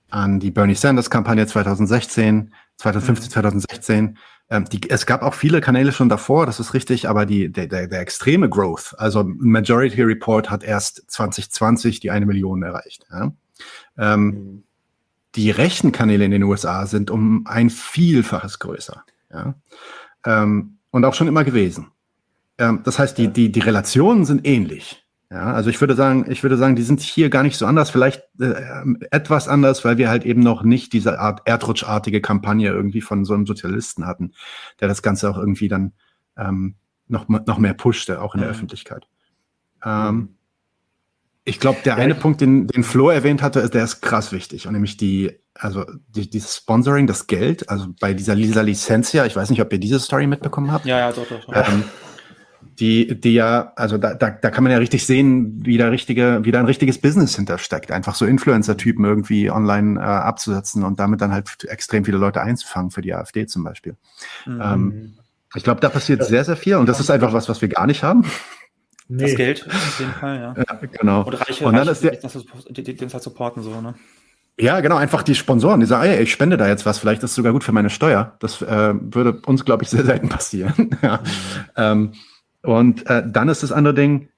[0.09, 4.17] an die Bernie Sanders-Kampagne 2016, 2015, 2016
[4.49, 7.67] ähm, die, es gab auch viele Kanäle schon davor, das ist richtig, aber die, der,
[7.67, 13.05] der, der extreme Growth, also Majority Report hat erst 2020 die eine Million erreicht.
[13.11, 13.31] Ja?
[13.97, 14.63] Ähm, mhm.
[15.35, 19.03] Die rechten Kanäle in den USA sind um ein Vielfaches größer.
[19.31, 19.55] Ja?
[20.25, 21.87] Ähm, und auch schon immer gewesen.
[22.57, 25.02] Ähm, das heißt, die, die, die Relationen sind ähnlich.
[25.33, 27.89] Ja, also ich würde sagen, ich würde sagen, die sind hier gar nicht so anders,
[27.89, 28.53] vielleicht äh,
[29.09, 33.33] etwas anders, weil wir halt eben noch nicht diese Art erdrutschartige Kampagne irgendwie von so
[33.33, 34.33] einem Sozialisten hatten,
[34.79, 35.93] der das Ganze auch irgendwie dann
[36.37, 36.75] ähm,
[37.07, 38.55] noch, noch mehr pushte, auch in der mhm.
[38.55, 39.07] Öffentlichkeit.
[39.83, 40.35] Ähm,
[41.45, 44.31] ich glaube, der ja, eine Punkt, den, den Flo erwähnt hatte, ist, der ist krass
[44.33, 44.67] wichtig.
[44.67, 49.35] Und nämlich die, also die, dieses Sponsoring, das Geld, also bei dieser Lisa Licencia, ich
[49.35, 50.85] weiß nicht, ob ihr diese Story mitbekommen habt.
[50.85, 51.43] Ja, ja, doch, doch.
[51.43, 51.55] doch.
[51.55, 51.85] Ähm,
[52.79, 56.39] die, die ja, also da, da, da kann man ja richtig sehen, wie da richtige,
[56.43, 57.91] wie da ein richtiges Business hintersteckt.
[57.91, 62.91] Einfach so Influencer-Typen irgendwie online äh, abzusetzen und damit dann halt extrem viele Leute einzufangen
[62.91, 63.95] für die AfD zum Beispiel.
[64.45, 64.61] Mhm.
[64.61, 65.13] Ähm,
[65.55, 67.85] ich glaube, da passiert sehr, sehr viel und das ist einfach was, was wir gar
[67.85, 68.25] nicht haben.
[69.07, 69.23] Nee.
[69.23, 70.55] Das Geld, auf jeden Fall, ja.
[70.57, 71.23] ja genau.
[71.25, 73.93] Oder reiche, und dann reiche, ist der, die, die, die, halt supporten, so, ne?
[74.59, 77.31] Ja, genau, einfach die Sponsoren, die sagen, ey, ich spende da jetzt was, vielleicht ist
[77.31, 78.35] es sogar gut für meine Steuer.
[78.39, 80.91] Das äh, würde uns, glaube ich, sehr selten passieren.
[81.01, 81.17] ja.
[81.17, 81.23] Mhm.
[81.75, 82.13] Ähm,
[82.63, 84.29] und äh, dann ist das andere Ding,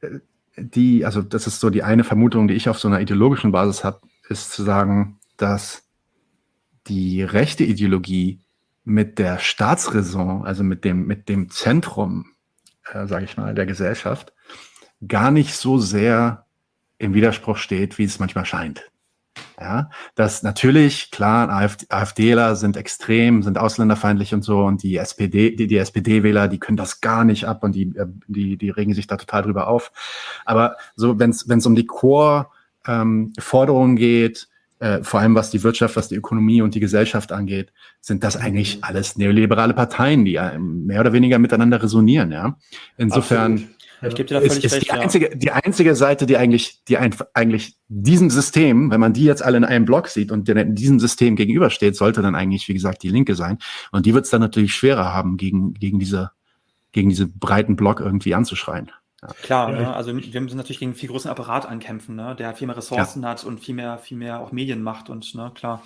[0.00, 0.18] äh,
[0.56, 3.84] die, also das ist so die eine Vermutung, die ich auf so einer ideologischen Basis
[3.84, 5.82] habe, ist zu sagen, dass
[6.86, 8.40] die rechte Ideologie
[8.84, 12.32] mit der Staatsräson, also mit dem, mit dem Zentrum,
[12.92, 14.32] äh, sage ich mal, der Gesellschaft,
[15.06, 16.46] gar nicht so sehr
[16.98, 18.90] im Widerspruch steht, wie es manchmal scheint.
[19.60, 25.54] Ja, dass natürlich, klar, AfD, AfDler sind extrem, sind ausländerfeindlich und so und die SPD,
[25.54, 28.94] die, die SPD-Wähler, die können das gar nicht ab und die, äh, die, die regen
[28.94, 29.92] sich da total drüber auf.
[30.44, 34.48] Aber so, wenn es um die Core-Forderungen ähm, geht,
[34.80, 38.36] äh, vor allem was die Wirtschaft, was die Ökonomie und die Gesellschaft angeht, sind das
[38.36, 42.32] eigentlich alles neoliberale Parteien, die äh, mehr oder weniger miteinander resonieren.
[42.32, 42.56] Ja,
[42.96, 43.52] insofern.
[43.52, 43.73] Absolut
[44.08, 45.34] ich gebe dir da völlig ist, ist recht, die, einzige, ja.
[45.36, 49.56] die einzige Seite, die eigentlich, die einfach, eigentlich diesem System, wenn man die jetzt alle
[49.56, 53.34] in einem Block sieht und diesem System gegenübersteht, sollte dann eigentlich, wie gesagt, die Linke
[53.34, 53.58] sein.
[53.92, 56.30] Und die wird es dann natürlich schwerer haben, gegen, gegen diese,
[56.92, 58.90] gegen diese breiten Block irgendwie anzuschreien.
[59.22, 59.28] Ja.
[59.42, 59.94] Klar, ja, ne?
[59.94, 62.34] also wir müssen natürlich gegen einen viel größeren Apparat ankämpfen, ne?
[62.36, 63.30] der viel mehr Ressourcen ja.
[63.30, 65.82] hat und viel mehr, viel mehr auch Medien macht und ne, klar.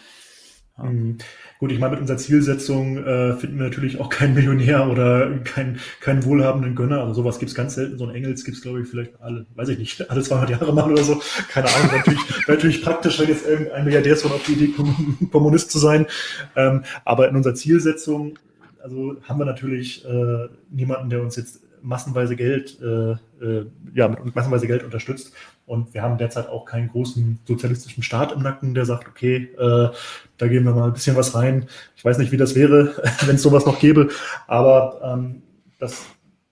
[0.79, 0.85] Ja.
[0.85, 1.19] Mhm.
[1.59, 5.81] Gut, ich meine, mit unserer Zielsetzung äh, finden wir natürlich auch keinen Millionär oder keinen
[6.01, 7.01] keinen wohlhabenden Gönner.
[7.01, 7.99] Also sowas gibt's ganz selten.
[7.99, 10.91] So ein Engels gibt's glaube ich, vielleicht alle, weiß ich nicht, alle 200 Jahre mal
[10.91, 11.21] oder so.
[11.49, 11.97] Keine Ahnung.
[11.97, 14.97] natürlich, natürlich praktisch, wenn jetzt irgendein Milliardär ist, auf die Idee kommt,
[15.33, 16.07] Kommunist zu sein.
[16.55, 18.39] Ähm, aber in unserer Zielsetzung,
[18.83, 23.13] also haben wir natürlich äh, niemanden, der uns jetzt massenweise Geld, äh,
[23.45, 25.33] äh, ja, mit massenweise Geld unterstützt.
[25.67, 29.91] Und wir haben derzeit auch keinen großen sozialistischen Staat im Nacken, der sagt, okay, äh,
[30.37, 31.67] da geben wir mal ein bisschen was rein.
[31.97, 32.95] Ich weiß nicht, wie das wäre,
[33.27, 34.09] wenn es sowas noch gäbe.
[34.47, 35.43] Aber ähm,
[35.79, 36.07] das,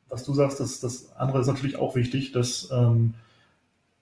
[0.09, 3.15] was du sagst, das, das andere ist natürlich auch wichtig, dass ähm,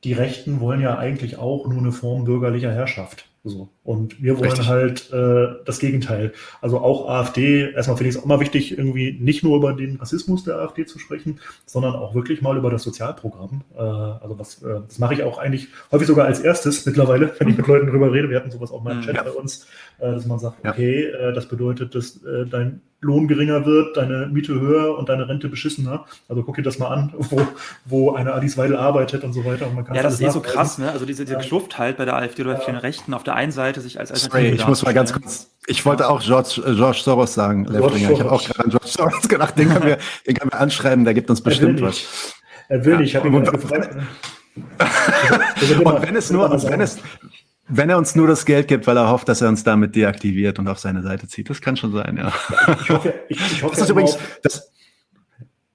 [0.04, 3.26] die Rechten wollen ja eigentlich auch nur eine Form bürgerlicher Herrschaft.
[3.47, 3.68] So.
[3.82, 4.68] Und wir wollen Richtig.
[4.68, 6.32] halt äh, das Gegenteil.
[6.62, 9.97] Also auch AfD, erstmal finde ich es auch mal wichtig, irgendwie nicht nur über den
[9.97, 13.62] Rassismus der AfD zu sprechen, sondern auch wirklich mal über das Sozialprogramm.
[13.76, 17.51] Äh, also was, äh, das mache ich auch eigentlich häufig sogar als erstes mittlerweile, wenn
[17.51, 18.30] ich mit Leuten drüber rede.
[18.30, 19.22] Wir hatten sowas auch mal im Chat ja.
[19.22, 19.66] bei uns,
[19.99, 24.26] äh, dass man sagt, okay, äh, das bedeutet, dass äh, dein Lohn geringer wird, deine
[24.26, 26.07] Miete höher und deine Rente beschissener.
[26.28, 27.46] Also guck dir das mal an, wo,
[27.84, 29.66] wo eine Alice Weidel arbeitet und so weiter.
[29.68, 30.90] Und man kann ja, das ist eh so krass, ne?
[30.90, 31.42] Also diese, diese ja.
[31.42, 34.57] Kluft halt bei der AfD oder vielen Rechten auf der einen Seite sich als Alternative
[34.57, 38.20] Ich muss mal ganz kurz, ich wollte auch George, äh, George Soros sagen, George Ich
[38.20, 41.14] habe auch gerade an George Soros gedacht, den können wir, den können wir anschreiben, der
[41.14, 42.34] gibt uns bestimmt er was.
[42.68, 43.96] Er will nicht, ich habe ihn gefragt.
[44.57, 46.98] und wenn es nur, wenn es,
[47.68, 50.58] wenn er uns nur das Geld gibt, weil er hofft, dass er uns damit deaktiviert
[50.58, 51.48] und auf seine Seite zieht.
[51.48, 52.32] Das kann schon sein, ja.
[52.82, 54.70] Ich hoffe, ich, ich hoffe das ist übrigens, das,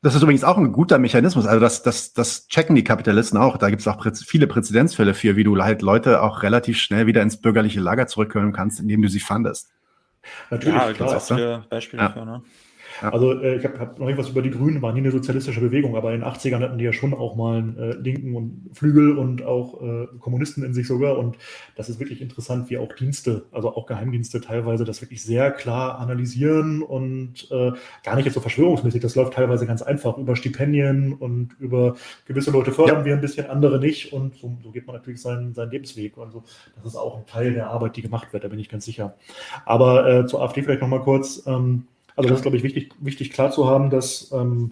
[0.01, 1.45] das ist übrigens auch ein guter Mechanismus.
[1.47, 3.57] Also das, das, das checken die Kapitalisten auch.
[3.57, 7.21] Da gibt es auch viele Präzedenzfälle für, wie du halt Leute auch relativ schnell wieder
[7.21, 9.69] ins bürgerliche Lager zurückholen kannst, indem du sie fandest.
[10.51, 11.17] Natürlich, ja, klar.
[11.17, 12.07] Auch viele Beispiele ja.
[12.09, 12.43] dafür, ne?
[13.01, 13.09] Ja.
[13.09, 15.95] Also äh, ich habe hab noch irgendwas über die Grünen, war nie eine sozialistische Bewegung,
[15.95, 19.17] aber in den 80ern hatten die ja schon auch mal einen äh, linken und Flügel
[19.17, 21.17] und auch äh, Kommunisten in sich sogar.
[21.17, 21.37] Und
[21.75, 25.99] das ist wirklich interessant, wie auch Dienste, also auch Geheimdienste teilweise das wirklich sehr klar
[25.99, 27.71] analysieren und äh,
[28.03, 29.01] gar nicht jetzt so verschwörungsmäßig.
[29.01, 31.95] Das läuft teilweise ganz einfach über Stipendien und über
[32.25, 33.05] gewisse Leute fördern ja.
[33.05, 34.13] wir ein bisschen, andere nicht.
[34.13, 36.17] Und so, so geht man natürlich seinen, seinen Lebensweg.
[36.17, 36.43] Also
[36.75, 39.15] das ist auch ein Teil der Arbeit, die gemacht wird, da bin ich ganz sicher.
[39.65, 41.43] Aber äh, zur AfD vielleicht nochmal kurz.
[41.45, 41.85] Ähm,
[42.19, 44.71] also das ist, glaube ich, wichtig, wichtig klar zu haben, dass ähm,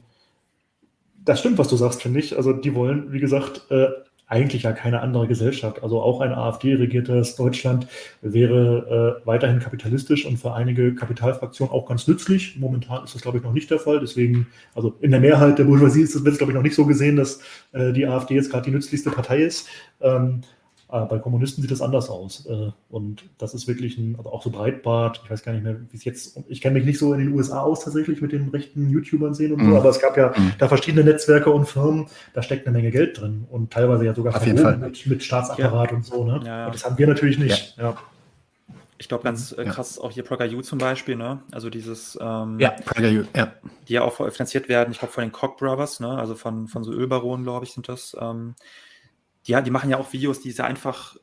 [1.24, 2.36] das stimmt, was du sagst, finde ich.
[2.36, 3.88] Also die wollen, wie gesagt, äh,
[4.28, 5.82] eigentlich ja keine andere Gesellschaft.
[5.82, 7.88] Also auch ein AfD-regiertes Deutschland
[8.22, 12.58] wäre äh, weiterhin kapitalistisch und für einige Kapitalfraktionen auch ganz nützlich.
[12.60, 14.02] Momentan ist das, glaube ich, noch nicht der Fall.
[14.02, 16.76] Deswegen, also in der Mehrheit der Bourgeoisie ist das, wird es, glaube ich, noch nicht
[16.76, 17.40] so gesehen, dass
[17.72, 19.70] äh, die AfD jetzt gerade die nützlichste Partei ist.
[20.02, 20.57] Ähm, äh,
[20.88, 22.46] bei Kommunisten sieht das anders aus.
[22.46, 25.76] Äh, und das ist wirklich ein, also auch so Breitbart, ich weiß gar nicht mehr,
[25.92, 28.50] wie es jetzt, ich kenne mich nicht so in den USA aus tatsächlich mit den
[28.50, 29.72] rechten YouTubern sehen und mhm.
[29.72, 30.54] so, aber es gab ja mhm.
[30.58, 34.36] da verschiedene Netzwerke und Firmen, da steckt eine Menge Geld drin und teilweise ja sogar
[34.36, 34.78] Auf jeden Fall.
[34.78, 35.98] Mit, mit Staatsapparat ja.
[35.98, 36.24] und so.
[36.24, 36.40] Ne?
[36.46, 36.66] Ja, ja.
[36.68, 37.78] Und das haben wir natürlich nicht.
[37.78, 37.98] Ja.
[39.00, 41.40] Ich glaube, ganz äh, krass auch hier PragerU zum Beispiel, ne?
[41.52, 43.52] Also dieses, ähm, ja, PragerU, ja.
[43.88, 46.18] Die ja auch finanziert werden, ich glaube, von den Koch Brothers, ne?
[46.18, 48.18] Also von, von so Ölbaronen, glaube ich, sind das.
[48.20, 48.56] Ähm,
[49.48, 51.16] die, die machen ja auch Videos, die sehr einfach,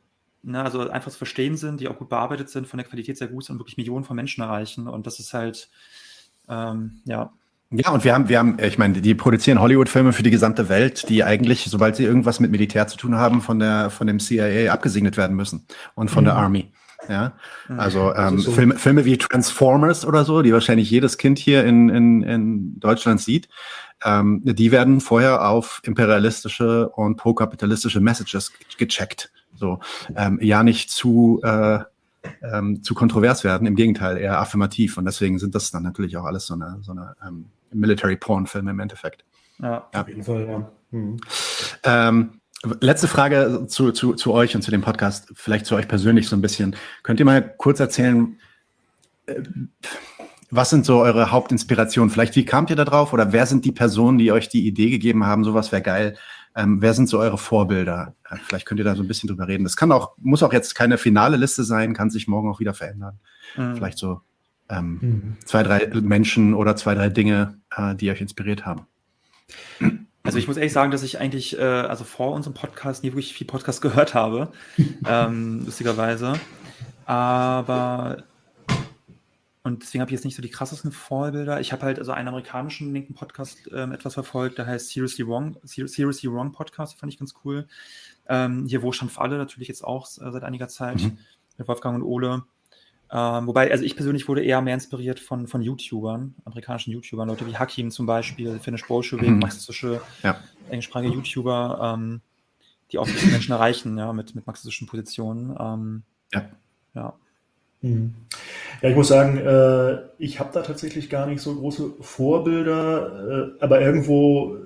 [0.43, 3.29] ne, also einfach zu verstehen sind, die auch gut bearbeitet sind, von der Qualität sehr
[3.29, 4.89] gut sind und wirklich Millionen von Menschen erreichen.
[4.89, 5.69] Und das ist halt,
[6.49, 7.33] ähm, ja.
[7.71, 11.09] Ja, und wir haben, wir haben, ich meine, die produzieren Hollywood-Filme für die gesamte Welt,
[11.09, 14.73] die eigentlich, sobald sie irgendwas mit Militär zu tun haben, von der, von dem CIA
[14.73, 16.27] abgesegnet werden müssen und von mhm.
[16.27, 16.73] der Army.
[17.09, 17.35] Ja,
[17.69, 17.81] mhm.
[17.81, 18.53] also ähm, so.
[18.53, 23.21] Filme, Filme wie Transformers oder so, die wahrscheinlich jedes Kind hier in, in, in Deutschland
[23.21, 23.49] sieht,
[24.05, 29.31] ähm, die werden vorher auf imperialistische und pro-kapitalistische Messages gecheckt.
[29.55, 29.81] So,
[30.17, 31.79] ähm, ja, nicht zu, äh,
[32.43, 34.97] ähm, zu kontrovers werden, im Gegenteil, eher affirmativ.
[34.97, 38.81] Und deswegen sind das dann natürlich auch alles so eine, so eine ähm, Military-Porn-Filme im
[38.81, 39.25] Endeffekt.
[39.61, 40.71] Ja, ja, auf jeden Fall, ja.
[40.91, 41.17] Mhm.
[41.85, 42.41] Ähm,
[42.81, 46.37] letzte Frage zu, zu, zu euch und zu dem Podcast, vielleicht zu euch persönlich so
[46.37, 46.77] ein bisschen.
[47.03, 48.39] Könnt ihr mal kurz erzählen,
[49.27, 49.43] äh,
[50.55, 52.11] was sind so eure Hauptinspirationen?
[52.11, 53.13] Vielleicht, wie kamt ihr da drauf?
[53.13, 56.17] Oder wer sind die Personen, die euch die Idee gegeben haben, sowas wäre geil?
[56.55, 58.15] Ähm, wer sind so eure Vorbilder?
[58.31, 59.65] Äh, vielleicht könnt ihr da so ein bisschen drüber reden.
[59.65, 62.73] Das kann auch, muss auch jetzt keine finale Liste sein, kann sich morgen auch wieder
[62.73, 63.19] verändern.
[63.57, 63.75] Mhm.
[63.75, 64.21] Vielleicht so
[64.69, 65.37] ähm, mhm.
[65.45, 68.87] zwei, drei Menschen oder zwei, drei Dinge, äh, die euch inspiriert haben.
[70.23, 73.35] Also ich muss ehrlich sagen, dass ich eigentlich, äh, also vor unserem Podcast nie wirklich
[73.35, 74.53] viel Podcast gehört habe,
[75.07, 76.35] ähm, lustigerweise.
[77.07, 78.23] Aber
[79.65, 81.59] und deswegen habe ich jetzt nicht so die krassesten Vorbilder.
[81.59, 85.57] Ich habe halt also einen amerikanischen linken Podcast ähm, etwas verfolgt, der heißt Seriously Wrong,
[85.65, 87.67] Seriously Wrong Podcast, fand ich ganz cool.
[88.29, 91.17] Ähm, hier Wohlstand für alle natürlich jetzt auch äh, seit einiger Zeit mhm.
[91.57, 92.45] mit Wolfgang und Ole.
[93.11, 97.47] Ähm, wobei, also ich persönlich wurde eher mehr inspiriert von, von YouTubern, amerikanischen YouTubern, Leute
[97.47, 99.39] wie Hakim zum Beispiel, Finnish Bolshevik, mhm.
[99.39, 100.39] marxistische, ja.
[100.69, 102.21] englischsprachige YouTuber, ähm,
[102.93, 105.57] die auch Menschen erreichen, ja, mit, mit marxistischen Positionen.
[105.59, 106.03] Ähm,
[106.35, 106.51] ja.
[106.95, 107.15] Ja.
[107.85, 108.15] Mhm.
[108.83, 113.63] Ja, ich muss sagen, äh, ich habe da tatsächlich gar nicht so große Vorbilder, äh,
[113.63, 114.57] aber irgendwo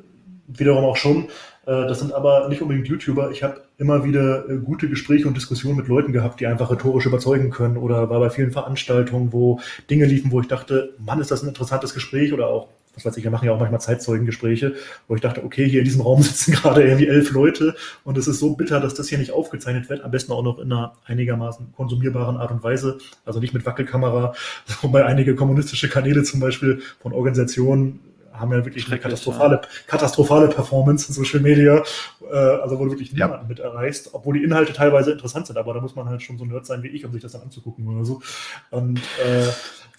[0.47, 1.25] wiederum auch schon.
[1.67, 3.31] Äh, das sind aber nicht unbedingt YouTuber.
[3.33, 7.07] Ich habe immer wieder äh, gute Gespräche und Diskussionen mit Leuten gehabt, die einfach rhetorisch
[7.07, 9.61] überzeugen können oder war bei vielen Veranstaltungen, wo
[9.91, 12.69] Dinge liefen, wo ich dachte, Mann, ist das ein interessantes Gespräch oder auch
[12.99, 14.75] was weiß ich, wir machen ja auch manchmal Zeitzeugengespräche,
[15.07, 17.75] wo ich dachte, okay, hier in diesem Raum sitzen gerade irgendwie elf Leute
[18.05, 20.59] und es ist so bitter, dass das hier nicht aufgezeichnet wird, am besten auch noch
[20.59, 24.35] in einer einigermaßen konsumierbaren Art und Weise, also nicht mit Wackelkamera,
[24.83, 28.01] wobei einige kommunistische Kanäle zum Beispiel von Organisationen
[28.39, 29.69] haben ja wirklich eine katastrophale, ja.
[29.87, 31.83] katastrophale Performance in Social Media,
[32.31, 33.49] äh, also wo du wirklich niemanden ja.
[33.49, 36.45] mit erreichst, obwohl die Inhalte teilweise interessant sind, aber da muss man halt schon so
[36.45, 38.23] nerd sein wie ich, um sich das dann anzugucken oder so.
[38.71, 39.49] Und äh,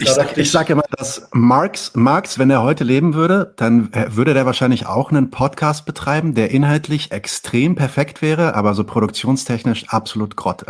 [0.02, 4.34] ich, sag, ich sage immer, dass Marx, Marx, wenn er heute leben würde, dann würde
[4.34, 10.38] der wahrscheinlich auch einen Podcast betreiben, der inhaltlich extrem perfekt wäre, aber so produktionstechnisch absolut
[10.38, 10.66] Grotte.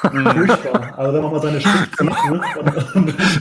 [0.00, 0.98] Furchtbar.
[0.98, 2.40] Also wenn man mal seine Schrift sieht, ne?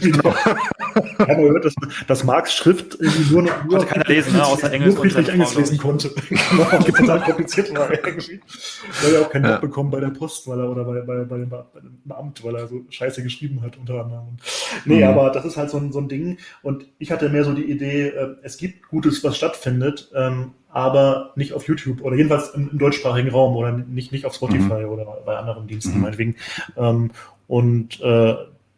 [0.01, 1.75] ich habe gehört, dass,
[2.07, 4.45] dass Marx Schrift irgendwie nur noch nur keiner lesen, ne?
[4.45, 4.95] außer Englisch.
[4.95, 6.11] Nur friedlich Englisch lesen konnte.
[6.29, 8.39] genau, total kompliziert war irgendwie.
[9.03, 9.51] Weil er auch keinen ja.
[9.51, 12.43] Job bekommen bei der Post, weil er oder bei, bei, bei, dem, bei dem Amt,
[12.43, 14.37] weil er so scheiße geschrieben hat unter anderem.
[14.85, 15.03] Nee, mhm.
[15.03, 16.37] aber das ist halt so ein, so ein Ding.
[16.61, 21.31] Und ich hatte mehr so die Idee, äh, es gibt Gutes, was stattfindet, ähm, aber
[21.35, 24.89] nicht auf YouTube oder jedenfalls im, im deutschsprachigen Raum oder nicht, nicht auf Spotify mhm.
[24.89, 26.01] oder bei anderen Diensten mhm.
[26.01, 26.35] meinetwegen.
[26.75, 27.11] Ähm,
[27.47, 28.35] und äh,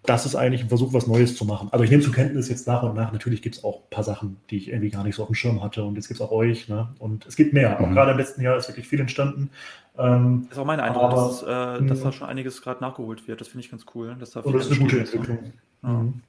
[0.08, 1.68] das ist eigentlich ein Versuch, was Neues zu machen.
[1.72, 4.04] Also ich nehme zur Kenntnis jetzt nach und nach, natürlich gibt es auch ein paar
[4.06, 6.26] Sachen, die ich irgendwie gar nicht so auf dem Schirm hatte und jetzt gibt es
[6.26, 6.70] auch euch.
[6.70, 6.88] Ne?
[7.00, 7.78] Und es gibt mehr.
[7.78, 7.86] Mhm.
[7.86, 9.50] Auch gerade im letzten Jahr ist wirklich viel entstanden.
[9.98, 13.28] Ähm, das ist auch mein Eindruck, aber, dass, äh, dass da schon einiges gerade nachgeholt
[13.28, 13.42] wird.
[13.42, 14.16] Das finde ich ganz cool.
[14.20, 15.40] Dass da und das ist eine gute Entwicklung.
[15.84, 15.90] Ja.
[15.90, 16.22] Mhm.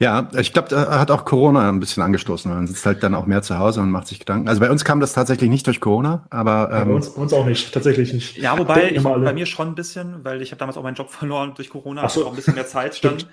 [0.00, 2.52] Ja, ich glaube, da hat auch Corona ein bisschen angestoßen.
[2.52, 4.48] Man sitzt halt dann auch mehr zu Hause und macht sich Gedanken.
[4.48, 7.22] Also bei uns kam das tatsächlich nicht durch Corona, aber ähm, ja, bei, uns, bei,
[7.22, 8.36] uns, auch nicht, tatsächlich nicht.
[8.36, 11.10] Ja, wobei ich, bei mir schon ein bisschen, weil ich habe damals auch meinen Job
[11.10, 12.26] verloren durch Corona, Ach so.
[12.26, 13.28] auch ein bisschen mehr Zeit stand.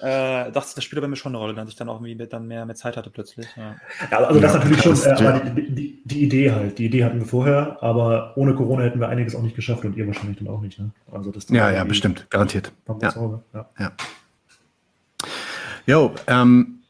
[0.00, 2.48] äh, dachte, das spielt bei mir schon eine Rolle, dass ich dann auch irgendwie dann
[2.48, 3.46] mehr, mehr Zeit hatte plötzlich.
[3.56, 3.76] Ja,
[4.10, 7.04] ja also das ja, natürlich schon, äh, aber die, die, die, Idee halt, die Idee
[7.04, 10.38] hatten wir vorher, aber ohne Corona hätten wir einiges auch nicht geschafft und ihr wahrscheinlich
[10.38, 10.80] dann auch nicht.
[10.80, 10.90] Ne?
[11.12, 12.72] Also das ja, ja, bestimmt, garantiert.
[13.00, 13.12] Ja.
[13.54, 13.66] ja.
[13.78, 13.92] ja.
[15.86, 16.82] Jo, ähm,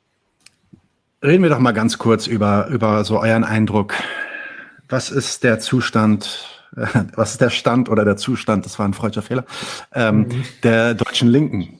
[1.22, 3.94] reden wir doch mal ganz kurz über, über so euren Eindruck.
[4.88, 8.92] Was ist der Zustand, äh, was ist der Stand oder der Zustand, das war ein
[8.92, 9.44] freudscher Fehler,
[9.94, 10.44] ähm, mhm.
[10.62, 11.78] der deutschen Linken?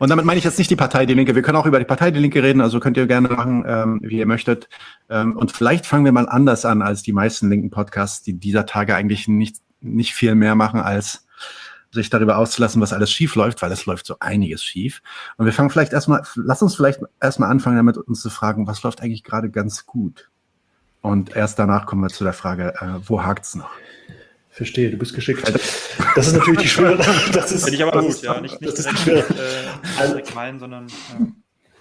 [0.00, 1.34] Und damit meine ich jetzt nicht die Partei Die Linke.
[1.34, 4.00] Wir können auch über die Partei Die Linke reden, also könnt ihr gerne machen, ähm,
[4.02, 4.68] wie ihr möchtet.
[5.10, 8.66] Ähm, und vielleicht fangen wir mal anders an als die meisten linken Podcasts, die dieser
[8.66, 11.27] Tage eigentlich nicht, nicht viel mehr machen als
[11.90, 15.02] sich darüber auszulassen, was alles schief läuft, weil es läuft so einiges schief.
[15.36, 18.82] Und wir fangen vielleicht erstmal, lass uns vielleicht erstmal anfangen, damit uns zu fragen, was
[18.82, 20.30] läuft eigentlich gerade ganz gut?
[21.00, 23.70] Und erst danach kommen wir zu der Frage, äh, wo hakt's noch?
[24.50, 25.46] Verstehe, du bist geschickt.
[26.16, 26.98] Das ist natürlich die schwere.
[27.32, 28.40] Das ist, Finde ich aber gut, ist, ja.
[28.40, 30.88] Nicht, nicht das direkt, ist die äh, also, meinen, sondern.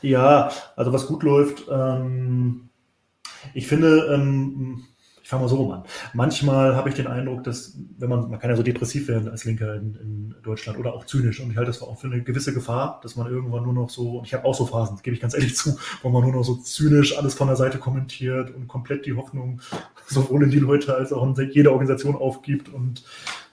[0.01, 0.47] Ja.
[0.47, 0.51] ja.
[0.75, 2.69] also was gut läuft, ähm,
[3.53, 4.86] ich finde, ähm,
[5.27, 5.83] ich fange mal so rum an.
[6.13, 9.43] Manchmal habe ich den Eindruck, dass, wenn man, man kann ja so depressiv werden als
[9.43, 12.53] Linker in, in Deutschland oder auch zynisch und ich halte das auch für eine gewisse
[12.53, 15.15] Gefahr, dass man irgendwann nur noch so, und ich habe auch so Phasen, das gebe
[15.15, 18.55] ich ganz ehrlich zu, wo man nur noch so zynisch alles von der Seite kommentiert
[18.55, 19.59] und komplett die Hoffnung
[20.07, 23.03] sowohl in die Leute als auch in jede Organisation aufgibt und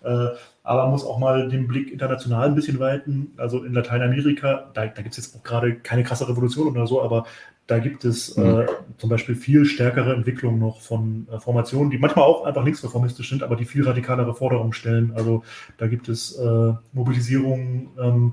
[0.04, 0.28] äh,
[0.66, 3.34] aber man muss auch mal den Blick international ein bisschen weiten.
[3.36, 7.02] Also in Lateinamerika, da, da gibt es jetzt auch gerade keine krasse Revolution oder so,
[7.02, 7.26] aber
[7.66, 8.60] da gibt es mhm.
[8.60, 8.66] äh,
[8.98, 13.42] zum Beispiel viel stärkere Entwicklungen noch von äh, Formationen, die manchmal auch einfach linksreformistisch sind,
[13.42, 15.12] aber die viel radikalere Forderungen stellen.
[15.14, 15.42] Also
[15.78, 18.32] da gibt es äh, Mobilisierungen ähm,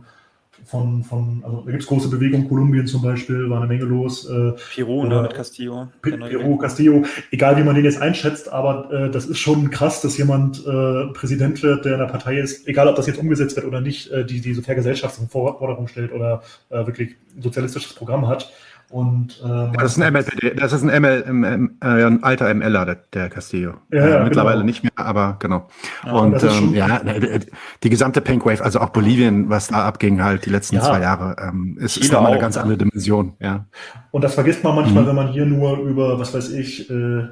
[0.66, 4.30] von, von, also da gibt es große Bewegungen, Kolumbien zum Beispiel, war eine Menge los.
[4.30, 5.88] Äh, Peru, ne, mit Castillo.
[6.02, 10.18] Peru, Castillo, egal wie man den jetzt einschätzt, aber äh, das ist schon krass, dass
[10.18, 13.66] jemand äh, Präsident wird, der in der Partei ist, egal ob das jetzt umgesetzt wird
[13.66, 18.52] oder nicht, äh, die diese Vergesellschaftsforderung stellt oder äh, wirklich ein sozialistisches Programm hat.
[18.92, 22.86] Und, äh, das ist ein ML, das ist ein ML, ähm, äh, ein alter MLer,
[22.86, 23.76] der, der Castillo.
[23.92, 24.66] Ja, ja, äh, mittlerweile genau.
[24.66, 25.68] nicht mehr, aber genau.
[26.06, 27.40] Ja, und ähm, ja, ne,
[27.84, 31.38] die gesamte Pink Wave, also auch Bolivien, was da abging halt die letzten zwei Jahre,
[31.42, 33.34] ähm, ist, ist nochmal eine ganz andere Dimension.
[33.40, 33.66] Ja.
[34.12, 35.08] Und das vergisst man manchmal, mhm.
[35.08, 37.28] wenn man hier nur über, was weiß ich, äh,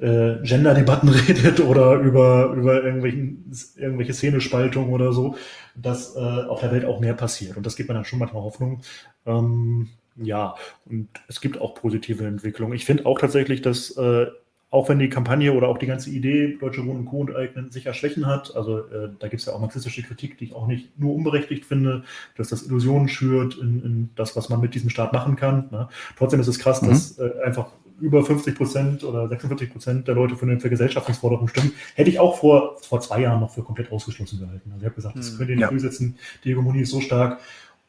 [0.00, 5.34] äh, Gender-Debatten redet oder über, über irgendwelchen, irgendwelche Szenespaltungen oder so,
[5.74, 7.56] dass äh, auf der Welt auch mehr passiert.
[7.56, 8.80] Und das gibt mir dann schon manchmal Hoffnung.
[9.26, 9.88] Ähm,
[10.20, 10.54] ja,
[10.86, 12.74] und es gibt auch positive Entwicklungen.
[12.74, 14.26] Ich finde auch tatsächlich, dass äh,
[14.70, 17.22] auch wenn die Kampagne oder auch die ganze Idee Deutsche Wohnen und Co.
[17.22, 20.54] enteignen sicher Schwächen hat, also äh, da gibt es ja auch marxistische Kritik, die ich
[20.54, 22.04] auch nicht nur unberechtigt finde,
[22.36, 25.68] dass das Illusionen schürt in, in das, was man mit diesem Staat machen kann.
[25.70, 25.88] Ne?
[26.18, 26.88] Trotzdem ist es krass, mhm.
[26.88, 31.72] dass äh, einfach über 50 Prozent oder 46 Prozent der Leute für eine Vergesellschaftungsforderung stimmen,
[31.94, 34.70] hätte ich auch vor, vor zwei Jahren noch für komplett ausgeschlossen gehalten.
[34.70, 35.38] Also ich habe gesagt, das hm.
[35.38, 35.70] könnt ihr nicht ja.
[35.70, 37.40] durchsetzen, die Hegemonie ist so stark.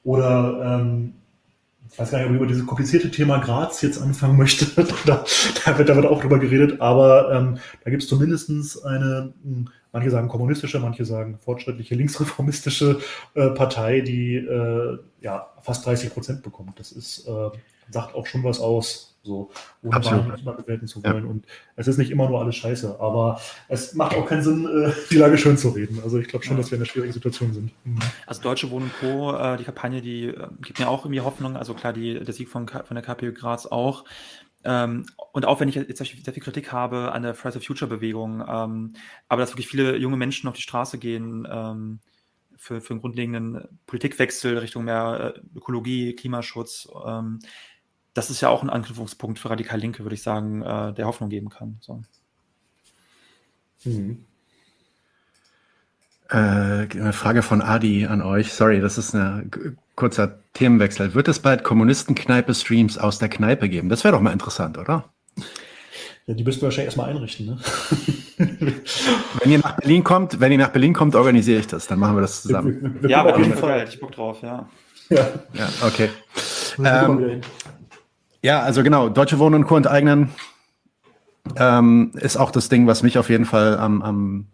[0.04, 1.14] Oder ähm,
[2.00, 4.66] ich weiß gar nicht, ob ich über dieses komplizierte Thema Graz jetzt anfangen möchte.
[5.06, 5.26] da,
[5.66, 9.68] da, wird, da wird auch drüber geredet, aber ähm, da gibt es zumindest eine, hm,
[9.92, 13.02] manche sagen kommunistische, manche sagen fortschrittliche, linksreformistische
[13.34, 16.80] äh, Partei, die äh, ja fast 30 Prozent bekommt.
[16.80, 17.50] Das ist, äh,
[17.90, 19.09] sagt auch schon was aus.
[19.22, 19.52] So,
[19.84, 20.44] ohne Absolut.
[20.46, 21.26] mal bewerten zu wollen.
[21.26, 21.30] Ja.
[21.30, 21.46] Und
[21.76, 25.18] es ist nicht immer nur alles scheiße, aber es macht auch keinen Sinn, äh, die
[25.18, 26.00] Lage schön zu reden.
[26.04, 26.62] Also ich glaube schon, ja.
[26.62, 27.72] dass wir in einer schwierigen Situation sind.
[27.84, 28.00] Mhm.
[28.26, 31.58] Also Deutsche Wohnen Co., äh, die Kampagne, die äh, gibt mir auch irgendwie Hoffnung.
[31.58, 34.06] Also klar, die, der Sieg von, von der KPÖ Graz auch.
[34.64, 37.90] Ähm, und auch wenn ich jetzt sehr viel Kritik habe an der Fridays of Future
[37.90, 38.94] Bewegung, ähm,
[39.28, 42.00] aber dass wirklich viele junge Menschen auf die Straße gehen ähm,
[42.58, 47.40] für, für einen grundlegenden Politikwechsel Richtung mehr äh, Ökologie, Klimaschutz, ähm,
[48.14, 51.30] das ist ja auch ein Anknüpfungspunkt für Radikal Linke, würde ich sagen, äh, der Hoffnung
[51.30, 51.78] geben kann.
[51.82, 52.02] So.
[53.86, 54.26] Mhm.
[56.30, 58.54] Äh, eine Frage von Adi an euch.
[58.54, 61.14] Sorry, das ist ein kurzer Themenwechsel.
[61.14, 63.90] Wird es bald Kommunistenkneipe-Streams aus der Kneipe geben?
[63.90, 65.06] Das wäre doch mal interessant, oder?
[66.28, 67.58] Ja, die müssten wir wahrscheinlich erstmal einrichten, ne?
[69.40, 71.88] wenn ihr nach Berlin kommt, wenn ihr nach Berlin kommt, organisiere ich das.
[71.88, 73.00] Dann machen wir das zusammen.
[73.08, 73.80] Ja, auf jeden Fall.
[73.80, 73.90] Fall.
[73.90, 74.70] Ich Bock drauf, ja.
[75.10, 76.10] Ja, ja okay.
[76.78, 77.42] Ähm,
[78.42, 79.78] ja, also genau, Deutsche Wohnen und Co.
[79.78, 80.30] enteignen
[81.58, 84.48] ähm, ist auch das Ding, was mich auf jeden Fall am, am,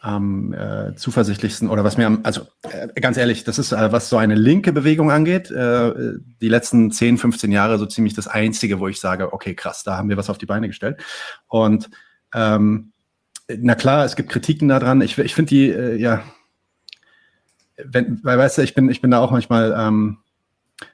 [0.00, 4.08] am äh, zuversichtlichsten oder was mir am, also äh, ganz ehrlich, das ist, äh, was
[4.08, 5.92] so eine linke Bewegung angeht, äh,
[6.40, 9.96] die letzten 10, 15 Jahre so ziemlich das Einzige, wo ich sage, okay, krass, da
[9.96, 11.02] haben wir was auf die Beine gestellt.
[11.46, 11.90] Und
[12.34, 12.92] ähm,
[13.48, 15.00] na klar, es gibt Kritiken daran.
[15.02, 16.22] Ich, ich finde die, äh, ja,
[17.84, 20.18] wenn, weil weißt du, ich bin, ich bin da auch manchmal ähm,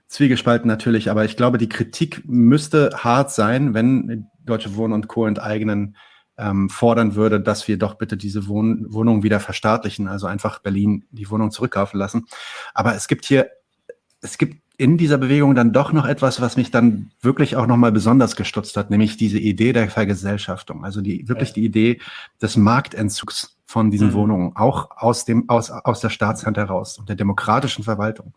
[0.08, 5.26] Zwiegespalten natürlich, aber ich glaube, die Kritik müsste hart sein, wenn Deutsche Wohnen und Co.
[5.26, 5.96] enteignen
[6.38, 11.04] ähm, fordern würde, dass wir doch bitte diese Wohn Wohnungen wieder verstaatlichen, also einfach Berlin
[11.10, 12.26] die Wohnung zurückkaufen lassen.
[12.72, 13.50] Aber es gibt hier,
[14.22, 17.92] es gibt in dieser Bewegung dann doch noch etwas, was mich dann wirklich auch nochmal
[17.92, 22.00] besonders gestutzt hat, nämlich diese Idee der Vergesellschaftung, also die wirklich die Idee
[22.40, 24.12] des Marktentzugs von diesen mhm.
[24.14, 28.32] Wohnungen, auch aus dem, aus, aus der Staatshand heraus und der demokratischen Verwaltung.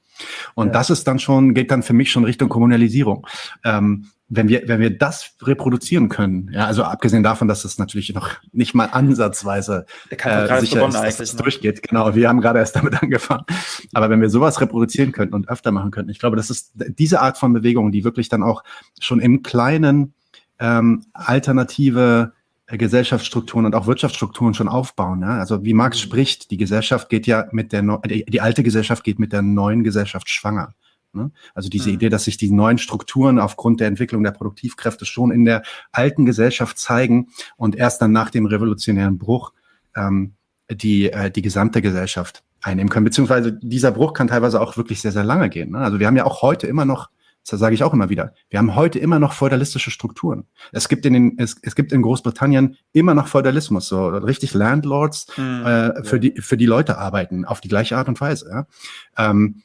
[0.56, 0.74] Und ja.
[0.74, 3.26] das ist dann schon, geht dann für mich schon Richtung Kommunalisierung.
[3.64, 8.14] Ähm, wenn wir, wenn wir das reproduzieren können, ja, also abgesehen davon, dass es natürlich
[8.14, 11.44] noch nicht mal ansatzweise äh, sicher ist, dass es ne?
[11.44, 11.82] durchgeht.
[11.82, 13.46] Genau, wir haben gerade erst damit angefangen.
[13.94, 17.22] Aber wenn wir sowas reproduzieren könnten und öfter machen könnten, ich glaube, das ist diese
[17.22, 18.66] Art von Bewegung, die wirklich dann auch
[19.00, 20.14] schon im Kleinen
[20.60, 22.34] ähm, alternative
[22.78, 25.22] Gesellschaftsstrukturen und auch Wirtschaftsstrukturen schon aufbauen.
[25.22, 25.40] Ja?
[25.40, 26.02] Also wie Marx mhm.
[26.02, 29.84] spricht, die Gesellschaft geht ja mit der, die, die alte Gesellschaft geht mit der neuen
[29.84, 30.74] Gesellschaft schwanger.
[31.14, 31.32] Ne?
[31.54, 31.96] Also diese mhm.
[31.96, 36.26] Idee, dass sich die neuen Strukturen aufgrund der Entwicklung der Produktivkräfte schon in der alten
[36.26, 39.54] Gesellschaft zeigen und erst dann nach dem revolutionären Bruch
[39.96, 40.34] ähm,
[40.70, 43.06] die, äh, die gesamte Gesellschaft einnehmen können.
[43.06, 45.72] Beziehungsweise dieser Bruch kann teilweise auch wirklich sehr, sehr lange gehen.
[45.72, 45.80] Ne?
[45.80, 47.10] Also wir haben ja auch heute immer noch
[47.50, 48.34] das sage ich auch immer wieder.
[48.50, 50.46] Wir haben heute immer noch feudalistische Strukturen.
[50.72, 55.28] Es gibt in den, es, es gibt in Großbritannien immer noch Feudalismus, so richtig Landlords
[55.38, 55.66] mhm.
[55.66, 58.50] äh, für die für die Leute arbeiten auf die gleiche Art und Weise.
[58.50, 58.68] Ja?
[59.18, 59.64] Ähm,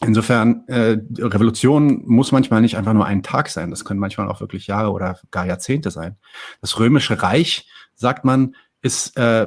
[0.00, 3.70] insofern äh, Revolution muss manchmal nicht einfach nur ein Tag sein.
[3.70, 6.16] Das können manchmal auch wirklich Jahre oder gar Jahrzehnte sein.
[6.60, 9.46] Das Römische Reich sagt man ist äh,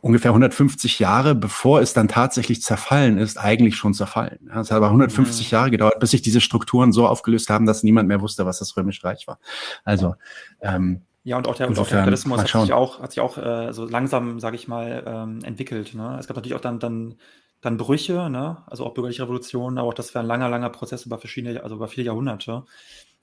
[0.00, 4.48] ungefähr 150 Jahre, bevor es dann tatsächlich zerfallen ist, eigentlich schon zerfallen.
[4.48, 5.54] Es hat aber 150 mhm.
[5.54, 8.76] Jahre gedauert, bis sich diese Strukturen so aufgelöst haben, dass niemand mehr wusste, was das
[8.76, 9.38] Römische Reich war.
[9.84, 10.14] Also
[10.62, 13.72] ähm, ja, und auch der, auch der Kapitalismus hat sich auch, hat sich auch äh,
[13.72, 15.94] so langsam, sage ich mal, ähm, entwickelt.
[15.94, 16.16] Ne?
[16.18, 17.16] Es gab natürlich auch dann, dann,
[17.60, 18.62] dann Brüche, ne?
[18.66, 21.76] also auch bürgerliche Revolutionen, aber auch das war ein langer, langer Prozess über verschiedene, also
[21.76, 22.64] über viele Jahrhunderte.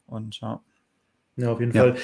[0.06, 0.62] Und ja.
[1.38, 1.84] Ja, auf jeden ja.
[1.84, 1.96] Fall.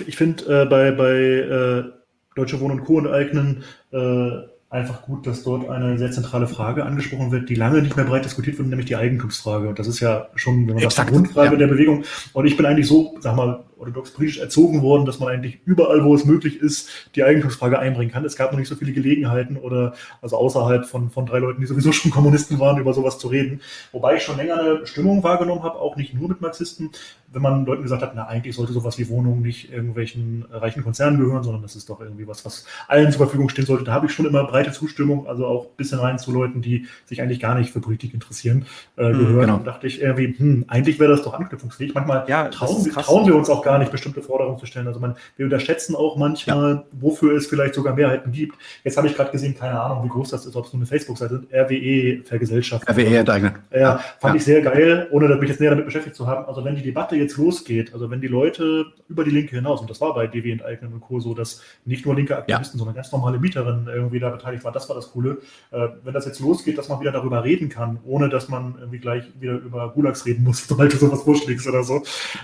[0.00, 1.97] Ich, ich finde äh, bei, bei äh,
[2.38, 2.98] Deutsche Wohnen und Co.
[2.98, 4.30] enteignen, äh,
[4.70, 8.24] einfach gut, dass dort eine sehr zentrale Frage angesprochen wird, die lange nicht mehr breit
[8.24, 9.68] diskutiert wird, nämlich die Eigentumsfrage.
[9.68, 11.56] Und das ist ja schon, wenn man Exakt, das die Grundfrage ja.
[11.56, 12.04] der Bewegung.
[12.32, 16.04] Und ich bin eigentlich so, sag mal, orthodox politisch erzogen worden, dass man eigentlich überall,
[16.04, 18.24] wo es möglich ist, die Eigentumsfrage einbringen kann.
[18.24, 21.66] Es gab noch nicht so viele Gelegenheiten oder also außerhalb von, von drei Leuten, die
[21.66, 23.60] sowieso schon Kommunisten waren, über sowas zu reden.
[23.92, 26.90] Wobei ich schon länger eine Stimmung wahrgenommen habe, auch nicht nur mit Marxisten,
[27.32, 31.18] wenn man Leuten gesagt hat, na eigentlich sollte sowas wie Wohnungen nicht irgendwelchen reichen Konzernen
[31.20, 33.84] gehören, sondern das ist doch irgendwie was, was allen zur Verfügung stehen sollte.
[33.84, 36.86] Da habe ich schon immer breite Zustimmung, also auch ein bisschen rein zu Leuten, die
[37.04, 38.64] sich eigentlich gar nicht für Politik interessieren,
[38.96, 39.40] äh, mhm, gehört.
[39.42, 39.56] Genau.
[39.56, 41.94] Und dachte ich irgendwie, hm, eigentlich wäre das doch anknüpfungsfähig.
[41.94, 44.86] Manchmal ja, trauen, trauen wir uns auch gar nicht, bestimmte Forderungen zu stellen.
[44.86, 46.84] Also man, wir unterschätzen auch manchmal, ja.
[46.92, 48.56] wofür es vielleicht sogar Mehrheiten gibt.
[48.84, 50.86] Jetzt habe ich gerade gesehen, keine Ahnung, wie groß das ist, ob es nur eine
[50.86, 52.94] Facebook-Seite ist, RWE Vergesellschaftung.
[52.94, 53.54] RWE enteignet.
[53.72, 54.38] Ja, fand ja.
[54.38, 56.46] ich sehr geil, ohne mich jetzt näher damit beschäftigt zu haben.
[56.46, 59.90] Also wenn die Debatte jetzt losgeht, also wenn die Leute über die Linke hinaus, und
[59.90, 61.20] das war bei DW enteignen und Co.
[61.20, 62.78] so, dass nicht nur linke Aktivisten, ja.
[62.78, 65.38] sondern ganz normale Mieterinnen irgendwie da beteiligt waren, das war das Coole.
[65.70, 68.98] Äh, wenn das jetzt losgeht, dass man wieder darüber reden kann, ohne dass man irgendwie
[68.98, 72.02] gleich wieder über Gulags reden muss, sobald du sowas vorschlägst oder so,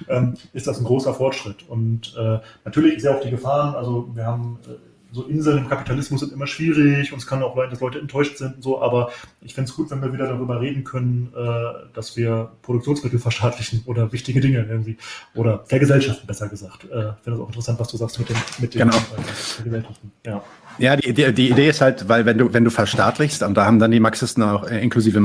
[0.08, 1.68] ähm, ist das ein großer Fortschritt.
[1.68, 4.72] Und äh, natürlich ja auch die Gefahren, also wir haben äh,
[5.14, 8.36] so Inseln im Kapitalismus sind immer schwierig und es kann auch sein, dass Leute enttäuscht
[8.36, 9.12] sind und so, aber
[9.42, 13.82] ich finde es gut, wenn wir wieder darüber reden können, äh, dass wir Produktionsmittel verstaatlichen
[13.86, 14.96] oder wichtige Dinge irgendwie
[15.34, 16.84] oder Vergesellschaften besser gesagt.
[16.84, 18.96] Äh, ich finde es auch interessant, was du sagst mit den, mit den genau.
[18.96, 20.10] äh, Vergesellschaften.
[20.26, 20.42] Ja.
[20.78, 23.64] Ja, die, die, die Idee ist halt, weil wenn du, wenn du verstaatlichst, und da
[23.64, 25.20] haben dann die Marxisten auch äh, inklusive,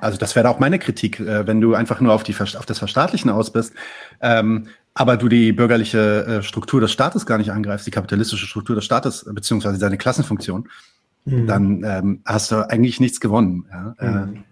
[0.00, 2.78] also das wäre auch meine Kritik, äh, wenn du einfach nur auf, die, auf das
[2.78, 3.74] Verstaatlichen aus bist,
[4.22, 8.76] ähm, aber du die bürgerliche äh, Struktur des Staates gar nicht angreifst, die kapitalistische Struktur
[8.76, 10.68] des Staates, beziehungsweise seine Klassenfunktion,
[11.24, 11.46] mhm.
[11.46, 13.66] dann ähm, hast du eigentlich nichts gewonnen.
[13.70, 13.94] Ja?
[14.00, 14.44] Mhm.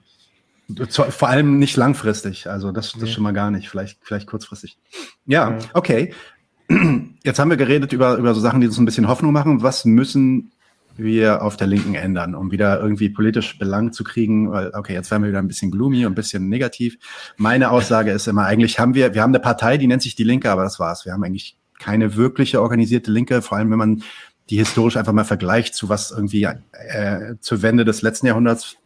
[0.78, 4.78] Äh, vor allem nicht langfristig, also das, das schon mal gar nicht, vielleicht, vielleicht kurzfristig.
[5.26, 6.14] Ja, okay.
[7.24, 9.62] Jetzt haben wir geredet über, über so Sachen, die uns ein bisschen Hoffnung machen.
[9.62, 10.52] Was müssen
[10.96, 15.10] wir auf der Linken ändern, um wieder irgendwie politisch Belang zu kriegen, weil, okay, jetzt
[15.10, 16.98] werden wir wieder ein bisschen gloomy und ein bisschen negativ.
[17.36, 20.24] Meine Aussage ist immer, eigentlich haben wir, wir haben eine Partei, die nennt sich die
[20.24, 21.04] Linke, aber das war's.
[21.04, 24.02] Wir haben eigentlich keine wirkliche organisierte Linke, vor allem wenn man
[24.50, 28.76] die historisch einfach mal vergleicht zu was irgendwie äh, zur Wende des letzten Jahrhunderts,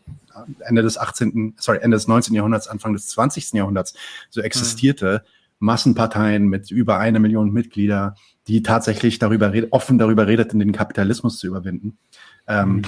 [0.60, 2.34] Ende des 18., sorry, Ende des 19.
[2.34, 3.52] Jahrhunderts, Anfang des 20.
[3.52, 3.94] Jahrhunderts
[4.30, 5.22] so existierte.
[5.24, 5.35] Mhm.
[5.58, 8.14] Massenparteien mit über eine Million Mitglieder,
[8.46, 11.98] die tatsächlich darüber red, offen darüber redeten, den Kapitalismus zu überwinden.
[12.46, 12.84] Ähm, mhm.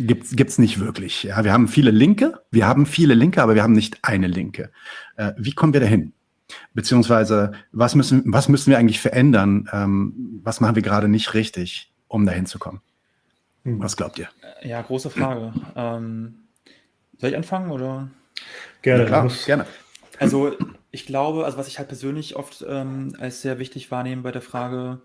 [0.00, 1.24] Gibt gibt's nicht wirklich.
[1.24, 4.70] Ja, wir haben viele Linke, wir haben viele Linke, aber wir haben nicht eine Linke.
[5.16, 6.12] Äh, wie kommen wir dahin?
[6.72, 9.68] Beziehungsweise was müssen was müssen wir eigentlich verändern?
[9.72, 12.80] Ähm, was machen wir gerade nicht richtig, um dahin zu kommen?
[13.64, 13.80] Mhm.
[13.80, 14.28] Was glaubt ihr?
[14.62, 15.52] Ja, große Frage.
[15.74, 16.34] Ähm,
[17.18, 18.08] soll ich anfangen oder?
[18.82, 19.66] Gerne, ja, klar, gerne.
[20.20, 20.56] Also
[20.98, 24.42] ich glaube, also was ich halt persönlich oft ähm, als sehr wichtig wahrnehme bei der
[24.42, 25.00] Frage,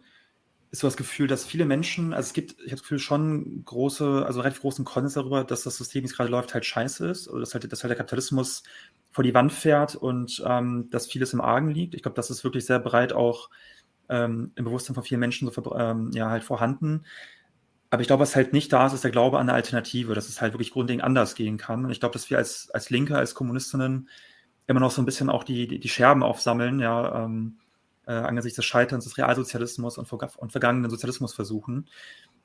[0.71, 3.63] ist so das Gefühl, dass viele Menschen, also es gibt, ich habe das Gefühl, schon
[3.63, 7.07] große, also relativ großen Konsens darüber, dass das System, wie es gerade läuft, halt scheiße
[7.07, 7.27] ist.
[7.27, 8.63] Oder dass halt, dass halt der Kapitalismus
[9.11, 11.93] vor die Wand fährt und ähm, dass vieles im Argen liegt.
[11.93, 13.51] Ich glaube, das ist wirklich sehr breit auch
[14.09, 17.05] ähm, im Bewusstsein von vielen Menschen so ähm, ja, halt vorhanden.
[17.91, 20.27] Aber ich glaube, was halt nicht da ist, ist der Glaube an eine Alternative, dass
[20.27, 21.85] es halt wirklich grundlegend anders gehen kann.
[21.85, 24.09] Und ich glaube, dass wir als, als Linke, als Kommunistinnen
[24.67, 27.57] immer noch so ein bisschen auch die, die, die Scherben aufsammeln, ja, ähm,
[28.05, 31.87] äh, angesichts des Scheiterns des Realsozialismus und, und vergangenen Sozialismusversuchen.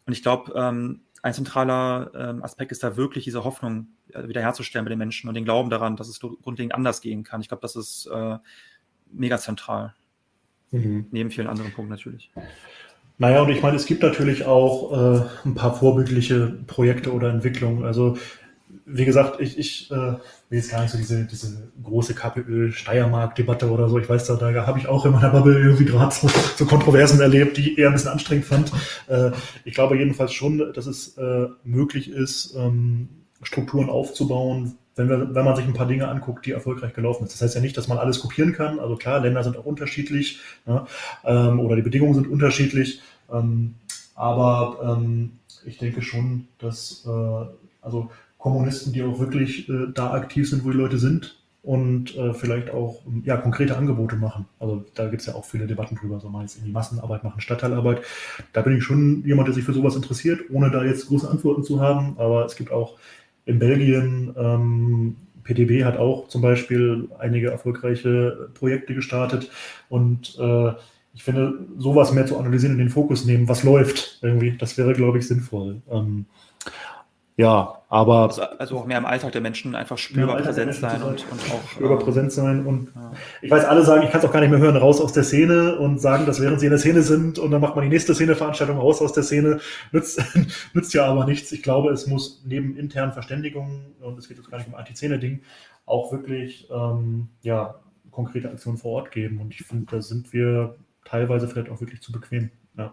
[0.07, 4.85] Und ich glaube, ähm, ein zentraler ähm, Aspekt ist da wirklich diese Hoffnung äh, wiederherzustellen
[4.85, 7.41] bei den Menschen und den Glauben daran, dass es grundlegend anders gehen kann.
[7.41, 8.39] Ich glaube, das ist äh,
[9.13, 9.95] mega zentral.
[10.71, 11.07] Mhm.
[11.11, 12.31] Neben vielen anderen Punkten natürlich.
[13.19, 17.85] Naja, und ich meine, es gibt natürlich auch äh, ein paar vorbildliche Projekte oder Entwicklungen.
[17.85, 18.17] Also
[18.91, 20.19] wie gesagt, ich, ich äh, will
[20.51, 23.99] jetzt gar nicht so diese, diese große KPÖ-Steiermark-Debatte oder so.
[23.99, 27.21] Ich weiß, da, da habe ich auch in meiner Bubble irgendwie gerade so, so Kontroversen
[27.21, 28.73] erlebt, die ich eher ein bisschen anstrengend fand.
[29.09, 29.33] Äh,
[29.65, 33.09] ich glaube jedenfalls schon, dass es äh, möglich ist, ähm,
[33.43, 37.33] Strukturen aufzubauen, wenn, wir, wenn man sich ein paar Dinge anguckt, die erfolgreich gelaufen sind.
[37.33, 38.81] Das heißt ja nicht, dass man alles kopieren kann.
[38.81, 40.87] Also klar, Länder sind auch unterschiedlich ja,
[41.25, 43.01] ähm, oder die Bedingungen sind unterschiedlich.
[43.33, 43.75] Ähm,
[44.15, 45.33] aber ähm,
[45.65, 47.47] ich denke schon, dass äh,
[47.81, 52.33] also Kommunisten, die auch wirklich äh, da aktiv sind, wo die Leute sind und äh,
[52.33, 54.47] vielleicht auch ja, konkrete Angebote machen.
[54.59, 57.25] Also da gibt es ja auch viele Debatten drüber, so mal jetzt in die Massenarbeit
[57.25, 58.03] machen, Stadtteilarbeit.
[58.53, 61.65] Da bin ich schon jemand, der sich für sowas interessiert, ohne da jetzt große Antworten
[61.65, 62.17] zu haben.
[62.19, 62.97] Aber es gibt auch
[63.45, 69.51] in Belgien, ähm, PTB hat auch zum Beispiel einige erfolgreiche Projekte gestartet
[69.89, 70.73] und äh,
[71.15, 74.93] ich finde, sowas mehr zu analysieren und den Fokus nehmen, was läuft irgendwie, das wäre,
[74.93, 75.83] glaube ich, sinnvoll.
[75.91, 76.27] Ähm,
[77.39, 78.25] ja, aber.
[78.25, 81.69] Also, also, auch mehr im Alltag der Menschen einfach spürbar präsent sein und, und, auch.
[81.71, 83.13] Spürbar ähm, präsent sein und ja.
[83.43, 85.23] ich weiß, alle sagen, ich kann es auch gar nicht mehr hören, raus aus der
[85.23, 87.91] Szene und sagen, dass während sie in der Szene sind und dann macht man die
[87.91, 89.61] nächste Szeneveranstaltung raus aus der Szene,
[89.93, 90.21] nützt,
[90.75, 91.53] nützt ja aber nichts.
[91.53, 95.41] Ich glaube, es muss neben internen Verständigungen, und es geht jetzt gar nicht um Anti-Szene-Ding,
[95.87, 97.77] auch wirklich, ähm, ja,
[98.11, 99.41] konkrete Aktionen vor Ort geben.
[99.41, 100.75] Und ich finde, da sind wir
[101.05, 102.51] teilweise vielleicht auch wirklich zu bequem.
[102.77, 102.93] Ja.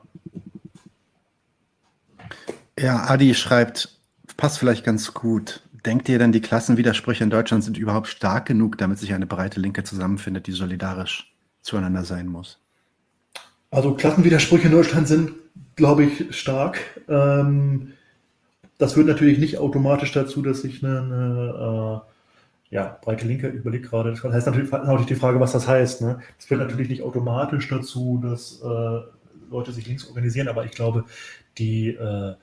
[2.77, 3.94] Ja, Adi schreibt,
[4.37, 5.61] passt vielleicht ganz gut.
[5.85, 9.59] Denkt ihr denn, die Klassenwidersprüche in Deutschland sind überhaupt stark genug, damit sich eine breite
[9.59, 11.31] Linke zusammenfindet, die solidarisch
[11.61, 12.59] zueinander sein muss?
[13.69, 15.31] Also Klassenwidersprüche in Deutschland sind,
[15.75, 16.79] glaube ich, stark.
[17.07, 17.93] Ähm,
[18.77, 22.01] das führt natürlich nicht automatisch dazu, dass sich eine, eine
[22.69, 26.01] ja, breite Linke, überlegt gerade, das heißt natürlich, natürlich die Frage, was das heißt.
[26.01, 26.19] Ne?
[26.37, 28.99] Das führt natürlich nicht automatisch dazu, dass äh,
[29.49, 31.05] Leute sich links organisieren, aber ich glaube,
[31.57, 32.35] die äh,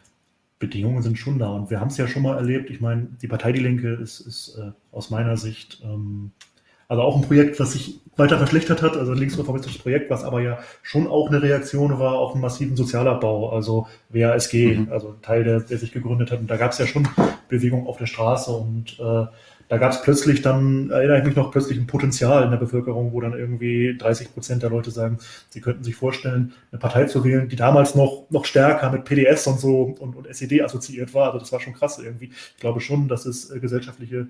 [0.63, 1.51] Bedingungen sind schon da.
[1.51, 2.71] Und wir haben es ja schon mal erlebt.
[2.71, 6.33] Ich meine, die Partei Die Linke ist, ist äh, aus meiner Sicht ähm,
[6.93, 10.43] also auch ein Projekt, was sich weiter verschlechtert hat, also ein linksreformistisches Projekt, was aber
[10.43, 14.93] ja schon auch eine Reaktion war auf einen massiven Sozialabbau, also WASG, mhm.
[14.93, 16.41] also ein Teil, der, der sich gegründet hat.
[16.41, 17.09] Und da gab es ja schon
[17.49, 19.25] Bewegung auf der Straße und äh,
[19.73, 23.15] da gab es plötzlich dann, erinnere ich mich noch, plötzlich ein Potenzial in der Bevölkerung,
[23.15, 25.17] wo dann irgendwie 30 Prozent der Leute sagen,
[25.49, 29.47] sie könnten sich vorstellen, eine Partei zu wählen, die damals noch, noch stärker mit PDS
[29.47, 31.29] und so und, und SED assoziiert war.
[31.29, 32.33] Also das war schon krass irgendwie.
[32.55, 34.27] Ich glaube schon, dass es äh, gesellschaftliche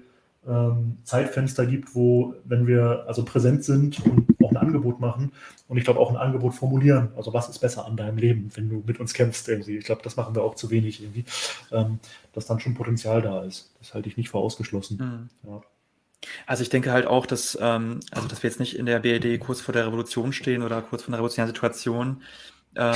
[0.47, 5.33] ähm, Zeitfenster gibt, wo, wenn wir also präsent sind und auch ein Angebot machen
[5.69, 8.69] und ich glaube auch ein Angebot formulieren, also was ist besser an deinem Leben, wenn
[8.69, 9.77] du mit uns kämpfst irgendwie.
[9.77, 11.25] Ich glaube, das machen wir auch zu wenig irgendwie,
[11.71, 12.01] ähm,
[12.33, 13.71] dass dann schon Potenzial da ist.
[13.79, 15.31] Das halte ich nicht für ausgeschlossen.
[15.45, 15.51] Mhm.
[15.51, 15.61] Ja.
[16.47, 19.41] Also ich denke halt auch, dass, ähm, also dass wir jetzt nicht in der BRD
[19.41, 22.23] kurz vor der Revolution stehen oder kurz vor einer revolutionären Situation.
[22.75, 22.95] Ähm,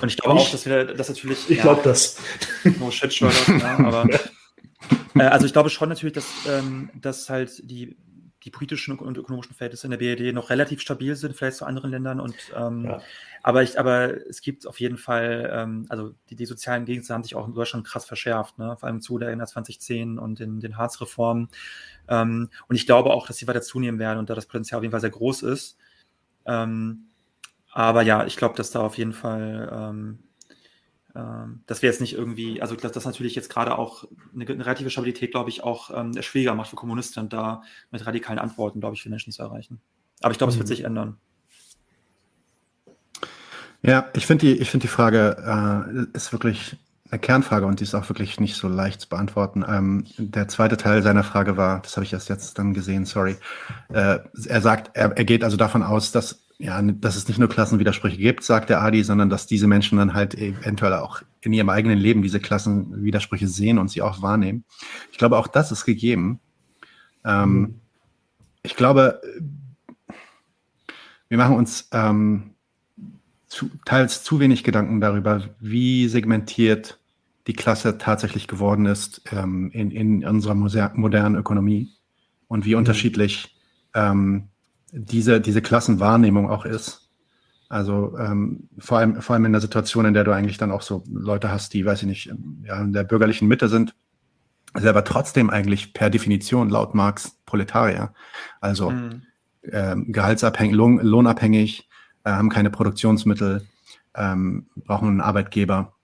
[0.00, 1.50] und ich glaube ich, auch, dass wir das natürlich.
[1.50, 2.16] Ich ja, glaube das.
[2.78, 4.08] No shit, Sherlock, ja, aber
[5.14, 7.96] äh, also ich glaube schon natürlich, dass, ähm, dass halt die,
[8.44, 11.90] die politischen und ökonomischen Verhältnisse in der BRD noch relativ stabil sind, vielleicht zu anderen
[11.90, 12.20] Ländern.
[12.20, 13.00] Und ähm, ja.
[13.42, 17.24] aber ich, aber es gibt auf jeden Fall, ähm, also die, die sozialen Gegensätze haben
[17.24, 18.76] sich auch in Deutschland krass verschärft, ne?
[18.78, 21.48] vor allem zu der NR 2010 und den, den Harz-Reformen.
[22.08, 24.84] Ähm, und ich glaube auch, dass sie weiter zunehmen werden und da das Potenzial auf
[24.84, 25.76] jeden Fall sehr groß ist.
[26.46, 27.08] Ähm,
[27.72, 29.70] aber ja, ich glaube, dass da auf jeden Fall
[31.14, 34.04] ähm, dass wir jetzt nicht irgendwie, also dass das natürlich jetzt gerade auch
[34.34, 38.38] eine, eine relative Stabilität, glaube ich, auch ähm, schwieriger macht für Kommunisten, da mit radikalen
[38.38, 39.80] Antworten, glaube ich, für Menschen zu erreichen.
[40.20, 40.54] Aber ich glaube, mhm.
[40.54, 40.74] es wird mhm.
[40.74, 41.16] sich ändern.
[43.82, 46.76] Ja, ich finde die, ich finde die Frage äh, ist wirklich
[47.10, 49.64] eine Kernfrage und die ist auch wirklich nicht so leicht zu beantworten.
[49.66, 53.36] Ähm, der zweite Teil seiner Frage war, das habe ich erst jetzt dann gesehen, sorry.
[53.88, 57.48] Äh, er sagt, er, er geht also davon aus, dass ja, dass es nicht nur
[57.48, 61.68] Klassenwidersprüche gibt, sagt der Adi, sondern dass diese Menschen dann halt eventuell auch in ihrem
[61.68, 64.64] eigenen Leben diese Klassenwidersprüche sehen und sie auch wahrnehmen.
[65.12, 66.40] Ich glaube, auch das ist gegeben.
[67.24, 67.80] Ähm, mhm.
[68.64, 69.20] Ich glaube,
[71.28, 72.54] wir machen uns ähm,
[73.46, 76.98] zu, teils zu wenig Gedanken darüber, wie segmentiert
[77.46, 81.92] die Klasse tatsächlich geworden ist ähm, in, in unserer modernen Ökonomie
[82.48, 82.78] und wie mhm.
[82.78, 83.56] unterschiedlich
[83.94, 84.48] ähm,
[84.92, 87.10] diese, diese Klassenwahrnehmung auch ist.
[87.68, 90.82] Also ähm, vor, allem, vor allem in der Situation, in der du eigentlich dann auch
[90.82, 92.32] so Leute hast, die, weiß ich nicht,
[92.64, 93.94] ja, in der bürgerlichen Mitte sind,
[94.74, 98.14] selber trotzdem eigentlich per Definition laut Marx Proletarier.
[98.60, 99.22] Also mhm.
[99.64, 101.88] ähm, gehaltsabhängig, lohn, lohnabhängig,
[102.24, 103.66] äh, haben keine Produktionsmittel,
[104.14, 105.94] ähm, brauchen einen Arbeitgeber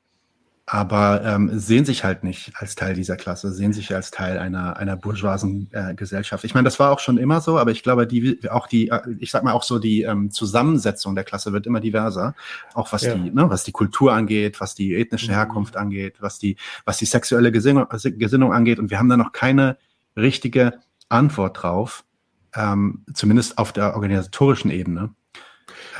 [0.66, 4.78] aber ähm, sehen sich halt nicht als Teil dieser Klasse, sehen sich als Teil einer,
[4.78, 6.42] einer bourgeoisen äh, Gesellschaft.
[6.44, 9.00] Ich meine, das war auch schon immer so, aber ich glaube, die, auch die, äh,
[9.18, 12.34] ich sag mal auch so, die ähm, Zusammensetzung der Klasse wird immer diverser,
[12.72, 13.14] auch was ja.
[13.14, 15.36] die, ne, was die Kultur angeht, was die ethnische mhm.
[15.36, 16.56] Herkunft angeht, was die,
[16.86, 18.78] was die sexuelle Gesinnung, Gesinnung angeht.
[18.78, 19.76] Und wir haben da noch keine
[20.16, 22.04] richtige Antwort drauf,
[22.54, 25.10] ähm, zumindest auf der organisatorischen Ebene.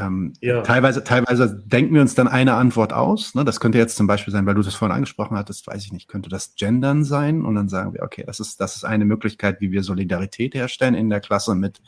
[0.01, 0.62] Ähm, ja.
[0.62, 3.34] teilweise, teilweise denken wir uns dann eine Antwort aus.
[3.34, 3.45] Ne?
[3.45, 6.09] Das könnte jetzt zum Beispiel sein, weil du das vorhin angesprochen hattest, weiß ich nicht,
[6.09, 7.45] könnte das Gendern sein?
[7.45, 10.95] Und dann sagen wir, okay, das ist, das ist eine Möglichkeit, wie wir Solidarität herstellen
[10.95, 11.80] in der Klasse mit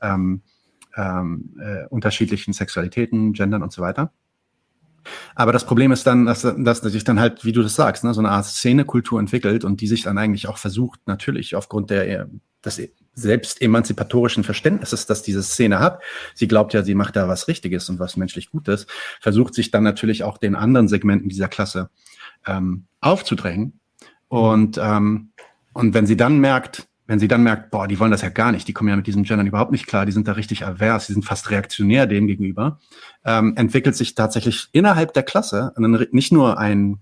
[0.00, 0.42] ähm,
[0.96, 4.12] ähm, äh, unterschiedlichen Sexualitäten, Gendern und so weiter.
[5.34, 8.12] Aber das Problem ist dann, dass, dass sich dann halt, wie du das sagst, ne,
[8.14, 12.28] so eine Art Szenekultur entwickelt und die sich dann eigentlich auch versucht, natürlich aufgrund der,
[12.64, 12.78] des
[13.18, 16.02] selbst emanzipatorischen Verständnisses, dass diese Szene hat.
[16.34, 18.86] Sie glaubt ja, sie macht da was Richtiges und was menschlich Gutes,
[19.20, 21.90] versucht sich dann natürlich auch den anderen Segmenten dieser Klasse
[22.46, 23.80] ähm, aufzudrängen.
[24.28, 25.32] Und, ähm,
[25.72, 28.52] und wenn sie dann merkt, wenn sie dann merkt, boah, die wollen das ja gar
[28.52, 31.06] nicht, die kommen ja mit diesem Gendern überhaupt nicht klar, die sind da richtig avers,
[31.06, 32.78] die sind fast reaktionär dem gegenüber,
[33.24, 35.72] ähm, entwickelt sich tatsächlich innerhalb der Klasse
[36.10, 36.98] nicht nur ein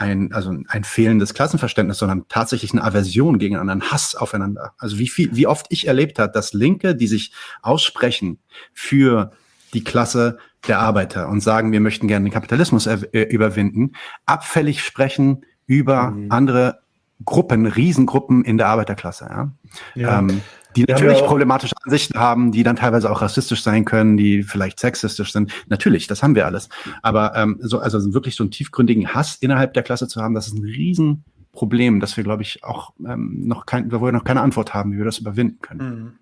[0.00, 4.72] ein, also ein fehlendes Klassenverständnis, sondern tatsächlich eine Aversion gegeneinander, ein Hass aufeinander.
[4.78, 8.38] Also wie viel, wie oft ich erlebt habe, dass Linke, die sich aussprechen
[8.72, 9.32] für
[9.74, 13.92] die Klasse der Arbeiter und sagen, wir möchten gerne den Kapitalismus äh, überwinden,
[14.24, 16.32] abfällig sprechen über mhm.
[16.32, 16.80] andere
[17.26, 19.26] Gruppen, Riesengruppen in der Arbeiterklasse.
[19.28, 19.52] Ja?
[19.94, 20.18] ja.
[20.18, 20.40] Ähm,
[20.76, 24.80] die natürlich ja problematische Ansichten haben, die dann teilweise auch rassistisch sein können, die vielleicht
[24.80, 25.52] sexistisch sind.
[25.68, 26.68] Natürlich, das haben wir alles.
[27.02, 30.46] Aber ähm, so, also wirklich so einen tiefgründigen Hass innerhalb der Klasse zu haben, das
[30.46, 34.40] ist ein Riesenproblem, das wir, glaube ich, auch ähm, noch kein, wo wir noch keine
[34.42, 35.80] Antwort haben, wie wir das überwinden können.
[35.80, 36.12] Mhm.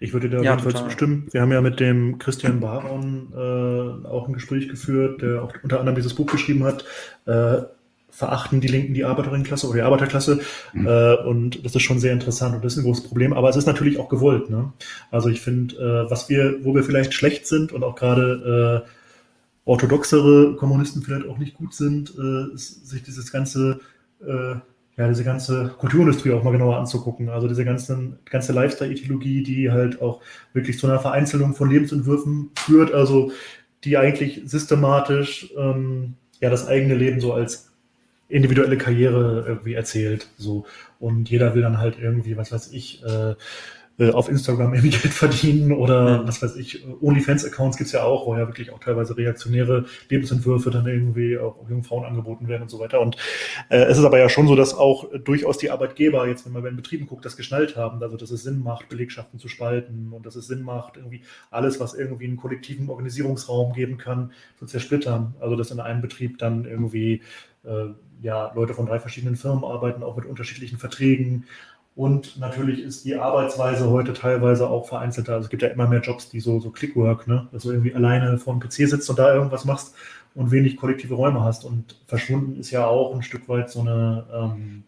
[0.00, 1.28] Ich würde da ja, jedenfalls bestimmen.
[1.30, 5.78] Wir haben ja mit dem Christian Baron äh, auch ein Gespräch geführt, der auch unter
[5.78, 6.84] anderem dieses Buch geschrieben hat.
[7.24, 7.62] Äh,
[8.22, 10.40] verachten die Linken die Arbeiterinnenklasse oder die Arbeiterklasse.
[10.72, 10.86] Mhm.
[10.86, 13.32] Äh, und das ist schon sehr interessant und das ist ein großes Problem.
[13.32, 14.48] Aber es ist natürlich auch gewollt.
[14.48, 14.72] Ne?
[15.10, 18.88] Also ich finde, äh, was wir, wo wir vielleicht schlecht sind und auch gerade äh,
[19.64, 23.80] orthodoxere Kommunisten vielleicht auch nicht gut sind, äh, ist, sich dieses ganze
[24.24, 24.54] äh,
[24.98, 27.30] ja, diese ganze Kulturindustrie auch mal genauer anzugucken.
[27.30, 30.20] Also diese ganzen, ganze Lifestyle-Ideologie, die halt auch
[30.52, 33.32] wirklich zu einer Vereinzelung von Lebensentwürfen führt, also
[33.84, 37.71] die eigentlich systematisch ähm, ja das eigene Leben so als
[38.32, 40.28] individuelle Karriere irgendwie erzählt.
[40.36, 40.64] So.
[40.98, 43.34] Und jeder will dann halt irgendwie, was weiß ich, äh,
[43.98, 48.34] äh, auf Instagram irgendwie Geld verdienen oder was weiß ich, OnlyFans-Accounts gibt's ja auch, wo
[48.34, 52.78] ja wirklich auch teilweise reaktionäre Lebensentwürfe dann irgendwie auch jungen Frauen angeboten werden und so
[52.78, 53.00] weiter.
[53.00, 53.16] Und
[53.68, 56.62] äh, es ist aber ja schon so, dass auch durchaus die Arbeitgeber, jetzt wenn man
[56.62, 60.12] bei den Betrieben guckt, das geschnallt haben, also dass es Sinn macht, Belegschaften zu spalten
[60.12, 64.64] und dass es Sinn macht, irgendwie alles, was irgendwie einen kollektiven Organisierungsraum geben kann, zu
[64.64, 65.34] zersplittern.
[65.38, 67.20] Also dass in einem Betrieb dann irgendwie
[67.64, 67.90] äh,
[68.22, 71.44] ja, Leute von drei verschiedenen Firmen arbeiten, auch mit unterschiedlichen Verträgen
[71.94, 75.34] und natürlich ist die Arbeitsweise heute teilweise auch vereinzelter.
[75.34, 77.48] Also es gibt ja immer mehr Jobs, die so, so Clickwork, ne?
[77.52, 79.94] dass du irgendwie alleine vor dem PC sitzt und da irgendwas machst
[80.34, 81.64] und wenig kollektive Räume hast.
[81.64, 84.84] Und verschwunden ist ja auch ein Stück weit so eine ähm,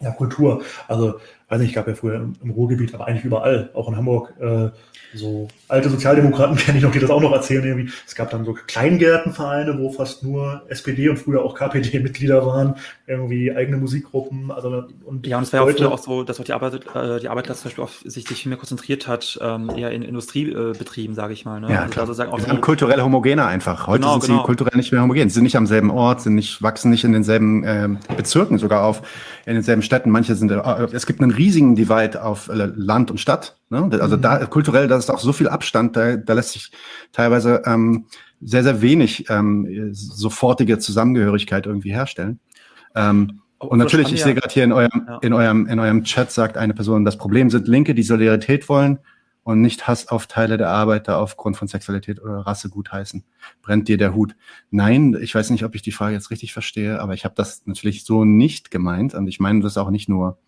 [0.00, 0.62] ja, Kultur.
[0.86, 1.18] Also,
[1.48, 4.32] weiß nicht, ich gab ja früher im, im Ruhrgebiet, aber eigentlich überall, auch in Hamburg,
[4.40, 4.70] äh,
[5.14, 7.64] so alte Sozialdemokraten kenne ich noch, die das auch noch erzählen.
[7.64, 7.90] Irgendwie.
[8.06, 12.74] Es gab dann so Kleingärtenvereine, wo fast nur SPD und früher auch KPD-Mitglieder waren,
[13.06, 14.50] irgendwie eigene Musikgruppen.
[14.50, 17.28] Also, und ja, und es war ja auch so, dass auch die Arbeit, äh, die
[17.28, 21.32] Arbeiterklasse zum Beispiel auf sich, sich viel mehr konzentriert hat, ähm, eher in Industriebetrieben, sage
[21.32, 21.60] ich mal.
[21.60, 21.70] Ne?
[21.70, 22.02] Ja, also, klar.
[22.04, 23.86] Also sagen auch die sind kulturell homogener einfach.
[23.86, 24.40] Heute genau, sind genau.
[24.40, 25.28] sie kulturell nicht mehr homogen.
[25.28, 28.84] Sie sind nicht am selben Ort, sind nicht, wachsen nicht in denselben äh, Bezirken sogar
[28.84, 29.02] auf,
[29.46, 30.10] in denselben Städten.
[30.10, 33.58] Manche sind, äh, es gibt einen riesigen Divide auf äh, Land und Stadt.
[33.70, 33.88] Ne?
[34.00, 34.22] Also mhm.
[34.22, 36.70] da kulturell, da ist auch so viel Abstand, da, da lässt sich
[37.12, 38.06] teilweise ähm,
[38.40, 42.40] sehr, sehr wenig ähm, sofortige Zusammengehörigkeit irgendwie herstellen.
[42.94, 45.18] Ähm, und natürlich, ich sehe gerade hier in eurem, ja.
[45.22, 48.98] in eurem, in eurem Chat sagt eine Person, das Problem sind Linke, die Solidarität wollen
[49.42, 53.24] und nicht Hass auf Teile der Arbeiter aufgrund von Sexualität oder Rasse gutheißen.
[53.62, 54.34] Brennt dir der Hut?
[54.70, 57.62] Nein, ich weiß nicht, ob ich die Frage jetzt richtig verstehe, aber ich habe das
[57.66, 60.38] natürlich so nicht gemeint und ich meine das auch nicht nur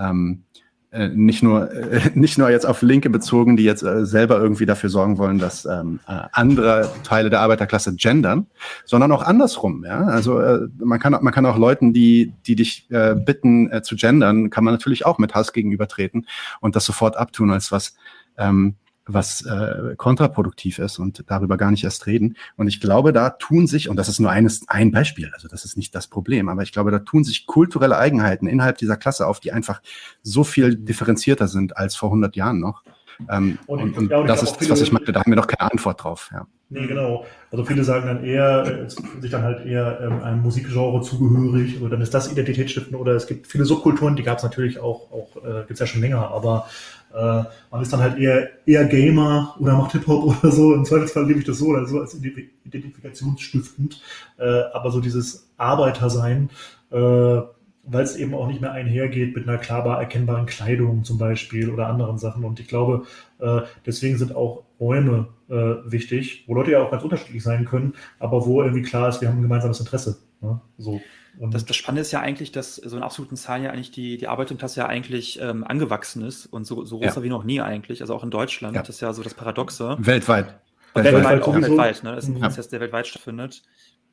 [0.00, 0.44] ähm,
[0.92, 4.66] äh, nicht nur äh, nicht nur jetzt auf Linke bezogen, die jetzt äh, selber irgendwie
[4.66, 8.46] dafür sorgen wollen, dass ähm, äh, andere Teile der Arbeiterklasse gendern,
[8.84, 9.84] sondern auch andersrum.
[9.84, 10.40] Ja, also
[10.78, 15.06] man kann man kann auch Leuten, die die dich bitten zu gendern, kann man natürlich
[15.06, 16.26] auch mit Hass gegenübertreten
[16.60, 17.94] und das sofort abtun als was
[18.36, 18.74] ähm,
[19.12, 22.36] was äh, kontraproduktiv ist und darüber gar nicht erst reden.
[22.56, 25.64] Und ich glaube, da tun sich, und das ist nur eines, ein Beispiel, also das
[25.64, 29.26] ist nicht das Problem, aber ich glaube, da tun sich kulturelle Eigenheiten innerhalb dieser Klasse
[29.26, 29.82] auf, die einfach
[30.22, 32.82] so viel differenzierter sind als vor 100 Jahren noch.
[33.28, 35.46] Ähm, und, und, und, und das ist das, was ich meinte, da haben wir noch
[35.46, 36.30] keine Antwort drauf.
[36.32, 36.46] Ja.
[36.70, 37.26] Nee, genau.
[37.50, 41.90] Also viele sagen dann eher, äh, sich dann halt eher ähm, einem Musikgenre zugehörig, oder
[41.90, 45.36] dann ist das Identitätsstiften oder es gibt viele Subkulturen, die gab es natürlich auch, auch
[45.44, 46.68] äh, gibt es ja schon länger, aber
[47.14, 50.74] äh, man ist dann halt eher, eher Gamer oder macht Hip-Hop oder so.
[50.74, 54.00] Im Zweifelsfall lebe ich das so oder so als identifikationsstiftend.
[54.38, 56.50] Äh, aber so dieses Arbeitersein,
[56.90, 61.70] äh, weil es eben auch nicht mehr einhergeht mit einer klarbar erkennbaren Kleidung zum Beispiel
[61.70, 62.44] oder anderen Sachen.
[62.44, 63.06] Und ich glaube,
[63.38, 65.54] äh, deswegen sind auch Räume äh,
[65.84, 69.28] wichtig, wo Leute ja auch ganz unterschiedlich sein können, aber wo irgendwie klar ist, wir
[69.28, 70.18] haben ein gemeinsames Interesse.
[70.40, 70.60] Ne?
[70.78, 71.00] So.
[71.38, 74.18] Und das, das Spannende ist ja eigentlich, dass so in absoluten Zahlen ja eigentlich die,
[74.18, 77.22] die Arbeiterklasse ja eigentlich ähm, angewachsen ist und so, so groß ja.
[77.22, 78.76] wie noch nie eigentlich, also auch in Deutschland.
[78.76, 78.82] Ja.
[78.82, 79.96] Das ist ja so das Paradoxe.
[80.00, 80.60] Weltweit.
[80.94, 82.02] weltweit, weltweit auch weltweit.
[82.02, 82.14] Ne?
[82.14, 83.62] Das ist ein Prozess, der weltweit stattfindet.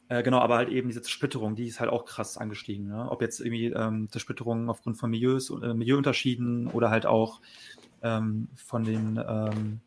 [0.10, 2.88] Äh, genau, aber halt eben diese Zersplitterung, die ist halt auch krass angestiegen.
[2.88, 3.10] Ne?
[3.10, 7.42] Ob jetzt irgendwie ähm, Zersplitterung aufgrund von Milieus, äh, Milieuunterschieden oder halt auch
[8.04, 9.82] ähm, von den ähm,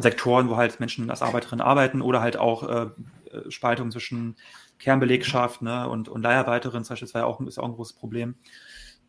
[0.00, 2.90] Sektoren, wo halt Menschen als Arbeiterinnen arbeiten oder halt auch äh,
[3.30, 4.36] äh Spaltung zwischen
[4.78, 8.34] Kernbelegschaft ne, und, und Leiharbeiterin beispielsweise auch, ist auch ein großes Problem.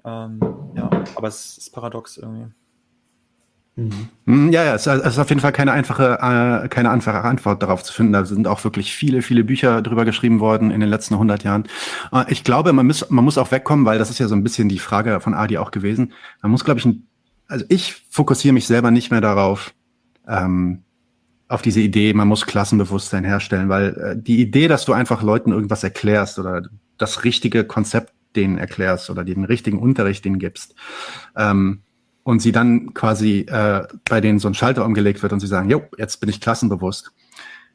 [0.05, 0.39] Ähm,
[0.75, 2.47] ja, aber es ist paradox irgendwie.
[4.25, 4.51] Mhm.
[4.51, 7.93] Ja, ja, es ist auf jeden Fall keine einfache, äh, keine einfache Antwort darauf zu
[7.93, 8.13] finden.
[8.13, 11.65] Da sind auch wirklich viele, viele Bücher drüber geschrieben worden in den letzten 100 Jahren.
[12.11, 14.43] Äh, ich glaube, man muss, man muss auch wegkommen, weil das ist ja so ein
[14.43, 16.13] bisschen die Frage von Adi auch gewesen.
[16.41, 17.07] Man muss, glaube ich, ein,
[17.47, 19.73] also ich fokussiere mich selber nicht mehr darauf,
[20.27, 20.83] ähm,
[21.49, 25.51] auf diese Idee, man muss Klassenbewusstsein herstellen, weil äh, die Idee, dass du einfach Leuten
[25.51, 26.61] irgendwas erklärst oder
[26.97, 30.75] das richtige Konzept denen erklärst oder den richtigen Unterricht denen gibst
[31.35, 31.81] ähm,
[32.23, 35.69] und sie dann quasi äh, bei denen so ein Schalter umgelegt wird und sie sagen,
[35.69, 37.11] jo, jetzt bin ich klassenbewusst.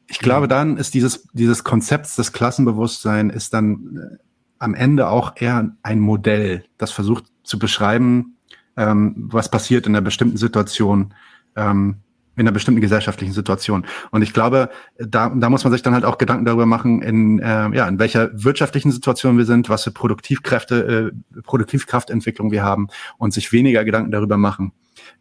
[0.07, 4.17] Ich glaube, dann ist dieses, dieses Konzept des Klassenbewusstsein ist dann äh,
[4.57, 8.37] am Ende auch eher ein Modell, das versucht zu beschreiben,
[8.77, 11.13] ähm, was passiert in einer bestimmten Situation,
[11.57, 11.97] ähm,
[12.35, 13.85] in einer bestimmten gesellschaftlichen Situation.
[14.11, 17.39] Und ich glaube, da, da muss man sich dann halt auch Gedanken darüber machen, in,
[17.39, 22.87] äh, ja, in welcher wirtschaftlichen Situation wir sind, was für Produktivkräfte, äh, Produktivkraftentwicklung wir haben
[23.17, 24.73] und sich weniger Gedanken darüber machen,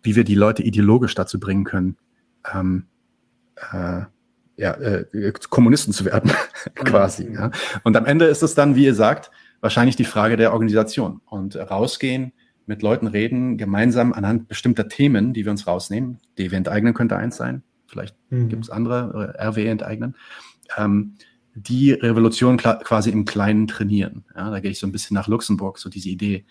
[0.03, 1.97] wie wir die Leute ideologisch dazu bringen können,
[2.53, 2.87] ähm,
[3.73, 4.03] äh,
[4.57, 6.33] ja, äh, Kommunisten zu werden,
[6.75, 7.33] quasi.
[7.33, 7.51] Ja.
[7.83, 9.31] Und am Ende ist es dann, wie ihr sagt,
[9.61, 12.33] wahrscheinlich die Frage der Organisation und rausgehen,
[12.67, 16.21] mit Leuten reden, gemeinsam anhand bestimmter Themen, die wir uns rausnehmen.
[16.39, 18.49] DW enteignen könnte eins sein, vielleicht mhm.
[18.49, 20.17] gibt es andere, äh, RW enteignen.
[20.77, 21.15] Ähm,
[21.55, 24.25] die Revolution quasi im Kleinen trainieren.
[24.35, 26.45] Ja, da gehe ich so ein bisschen nach Luxemburg, so diese Idee.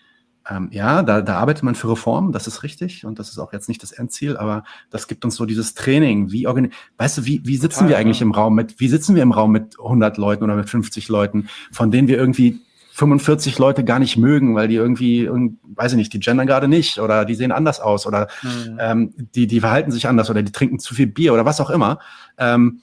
[0.48, 3.52] Ähm, ja, da, da arbeitet man für Reform, das ist richtig und das ist auch
[3.52, 6.32] jetzt nicht das Endziel, aber das gibt uns so dieses Training.
[6.32, 8.26] Wie weißt du, wie, wie sitzen Total, wir eigentlich ja.
[8.26, 11.48] im Raum mit, wie sitzen wir im Raum mit 100 Leuten oder mit 50 Leuten,
[11.72, 12.60] von denen wir irgendwie
[12.94, 17.00] 45 Leute gar nicht mögen, weil die irgendwie, weiß ich nicht, die gendern gerade nicht
[17.00, 18.78] oder die sehen anders aus oder mhm.
[18.78, 21.70] ähm, die, die verhalten sich anders oder die trinken zu viel Bier oder was auch
[21.70, 21.98] immer.
[22.38, 22.82] Ähm,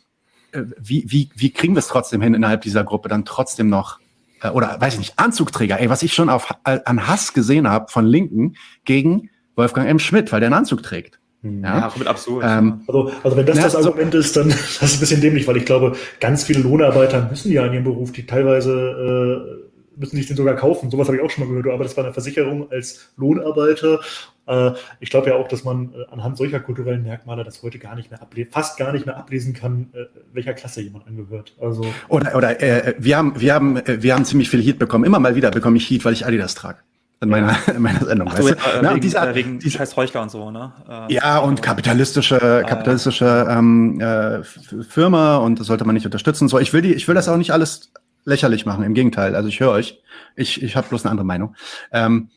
[0.51, 3.99] äh, wie, wie, wie kriegen wir es trotzdem hin, innerhalb dieser Gruppe dann trotzdem noch
[4.41, 7.69] äh, oder weiß ich nicht, Anzugträger, ey, was ich schon auf, äh, an Hass gesehen
[7.69, 9.97] habe von Linken gegen Wolfgang M.
[9.97, 11.21] Schmidt, weil der einen Anzug trägt.
[11.41, 11.63] Mhm.
[11.63, 12.43] Ja, ja komplett absurd.
[12.45, 15.21] Ähm, also, also wenn das ja, das Argument so ist, dann das ist ein bisschen
[15.21, 19.70] dämlich, weil ich glaube, ganz viele Lohnarbeiter müssen ja in ihrem Beruf, die teilweise äh,
[19.95, 20.89] müssen sich den sogar kaufen.
[20.89, 21.65] Sowas habe ich auch schon mal gehört.
[21.65, 23.99] Du arbeitest bei einer Versicherung als Lohnarbeiter.
[24.47, 27.95] Äh, ich glaube ja auch, dass man äh, anhand solcher kulturellen Merkmale das heute gar
[27.95, 31.55] nicht mehr ablesen, fast gar nicht mehr ablesen kann, äh, welcher Klasse jemand angehört.
[31.59, 35.05] Also oder oder äh, wir haben wir haben wir haben ziemlich viel Heat bekommen.
[35.05, 36.79] Immer mal wieder bekomme ich Heat, weil ich Adidas trage
[37.21, 38.27] in meiner, in meiner Sendung.
[38.31, 38.69] Ach, so, weißt du?
[38.69, 40.73] äh, Na, wegen, dieser, wegen die, scheiß Heuchler und so, ne?
[40.89, 46.47] Äh, ja, und kapitalistische, ah, kapitalistische ähm, äh, Firma und das sollte man nicht unterstützen.
[46.47, 47.91] So, ich will die, ich will das auch nicht alles
[48.25, 48.83] lächerlich machen.
[48.83, 49.35] Im Gegenteil.
[49.35, 50.01] Also ich höre euch.
[50.35, 51.55] Ich, ich habe bloß eine andere Meinung.
[51.91, 52.29] Ähm,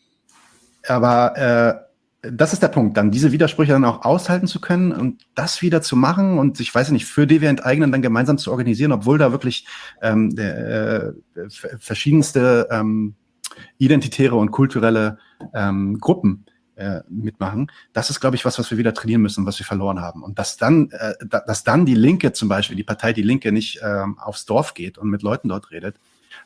[0.86, 1.84] aber äh,
[2.32, 5.82] das ist der Punkt, dann diese Widersprüche dann auch aushalten zu können und das wieder
[5.82, 9.18] zu machen und sich, weiß ich nicht, für DW enteignen dann gemeinsam zu organisieren, obwohl
[9.18, 9.66] da wirklich
[10.00, 11.12] ähm, äh,
[11.78, 13.14] verschiedenste ähm,
[13.78, 15.18] identitäre und kulturelle
[15.52, 16.43] ähm, Gruppen
[16.76, 17.70] äh, mitmachen.
[17.92, 20.22] Das ist, glaube ich, was, was wir wieder trainieren müssen, was wir verloren haben.
[20.22, 23.80] Und dass dann, äh, dass dann die Linke zum Beispiel, die Partei Die Linke nicht
[23.82, 25.96] äh, aufs Dorf geht und mit Leuten dort redet,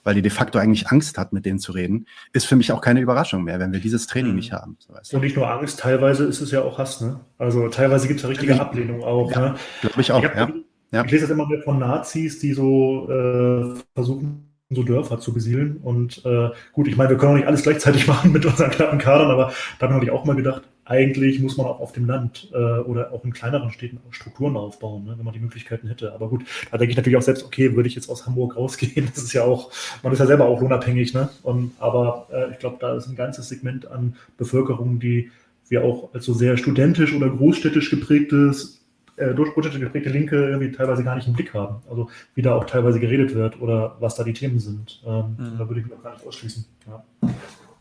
[0.05, 2.81] weil die de facto eigentlich Angst hat, mit denen zu reden, ist für mich auch
[2.81, 4.37] keine Überraschung mehr, wenn wir dieses Training mhm.
[4.37, 4.77] nicht haben.
[5.03, 7.01] So und nicht nur Angst, teilweise ist es ja auch Hass.
[7.01, 7.21] Ne?
[7.39, 9.31] Also teilweise gibt es ja richtige Ablehnung auch.
[9.33, 9.55] Ja, ne?
[9.81, 10.23] Glaube ich auch.
[10.23, 10.53] Ich, hab, ja.
[10.93, 11.05] ja.
[11.05, 15.79] ich lese das immer mehr von Nazis, die so äh, versuchen, so Dörfer zu besiedeln.
[15.83, 18.99] Und äh, gut, ich meine, wir können auch nicht alles gleichzeitig machen mit unseren knappen
[18.99, 22.51] Kadern, aber dann habe ich auch mal gedacht, eigentlich muss man auch auf dem Land
[22.53, 26.13] äh, oder auch in kleineren Städten Strukturen aufbauen, ne, wenn man die Möglichkeiten hätte.
[26.15, 29.09] Aber gut, da denke ich natürlich auch selbst, okay, würde ich jetzt aus Hamburg rausgehen,
[29.15, 29.71] das ist ja auch,
[30.03, 31.29] man ist ja selber auch lohnabhängig, ne?
[31.43, 35.31] Und, aber äh, ich glaube, da ist ein ganzes Segment an Bevölkerung, die
[35.69, 38.78] wir auch als so sehr studentisch oder großstädtisch geprägtes
[39.19, 41.83] äh, durchpolitisch geprägte Linke irgendwie teilweise gar nicht im Blick haben.
[41.89, 45.03] Also wie da auch teilweise geredet wird oder was da die Themen sind.
[45.07, 45.59] Ähm, mhm.
[45.59, 46.65] Da würde ich mich auch gar nicht ausschließen.
[46.87, 47.05] Ja.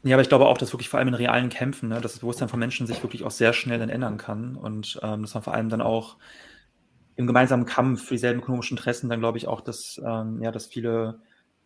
[0.04, 2.20] Ja, aber ich glaube auch, dass wirklich vor allem in realen Kämpfen, ne, dass das
[2.20, 5.44] Bewusstsein von Menschen sich wirklich auch sehr schnell dann ändern kann und ähm, dass man
[5.44, 6.18] vor allem dann auch
[7.16, 10.68] im gemeinsamen Kampf für dieselben ökonomischen Interessen dann glaube ich auch, dass ähm, ja, dass
[10.68, 11.20] viele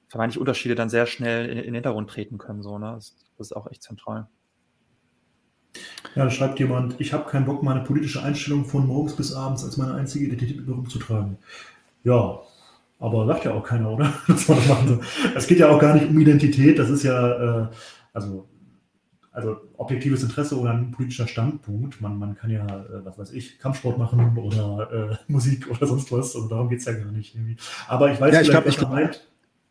[0.07, 2.63] vermeintliche Unterschiede dann sehr schnell in, in den Hintergrund treten können.
[2.63, 2.93] So, ne?
[2.95, 4.27] das, das ist auch echt zentral.
[6.15, 9.63] Ja, da schreibt jemand, ich habe keinen Bock, meine politische Einstellung von morgens bis abends
[9.63, 11.37] als meine einzige Identität herumzutragen.
[12.03, 12.39] Ja,
[12.99, 14.13] aber sagt ja auch keiner, oder?
[14.27, 15.01] Dass man das machen soll.
[15.35, 17.67] Es geht ja auch gar nicht um Identität, das ist ja, äh,
[18.13, 18.47] also,
[19.31, 22.01] also objektives Interesse oder ein politischer Standpunkt.
[22.01, 26.11] Man, man kann ja, äh, was weiß ich, Kampfsport machen oder äh, Musik oder sonst
[26.11, 26.35] was.
[26.35, 27.33] Also darum geht es ja gar nicht.
[27.33, 27.55] Irgendwie.
[27.87, 29.11] Aber ich weiß ja, ich glaube, ich glaube,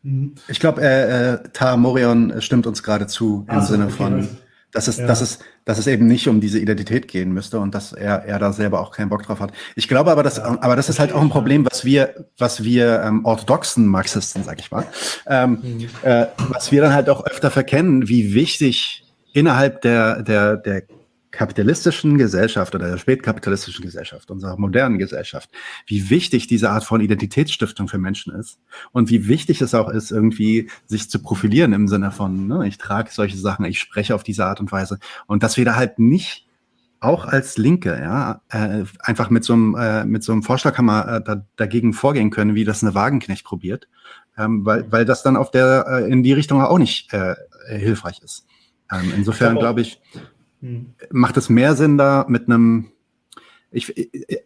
[0.01, 0.33] mhm.
[0.47, 4.13] ich glaube, äh, äh, Ta Morion stimmt uns gerade zu im also, Sinne okay, von.
[4.15, 4.29] Also,
[4.71, 5.07] dass es, ja.
[5.07, 8.39] dass es, dass es eben nicht um diese Identität gehen müsste und dass er, er
[8.39, 9.51] da selber auch keinen Bock drauf hat.
[9.75, 10.57] Ich glaube aber, dass, ja.
[10.61, 14.59] aber das ist halt auch ein Problem, was wir, was wir ähm, orthodoxen Marxisten, sag
[14.59, 14.85] ich mal,
[15.27, 15.89] ähm, mhm.
[16.03, 19.03] äh, was wir dann halt auch öfter verkennen, wie wichtig
[19.33, 20.83] innerhalb der, der, der
[21.31, 25.49] kapitalistischen Gesellschaft oder der spätkapitalistischen Gesellschaft, unserer modernen Gesellschaft,
[25.87, 28.59] wie wichtig diese Art von Identitätsstiftung für Menschen ist
[28.91, 32.77] und wie wichtig es auch ist, irgendwie sich zu profilieren im Sinne von, ne, ich
[32.77, 35.99] trage solche Sachen, ich spreche auf diese Art und Weise und dass wir da halt
[35.99, 36.45] nicht
[36.99, 41.23] auch als Linke, ja, äh, einfach mit so einem äh, mit so einem Vorschlaghammer äh,
[41.23, 43.87] da, dagegen vorgehen können, wie das eine Wagenknecht probiert,
[44.37, 47.35] ähm, weil weil das dann auf der äh, in die Richtung auch nicht äh,
[47.69, 48.45] hilfreich ist.
[48.91, 49.99] Ähm, insofern glaube ich,
[50.61, 50.93] hm.
[51.11, 52.91] Macht es mehr Sinn da mit einem
[53.71, 53.93] ich,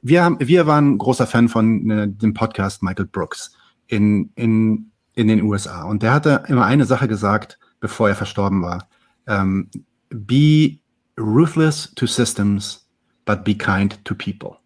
[0.01, 5.27] wir, haben, wir waren großer Fan von äh, dem Podcast Michael Brooks in, in, in
[5.27, 5.83] den USA.
[5.83, 8.87] Und der hatte immer eine Sache gesagt, bevor er verstorben war.
[9.27, 9.69] Ähm,
[10.09, 10.77] be
[11.19, 12.87] ruthless to systems,
[13.25, 14.57] but be kind to people.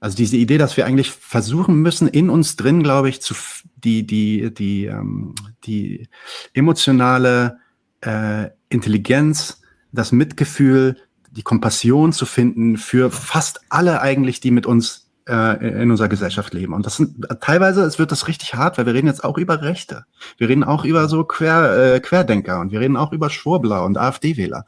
[0.00, 3.34] Also diese Idee, dass wir eigentlich versuchen müssen, in uns drin, glaube ich, zu
[3.76, 5.34] die die die ähm,
[5.64, 6.08] die
[6.54, 7.58] emotionale
[8.00, 9.57] äh, Intelligenz,
[9.92, 10.96] das Mitgefühl,
[11.30, 16.54] die Kompassion zu finden für fast alle eigentlich, die mit uns äh, in unserer Gesellschaft
[16.54, 16.72] leben.
[16.72, 19.62] Und das sind teilweise, es wird das richtig hart, weil wir reden jetzt auch über
[19.62, 20.04] Rechte.
[20.38, 23.98] Wir reden auch über so Quer, äh, Querdenker und wir reden auch über Schwurbler und
[23.98, 24.64] AfD-Wähler.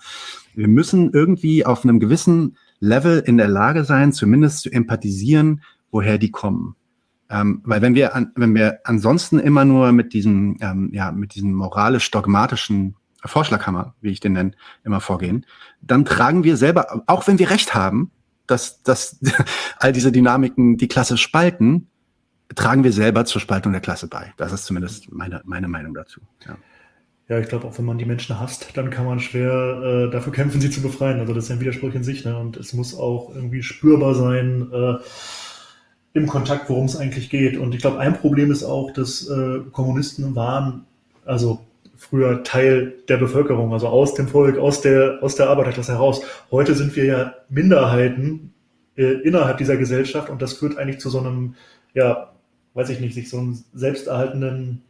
[0.54, 6.18] Wir müssen irgendwie auf einem gewissen Level in der Lage sein, zumindest zu empathisieren, woher
[6.18, 6.76] die kommen.
[7.30, 11.34] Ähm, weil wenn wir, an, wenn wir ansonsten immer nur mit diesem, ähm, ja, mit
[11.34, 14.52] diesem moralisch-dogmatischen Vorschlaghammer, wie ich den nenne,
[14.84, 15.46] immer vorgehen,
[15.80, 18.10] dann tragen wir selber, auch wenn wir Recht haben,
[18.46, 19.20] dass, dass
[19.78, 21.88] all diese Dynamiken die Klasse spalten,
[22.54, 24.32] tragen wir selber zur Spaltung der Klasse bei.
[24.36, 26.20] Das ist zumindest meine, meine Meinung dazu.
[26.46, 26.56] Ja.
[27.28, 30.32] Ja, ich glaube, auch wenn man die Menschen hasst, dann kann man schwer äh, dafür
[30.32, 31.20] kämpfen, sie zu befreien.
[31.20, 32.24] Also das ist ein Widerspruch in sich.
[32.24, 32.36] Ne?
[32.36, 34.94] Und es muss auch irgendwie spürbar sein äh,
[36.12, 37.56] im Kontakt, worum es eigentlich geht.
[37.56, 40.86] Und ich glaube, ein Problem ist auch, dass äh, Kommunisten waren,
[41.24, 41.60] also
[42.10, 46.22] früher Teil der Bevölkerung, also aus dem Volk, aus der, aus der Arbeiterklasse heraus.
[46.50, 48.52] Heute sind wir ja Minderheiten
[48.96, 51.54] äh, innerhalb dieser Gesellschaft und das führt eigentlich zu so einem,
[51.94, 52.32] ja,
[52.74, 54.82] weiß ich nicht, sich so einem selbsterhaltenden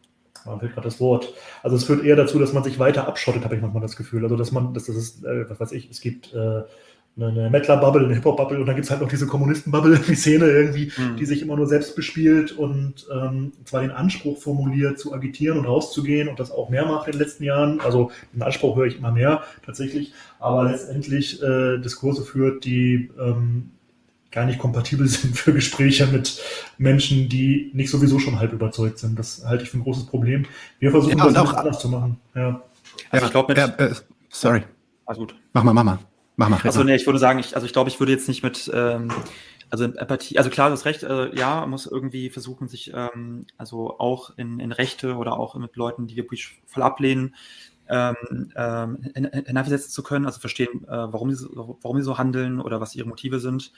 [0.47, 1.35] man fehlt gerade das Wort.
[1.63, 4.25] Also es führt eher dazu, dass man sich weiter abschottet, habe ich manchmal das Gefühl.
[4.25, 6.63] Also dass man, dass das ist, äh, was weiß ich, es gibt äh,
[7.17, 10.93] eine Mettler-Bubble, eine Hip-Hop-Bubble und dann gibt es halt noch diese Kommunisten-Bubble, die Szene irgendwie,
[10.97, 11.17] mhm.
[11.17, 15.67] die sich immer nur selbst bespielt und ähm, zwar den Anspruch formuliert, zu agitieren und
[15.67, 17.81] rauszugehen und das auch mehr macht in den letzten Jahren.
[17.81, 23.71] Also den Anspruch höre ich immer mehr tatsächlich, aber letztendlich äh, Diskurse führt, die ähm,
[24.31, 26.41] gar nicht kompatibel sind für Gespräche mit
[26.79, 29.19] Menschen, die nicht sowieso schon halb überzeugt sind.
[29.19, 30.47] Das halte ich für ein großes Problem.
[30.79, 32.19] Wir versuchen ja, das auch anders zu machen.
[32.35, 32.63] Ja.
[33.11, 33.95] Also ich glaube, ja, äh,
[34.29, 34.63] sorry.
[35.05, 35.35] Also gut.
[35.53, 35.99] Mach mal, mach mal.
[36.41, 36.61] Mach mal.
[36.65, 39.13] Also nee, ich würde sagen, ich, also ich glaube, ich würde jetzt nicht mit ähm,
[39.69, 43.45] also Empathie, also klar, du hast recht, äh, ja, man muss irgendwie versuchen, sich ähm,
[43.59, 46.25] also auch in, in Rechte oder auch mit Leuten, die wir
[46.65, 47.35] voll ablehnen,
[47.91, 48.17] ähm,
[48.57, 52.95] ähm, hineinversetzen zu können, also verstehen, äh, warum, sie, warum sie so handeln oder was
[52.95, 53.71] ihre Motive sind.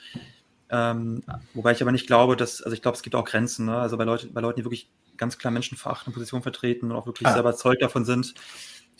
[0.69, 1.21] Ähm,
[1.53, 3.65] wobei ich aber nicht glaube, dass, also ich glaube, es gibt auch Grenzen.
[3.65, 3.75] Ne?
[3.75, 7.27] Also bei, Leute, bei Leuten, die wirklich ganz klar menschenverachtende Positionen vertreten und auch wirklich
[7.27, 7.33] ah.
[7.33, 8.33] selber überzeugt davon sind,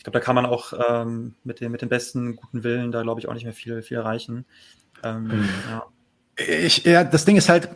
[0.04, 3.00] ich glaube, da kann man auch ähm, mit, dem, mit dem besten guten Willen da,
[3.00, 4.44] glaube ich, auch nicht mehr viel, viel erreichen.
[5.02, 5.48] Ähm, mhm.
[5.70, 5.82] ja.
[6.46, 7.70] Ich, ja, das Ding ist halt,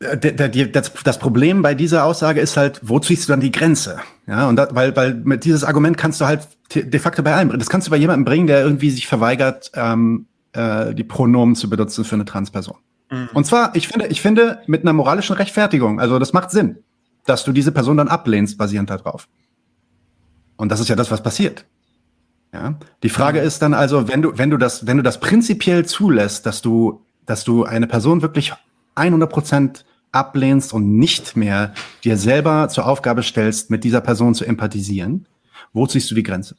[0.00, 3.98] äh, das, das Problem bei dieser Aussage ist halt, wo ziehst du dann die Grenze?
[4.26, 7.58] Ja, und da, weil, weil mit dieses Argument kannst du halt de facto bei allem,
[7.58, 11.70] das kannst du bei jemandem bringen, der irgendwie sich verweigert, ähm, äh, die Pronomen zu
[11.70, 12.76] benutzen für eine Transperson.
[13.10, 13.30] Mhm.
[13.32, 16.76] Und zwar, ich finde, ich finde, mit einer moralischen Rechtfertigung, also das macht Sinn,
[17.24, 19.28] dass du diese Person dann ablehnst, basierend darauf.
[20.60, 21.64] Und das ist ja das, was passiert.
[22.52, 22.74] Ja.
[23.02, 26.44] Die Frage ist dann also, wenn du, wenn du das, wenn du das prinzipiell zulässt,
[26.44, 28.52] dass du, dass du eine Person wirklich
[28.94, 31.72] 100 Prozent ablehnst und nicht mehr
[32.04, 35.26] dir selber zur Aufgabe stellst, mit dieser Person zu empathisieren,
[35.72, 36.56] wo ziehst du die Grenze?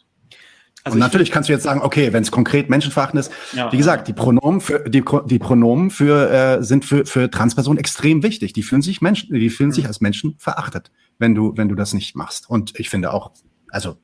[0.84, 3.78] Also und natürlich kannst du jetzt sagen, okay, wenn es konkret menschenverachtend ist, ja, wie
[3.78, 8.54] gesagt, die Pronomen für die, die Pronomen für äh, sind für für Transpersonen extrem wichtig.
[8.54, 9.76] Die fühlen sich Menschen, die fühlen mhm.
[9.76, 12.50] sich als Menschen verachtet, wenn du wenn du das nicht machst.
[12.50, 13.30] Und ich finde auch,
[13.72, 13.98] also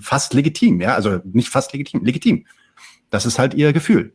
[0.00, 2.46] fast legitim, ja, also nicht fast legitim, legitim.
[3.10, 4.12] Das ist halt ihr Gefühl.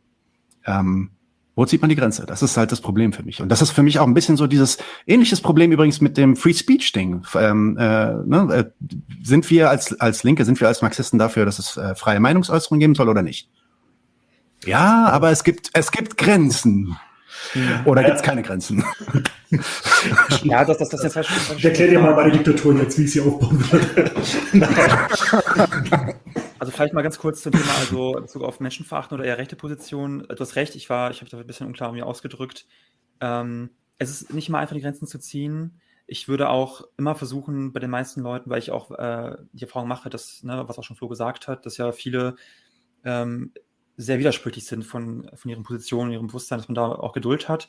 [0.66, 1.10] Ähm,
[1.54, 2.26] wo zieht man die Grenze?
[2.26, 3.40] Das ist halt das Problem für mich.
[3.40, 4.76] Und das ist für mich auch ein bisschen so dieses
[5.06, 7.22] ähnliches Problem übrigens mit dem Free Speech Ding.
[7.34, 8.48] Ähm, äh, ne?
[8.52, 12.20] Äh, sind wir als, als Linke, sind wir als Marxisten dafür, dass es äh, freie
[12.20, 13.48] Meinungsäußerung geben soll oder nicht?
[14.66, 16.96] Ja, aber es gibt, es gibt Grenzen.
[17.84, 18.84] Oder gibt es keine Grenzen?
[20.42, 23.12] Ja, das, das, das jetzt halt Ich erkläre dir mal meine Diktatur jetzt, wie ich
[23.12, 24.10] sie aufbauen würde.
[26.58, 29.56] Also vielleicht mal ganz kurz zum Thema, also in Bezug auf Menschenverachten oder eher rechte
[29.56, 30.26] Position.
[30.26, 32.66] Du hast recht, ich war, ich habe da ein bisschen unklar mir ausgedrückt.
[33.20, 35.80] Ähm, es ist nicht mal einfach die Grenzen zu ziehen.
[36.06, 39.88] Ich würde auch immer versuchen, bei den meisten Leuten, weil ich auch äh, die Erfahrung
[39.88, 42.36] mache, dass, ne, was auch schon Flo gesagt hat, dass ja viele
[43.04, 43.52] ähm,
[43.96, 47.66] sehr widersprüchlich sind von, von ihren Positionen, ihrem Bewusstsein, dass man da auch Geduld hat.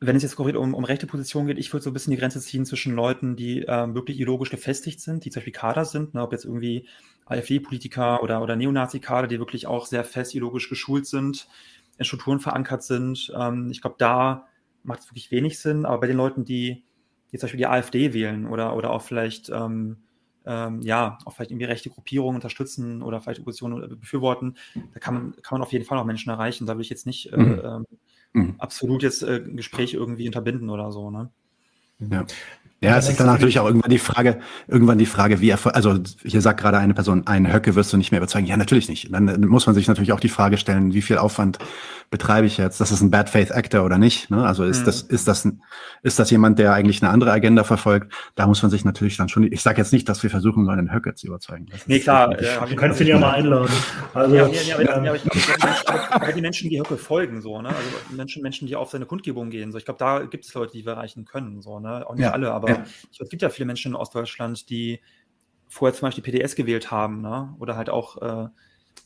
[0.00, 2.16] Wenn es jetzt konkret um, um rechte Positionen geht, ich würde so ein bisschen die
[2.16, 6.14] Grenze ziehen zwischen Leuten, die ähm, wirklich ideologisch gefestigt sind, die zum Beispiel Kader sind,
[6.14, 6.88] ne, ob jetzt irgendwie
[7.26, 11.48] AfD-Politiker oder, oder Neonazi-Kader, die wirklich auch sehr fest ideologisch geschult sind,
[11.98, 13.30] in Strukturen verankert sind.
[13.38, 14.46] Ähm, ich glaube, da
[14.82, 15.84] macht es wirklich wenig Sinn.
[15.84, 16.82] Aber bei den Leuten, die,
[17.30, 19.98] die zum Beispiel die AfD wählen oder, oder auch vielleicht, ähm,
[20.46, 24.56] ähm, ja, auch vielleicht irgendwie rechte Gruppierungen unterstützen oder vielleicht Oppositionen befürworten,
[24.92, 26.66] da kann man, kann man auf jeden Fall auch Menschen erreichen.
[26.66, 27.86] Da will ich jetzt nicht äh, mhm.
[28.34, 28.54] äh, mhm.
[28.58, 31.10] absolut jetzt äh, Gespräche irgendwie unterbinden oder so.
[31.10, 31.30] Ne?
[31.98, 32.24] Ja.
[32.82, 35.98] Ja, es ist dann natürlich auch irgendwann die Frage, irgendwann die Frage, wie erfolg, also
[36.24, 38.46] hier sagt gerade eine Person, einen Höcke wirst du nicht mehr überzeugen.
[38.46, 39.12] Ja, natürlich nicht.
[39.12, 41.58] Dann muss man sich natürlich auch die Frage stellen, wie viel Aufwand
[42.10, 42.80] betreibe ich jetzt?
[42.80, 44.30] Das ist ein Bad Faith Actor oder nicht?
[44.30, 44.44] Ne?
[44.44, 44.84] Also ist mhm.
[44.86, 45.48] das, ist das,
[46.02, 48.12] ist das jemand, der eigentlich eine andere Agenda verfolgt?
[48.34, 50.78] Da muss man sich natürlich dann schon, ich sage jetzt nicht, dass wir versuchen sollen,
[50.78, 51.66] einen Höcke zu überzeugen.
[51.70, 52.40] Das nee, klar.
[52.42, 53.68] Ja, du kannst ihn ja mal einladen.
[54.12, 57.68] Also, ja, ja, aber, ähm, ja, ich glaube, die Menschen, die Höcke folgen, so, ne?
[57.68, 59.78] Also Menschen, Menschen, die auf seine Kundgebung gehen, so.
[59.78, 62.04] Ich glaube, da gibt es Leute, die wir erreichen können, so, ne?
[62.08, 62.32] Auch nicht ja.
[62.32, 62.84] alle, aber ja.
[63.18, 65.00] es gibt ja viele Menschen in Ostdeutschland, die
[65.68, 67.54] vorher zum Beispiel PDS gewählt haben, ne?
[67.58, 68.48] oder halt auch äh,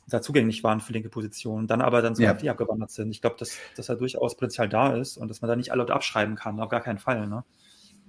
[0.09, 2.32] da zugänglich waren für linke Positionen, dann aber dann zur ja.
[2.32, 3.11] AfD abgewandert sind.
[3.11, 5.82] Ich glaube, dass, dass da durchaus Potenzial da ist und dass man da nicht alle
[5.82, 7.27] Leute abschreiben kann, auf gar keinen Fall.
[7.27, 7.45] Ne?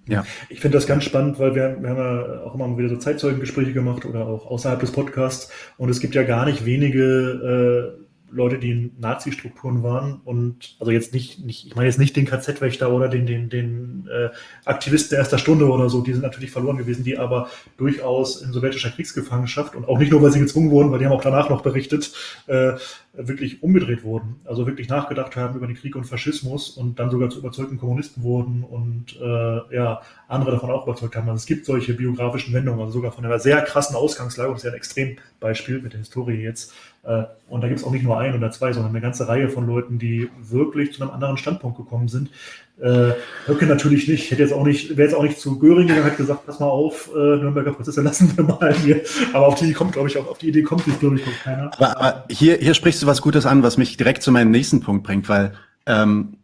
[0.07, 2.97] Ja, ich finde das ganz spannend, weil wir, wir haben ja auch immer wieder so
[2.97, 8.04] Zeitzeugengespräche gemacht oder auch außerhalb des Podcasts und es gibt ja gar nicht wenige äh,
[8.35, 12.25] Leute, die in Nazi-Strukturen waren und also jetzt nicht, nicht ich meine jetzt nicht den
[12.25, 14.29] KZ-Wächter oder den, den, den äh,
[14.65, 18.89] Aktivisten erster Stunde oder so, die sind natürlich verloren gewesen, die aber durchaus in sowjetischer
[18.89, 21.61] Kriegsgefangenschaft und auch nicht nur, weil sie gezwungen wurden, weil die haben auch danach noch
[21.61, 22.11] berichtet,
[22.47, 22.73] äh,
[23.17, 24.35] wirklich umgedreht wurden.
[24.45, 28.23] Also wirklich nachgedacht haben über den Krieg und Faschismus und dann sogar zu überzeugten Kommunisten
[28.23, 31.29] wurden und äh, ja, andere davon auch überzeugt haben.
[31.29, 34.65] Also es gibt solche biografischen Wendungen, also sogar von einer sehr krassen Ausgangslage, das ist
[34.65, 36.73] ja ein Extrembeispiel mit der Historie jetzt,
[37.05, 39.49] äh, und da gibt es auch nicht nur ein oder zwei, sondern eine ganze Reihe
[39.49, 42.31] von Leuten, die wirklich zu einem anderen Standpunkt gekommen sind.
[42.81, 43.13] Äh,
[43.45, 44.31] Höcke natürlich nicht.
[44.31, 46.67] Hätte jetzt auch nicht, wäre jetzt auch nicht zu Göring gegangen, hat gesagt, pass mal
[46.67, 49.01] auf, äh, Nürnberger Prozesse lassen wir mal hier.
[49.33, 51.39] Aber auf die kommt, glaube ich, auch auf die Idee kommt sich, glaube ich, noch
[51.43, 51.71] keiner.
[51.77, 54.81] Aber, aber, hier, hier sprichst du was Gutes an, was mich direkt zu meinem nächsten
[54.81, 55.53] Punkt bringt, weil
[55.85, 56.37] ähm,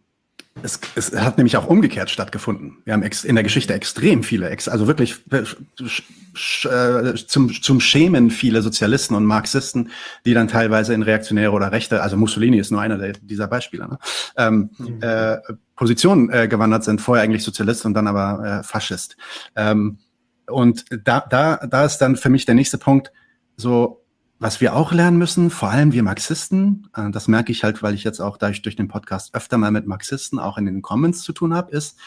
[0.63, 2.77] es, es hat nämlich auch umgekehrt stattgefunden.
[2.85, 8.61] Wir haben in der Geschichte extrem viele, ex, also wirklich äh, zum, zum Schämen viele
[8.61, 9.91] Sozialisten und Marxisten,
[10.25, 13.87] die dann teilweise in reaktionäre oder rechte, also Mussolini ist nur einer der, dieser Beispiele,
[13.87, 13.99] ne?
[14.37, 14.99] ähm, mhm.
[15.01, 15.37] äh,
[15.81, 19.17] Positionen äh, gewandert sind, vorher eigentlich Sozialist und dann aber äh, Faschist.
[19.55, 19.97] Ähm,
[20.45, 23.11] und da, da, da ist dann für mich der nächste Punkt,
[23.57, 24.05] so
[24.37, 27.95] was wir auch lernen müssen, vor allem wir Marxisten, äh, das merke ich halt, weil
[27.95, 31.19] ich jetzt auch durch, durch den Podcast öfter mal mit Marxisten auch in den Comments
[31.19, 31.97] zu tun habe, ist,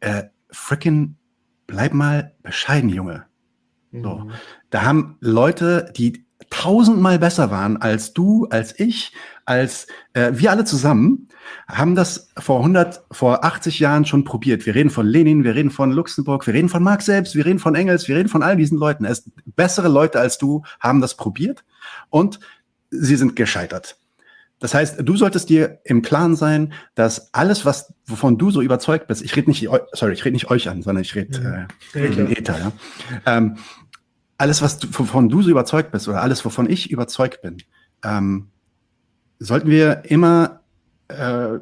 [0.00, 1.16] äh, frickin'
[1.66, 3.26] bleib mal bescheiden, Junge.
[3.92, 4.20] So.
[4.20, 4.30] Mhm.
[4.70, 9.12] Da haben Leute, die tausendmal besser waren als du, als ich,
[9.44, 11.28] als äh, wir alle zusammen,
[11.68, 14.66] haben das vor 100, vor 80 Jahren schon probiert.
[14.66, 17.58] Wir reden von Lenin, wir reden von Luxemburg, wir reden von Marx selbst, wir reden
[17.58, 19.04] von Engels, wir reden von all diesen Leuten.
[19.04, 21.64] Es, bessere Leute als du haben das probiert
[22.10, 22.40] und
[22.90, 23.96] sie sind gescheitert.
[24.62, 29.08] Das heißt, du solltest dir im Klaren sein, dass alles, was wovon du so überzeugt
[29.08, 32.14] bist, ich rede nicht, sorry, ich rede nicht euch an, sondern ich rede äh, ja,
[32.14, 32.72] den Ether, ja.
[33.26, 33.56] Ähm,
[34.38, 37.58] alles, was du, wovon du so überzeugt bist oder alles, wovon ich überzeugt bin,
[38.04, 38.50] ähm,
[39.42, 40.60] sollten wir immer
[41.08, 41.58] äh,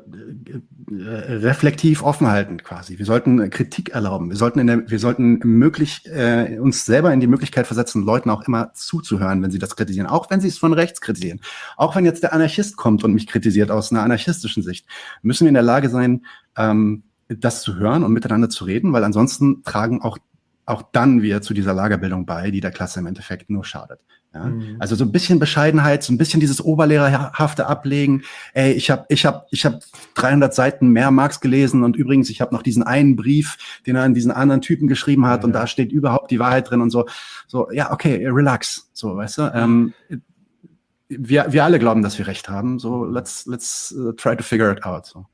[0.90, 2.98] reflektiv offen halten quasi.
[2.98, 4.28] Wir sollten Kritik erlauben.
[4.28, 8.30] Wir sollten, in der, wir sollten möglich, äh, uns selber in die Möglichkeit versetzen, Leuten
[8.30, 10.06] auch immer zuzuhören, wenn sie das kritisieren.
[10.06, 11.40] Auch wenn sie es von rechts kritisieren.
[11.76, 14.86] Auch wenn jetzt der Anarchist kommt und mich kritisiert aus einer anarchistischen Sicht,
[15.22, 16.26] müssen wir in der Lage sein,
[16.56, 20.18] ähm, das zu hören und miteinander zu reden, weil ansonsten tragen auch
[20.66, 24.00] auch dann wir zu dieser Lagerbildung bei, die der Klasse im Endeffekt nur schadet.
[24.32, 24.44] Ja?
[24.44, 24.76] Mhm.
[24.78, 28.22] Also so ein bisschen Bescheidenheit, so ein bisschen dieses Oberlehrerhafte Ablegen.
[28.54, 29.80] Ey, ich habe ich hab, ich hab
[30.14, 34.02] 300 Seiten mehr Marx gelesen und übrigens, ich habe noch diesen einen Brief, den er
[34.02, 35.46] an diesen anderen Typen geschrieben hat ja.
[35.46, 37.06] und da steht überhaupt die Wahrheit drin und so.
[37.46, 38.90] So, ja, okay, relax.
[38.92, 39.42] So, weißt du.
[39.54, 39.94] Ähm,
[41.08, 42.78] wir, wir alle glauben, dass wir recht haben.
[42.78, 45.06] So, let's, let's uh, try to figure it out.
[45.06, 45.26] So.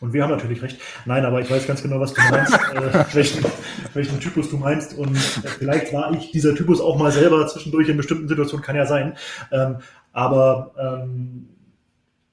[0.00, 0.78] Und wir haben natürlich recht.
[1.06, 3.44] Nein, aber ich weiß ganz genau, was du meinst, äh, welchen,
[3.94, 4.96] welchen Typus du meinst.
[4.96, 8.76] Und äh, vielleicht war ich dieser Typus auch mal selber zwischendurch in bestimmten Situationen, kann
[8.76, 9.16] ja sein.
[9.50, 9.76] Ähm,
[10.12, 11.48] aber ähm,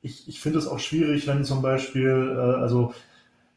[0.01, 2.93] ich, ich finde es auch schwierig, wenn zum Beispiel, äh, also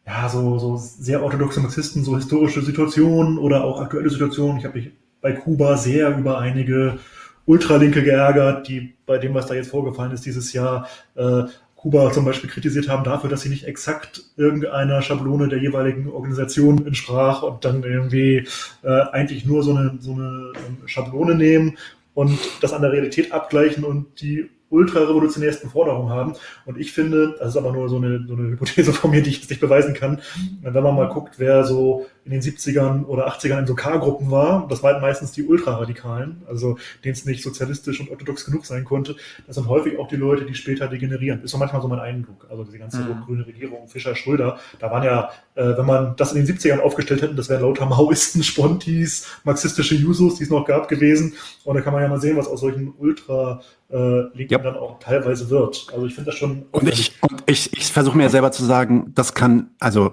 [0.07, 4.59] ja, so, so sehr orthodoxe Marxisten, so historische Situationen oder auch aktuelle Situationen.
[4.59, 7.01] Ich habe mich bei Kuba sehr über einige
[7.45, 11.45] Ultralinke geärgert, die bei dem, was da jetzt vorgefallen ist dieses Jahr, äh,
[11.87, 16.85] Kuba zum Beispiel kritisiert haben dafür, dass sie nicht exakt irgendeiner Schablone der jeweiligen Organisation
[16.85, 18.49] entsprach und dann irgendwie
[18.83, 20.53] äh, eigentlich nur so eine, so eine
[20.87, 21.79] Schablone nehmen
[22.13, 26.35] und das an der Realität abgleichen und die ultra-revolutionärsten Forderungen haben.
[26.65, 29.31] Und ich finde, das ist aber nur so eine, so eine Hypothese von mir, die
[29.31, 30.21] ich jetzt nicht beweisen kann,
[30.63, 34.67] wenn man mal guckt, wer so in den 70ern oder 80ern in so K-Gruppen war,
[34.69, 39.15] das waren meistens die Ultraradikalen, also denen es nicht sozialistisch und orthodox genug sein konnte,
[39.47, 41.45] das sind häufig auch die Leute, die später degenerieren.
[41.45, 42.49] Ist so manchmal so mein Eindruck.
[42.51, 43.21] Also diese ganze mhm.
[43.25, 47.23] grüne Regierung, Fischer, Schröder, da waren ja, äh, wenn man das in den 70ern aufgestellt
[47.23, 51.35] hätte, das wären lauter Maoisten, Spontis, marxistische Jusos, die es noch gab gewesen.
[51.63, 53.61] Und da kann man ja mal sehen, was aus solchen Ultra
[53.91, 54.59] äh, Linken ja.
[54.59, 55.87] dann auch teilweise wird.
[55.93, 56.67] Also ich finde das schon.
[56.73, 60.13] Und ich, und ich, ich versuche mir selber zu sagen, das kann, also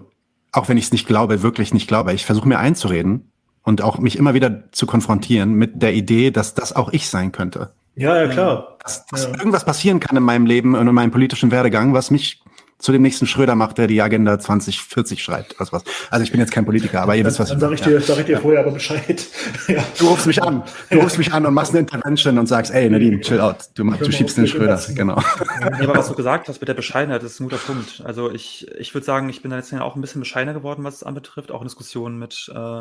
[0.52, 2.14] auch wenn ich es nicht glaube, wirklich nicht glaube.
[2.14, 3.32] Ich versuche mir einzureden
[3.64, 7.32] und auch mich immer wieder zu konfrontieren mit der Idee, dass das auch ich sein
[7.32, 7.72] könnte.
[7.96, 8.78] Ja, ja, klar.
[8.84, 9.38] Dass, dass Ja.
[9.38, 12.43] irgendwas passieren kann in meinem Leben und in meinem politischen Werdegang, was mich
[12.84, 15.58] zu dem nächsten Schröder macht, der die Agenda 2040 schreibt.
[15.58, 15.84] Also, was.
[16.10, 18.20] also ich bin jetzt kein Politiker, aber ihr wisst, was Dann sage ich dir, sag
[18.20, 19.26] ich dir vorher aber Bescheid.
[19.70, 19.82] ja.
[19.98, 20.64] Du rufst mich an.
[20.90, 23.70] Du rufst mich an und machst eine Intervention und sagst, ey, Nadine, chill out.
[23.76, 24.82] Du, mach- du schiebst den Schröder.
[24.96, 25.18] Genau.
[25.62, 28.02] Ja, aber was du gesagt hast mit der Bescheidenheit, das ist ein guter Punkt.
[28.04, 30.96] Also ich, ich würde sagen, ich bin da jetzt auch ein bisschen bescheidener geworden, was
[30.96, 32.80] es anbetrifft, auch in Diskussionen mit, äh,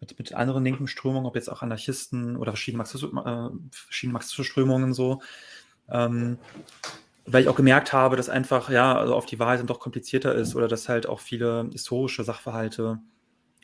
[0.00, 4.42] mit, mit anderen linken Strömungen, ob jetzt auch Anarchisten oder verschiedene marxistische, äh, verschiedene marxistische
[4.42, 5.20] Strömungen so.
[5.88, 6.38] Ähm,
[7.26, 10.34] weil ich auch gemerkt habe, dass einfach, ja, also auf die Wahl dann doch komplizierter
[10.34, 13.00] ist oder dass halt auch viele historische Sachverhalte,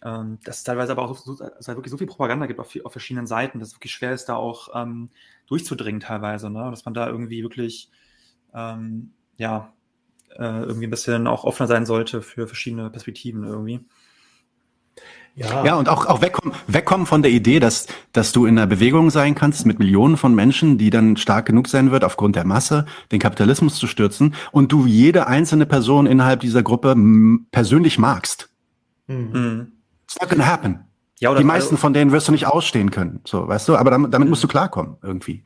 [0.05, 2.75] ähm, dass es teilweise aber auch so, es halt wirklich so viel Propaganda gibt auf,
[2.85, 5.11] auf verschiedenen Seiten, dass es wirklich schwer ist, da auch ähm,
[5.47, 6.71] durchzudringen teilweise, ne?
[6.71, 7.91] dass man da irgendwie wirklich
[8.55, 9.73] ähm, ja,
[10.37, 13.85] äh, irgendwie ein bisschen auch offener sein sollte für verschiedene Perspektiven irgendwie.
[15.35, 18.67] Ja, Ja, und auch, auch wegkommen, wegkommen von der Idee, dass, dass du in einer
[18.67, 22.45] Bewegung sein kannst mit Millionen von Menschen, die dann stark genug sein wird, aufgrund der
[22.45, 26.95] Masse, den Kapitalismus zu stürzen und du jede einzelne Person innerhalb dieser Gruppe
[27.51, 28.51] persönlich magst.
[29.07, 29.31] Mhm.
[29.33, 29.73] Mhm.
[30.05, 30.81] It's not gonna happen.
[31.21, 33.93] Ja, oder Die meisten von denen wirst du nicht ausstehen können, so, weißt du, aber
[33.93, 35.45] damit, damit musst du klarkommen, irgendwie.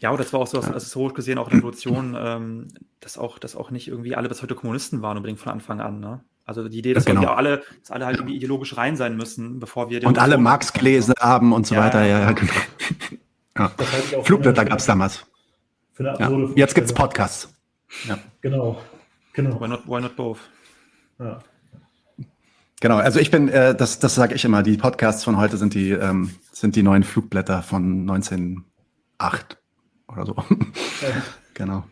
[0.00, 2.68] Ja, aber das war auch so, dass, also historisch gesehen auch in der Revolution, ähm,
[3.00, 5.98] dass auch, dass auch nicht irgendwie alle bis heute Kommunisten waren unbedingt von Anfang an,
[5.98, 6.20] ne?
[6.48, 7.20] Also die Idee, dass Genau.
[7.20, 10.38] wir alle, dass alle halt irgendwie ideologisch rein sein müssen, bevor wir die Und alle
[10.38, 12.32] Marx gelesen haben und so Ja, weiter, ja, ja.
[12.32, 12.52] genau.
[13.58, 13.70] Ja.
[14.22, 15.26] Flugblätter eine- gab's damals.
[15.92, 16.24] Für eine Ja.
[16.26, 17.10] absurde Jetzt gibt's Vorstellung.
[17.10, 17.54] Podcasts.
[18.06, 18.18] Ja.
[18.40, 18.80] Genau.
[19.34, 19.60] Genau.
[19.60, 20.38] Why not, why not both?
[21.18, 21.40] Ja.
[22.80, 25.74] Genau, also ich bin, äh, das, das sage ich immer, die Podcasts von heute sind
[25.74, 29.58] die, ähm, sind die neuen Flugblätter von 1908
[30.10, 30.34] oder so.
[31.54, 31.84] genau.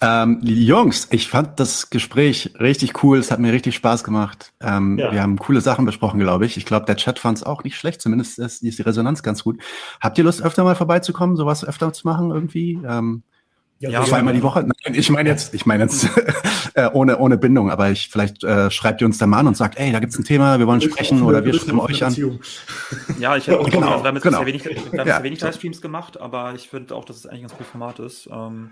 [0.00, 3.18] Ähm, Jungs, ich fand das Gespräch richtig cool.
[3.18, 4.52] Es hat mir richtig Spaß gemacht.
[4.60, 5.10] Ähm, Ja.
[5.12, 6.56] Wir haben coole Sachen besprochen, glaube ich.
[6.56, 8.00] Ich glaube, der Chat fand es auch nicht schlecht.
[8.00, 9.60] Zumindest ist, ist die Resonanz ganz gut.
[10.00, 12.78] Habt ihr Lust, öfter mal vorbeizukommen, sowas öfter zu machen irgendwie?
[12.88, 13.22] Ähm,
[13.80, 14.42] Ja, sehr zweimal die.
[14.44, 14.60] Woche?
[14.62, 16.08] Nein, ich meine jetzt, ich meine jetzt
[16.74, 19.56] äh, ohne, ohne Bindung, aber ich vielleicht äh, schreibt ihr uns da mal an und
[19.56, 22.14] sagt, ey, da gibt's ein Thema, wir wollen Durch sprechen oder wir schreiben euch an.
[23.18, 24.44] Ja, ich hätte auch Genau, also wir haben jetzt genau.
[24.44, 25.40] bisher wenig, wir haben Ja, wenig.
[25.40, 28.28] Livestreams gemacht, aber ich finde auch, dass es eigentlich ein ganz cooles Format ist.
[28.32, 28.70] Ähm,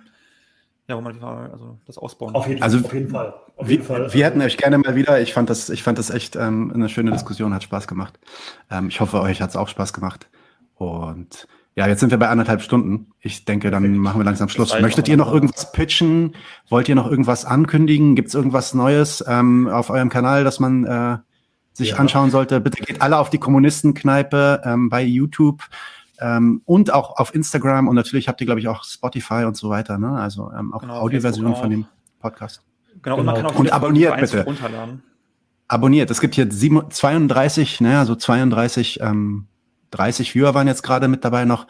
[0.89, 3.35] ja, wo man mal also das ausbauen Auf jeden, Also, auf jeden Fall.
[3.57, 4.13] Auf jeden Wir, Fall.
[4.15, 5.21] wir hätten euch gerne mal wieder.
[5.21, 8.19] Ich fand das, ich fand das echt ähm, eine schöne Diskussion, hat Spaß gemacht.
[8.71, 10.29] Ähm, ich hoffe, euch hat's auch Spaß gemacht.
[10.75, 13.13] Und ja, jetzt sind wir bei anderthalb Stunden.
[13.21, 14.01] Ich denke, dann Perfekt.
[14.03, 14.79] machen wir langsam Schluss.
[14.81, 16.35] Möchtet ihr noch irgendwas pitchen?
[16.69, 18.15] Wollt ihr noch irgendwas ankündigen?
[18.15, 21.19] Gibt's irgendwas Neues ähm, auf eurem Kanal, das man äh,
[21.73, 21.97] sich Ja.
[21.97, 22.61] anschauen sollte?
[22.61, 25.63] Bitte geht alle auf die Kommunistenkneipe ähm, bei YouTube.
[26.21, 29.69] Ähm, und auch auf Instagram und natürlich habt ihr, glaube ich, auch Spotify und so
[29.71, 30.11] weiter, ne?
[30.11, 31.87] Also ähm, auch Genau, Audioversion von dem
[32.21, 32.63] Podcast.
[33.03, 33.49] Genau, und man Genau.
[33.49, 34.45] kann auch Und abonniert bitte.
[34.45, 35.03] runterladen.
[35.69, 36.11] abonniert.
[36.11, 39.47] Es gibt hier sieben- 32, naja, so 32, ähm,
[39.91, 41.67] 30 Viewer waren jetzt gerade mit dabei noch.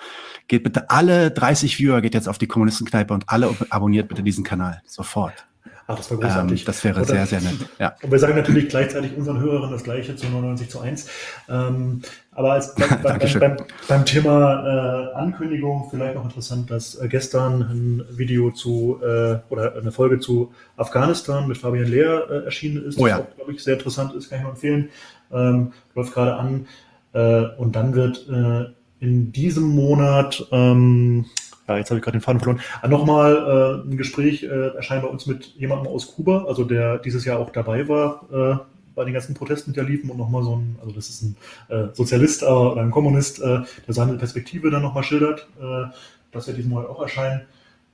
[0.48, 4.44] Geht bitte alle 30 Viewer, geht jetzt auf die Kommunistenkneipe und alle abonniert bitte diesen
[4.44, 4.82] Kanal.
[4.86, 5.46] Sofort.
[5.88, 6.64] Ach, das war Ähm, großartig.
[6.64, 7.54] das wäre Und sehr, sehr nett.
[7.78, 7.94] Ja.
[8.02, 11.08] Und wir sagen natürlich gleichzeitig unseren Hörern das Gleiche zu 99 zu 1.
[11.48, 12.02] Ähm,
[12.32, 13.56] aber als beim, beim, beim,
[13.88, 19.76] beim, Thema äh, Ankündigung vielleicht noch interessant, dass äh, gestern ein Video zu äh, oder
[19.76, 23.18] eine Folge zu Afghanistan mit Fabian Lehr äh, erschienen ist, Oh ja.
[23.18, 24.88] das auch, glaube ich, sehr interessant ist, kann ich nur empfehlen.
[25.32, 26.66] Ähm, läuft gerade an.
[27.12, 28.66] Äh, und dann wird äh,
[28.98, 31.26] in diesem Monat ähm,
[31.68, 32.60] ja, jetzt habe ich gerade den Faden verloren.
[32.82, 36.98] Ah, Nochmal äh, ein Gespräch äh, erscheint bei uns mit jemandem aus Kuba, also der
[36.98, 38.56] dieses Jahr auch dabei war äh,
[38.94, 41.36] bei den ganzen Protesten, die da liefen und nochmal so ein, also das ist ein
[41.68, 45.46] äh, Sozialist aber, oder ein Kommunist, äh, der seine Perspektive dann nochmal schildert.
[45.60, 45.86] Äh,
[46.32, 47.42] das wird diesen Monat auch erscheinen.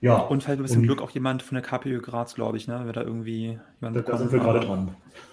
[0.01, 2.67] Ja, Und vielleicht ein bisschen Und- Glück auch jemand von der KPÖ Graz, glaube ich,
[2.67, 2.81] ne?
[2.85, 4.89] Wer da irgendwie jemand da, da sind wir gerade dran.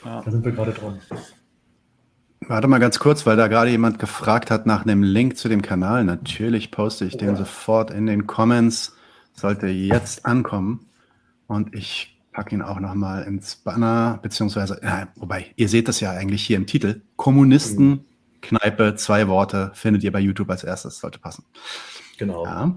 [0.06, 0.22] Ja.
[0.24, 1.00] Da sind wir gerade dran.
[2.48, 5.62] Warte mal ganz kurz, weil da gerade jemand gefragt hat nach einem Link zu dem
[5.62, 6.04] Kanal.
[6.04, 7.36] Natürlich poste ich den Ja.
[7.36, 8.96] sofort in den Comments.
[9.34, 10.86] Sollte jetzt ankommen.
[11.48, 16.12] Und ich packe ihn auch nochmal ins Banner, beziehungsweise, ja, wobei, ihr seht das ja
[16.12, 17.02] eigentlich hier im Titel.
[17.18, 18.06] Kommunisten,
[18.42, 21.44] Kneipe, zwei Worte, findet ihr bei YouTube als erstes, sollte passen.
[22.18, 22.46] Genau.
[22.46, 22.76] Ja.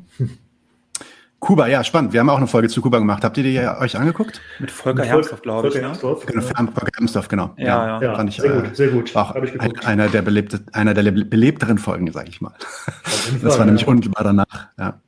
[1.43, 2.13] Kuba, ja, spannend.
[2.13, 3.25] Wir haben auch eine Folge zu Kuba gemacht.
[3.25, 4.41] Habt ihr die euch angeguckt?
[4.61, 5.75] Mit Volker Volk- Hermsdorf, glaube ich.
[5.75, 5.89] Volker Ne?
[5.89, 6.67] Hermsdorf, Genau, ja.
[6.73, 7.55] Volker Hermsdorf, genau.
[7.57, 8.01] Ja, ja.
[8.01, 9.17] Ja, fand ich, sehr äh, gut, sehr gut.
[9.17, 12.53] Auch ein, einer der belebte, einer der le- belebteren Folgen, sage ich mal.
[13.43, 14.69] Das war nämlich unmittelbar danach.
[14.79, 15.01] Ja.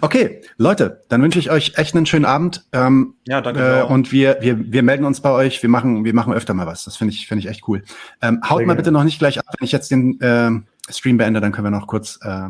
[0.00, 2.64] Okay, Leute, dann wünsche ich euch echt einen schönen Abend.
[2.70, 3.80] Ähm, Ja, danke.
[3.80, 5.60] äh, und wir, wir, wir melden uns bei euch.
[5.60, 6.84] Wir machen, wir machen öfter mal was.
[6.84, 7.82] Das finde ich, finde ich echt cool.
[8.22, 8.76] Ähm, haut Sehr mal gerne.
[8.76, 9.46] bitte noch nicht gleich ab.
[9.58, 12.44] Wenn ich jetzt den ähm, Stream beende, dann können wir noch kurz äh,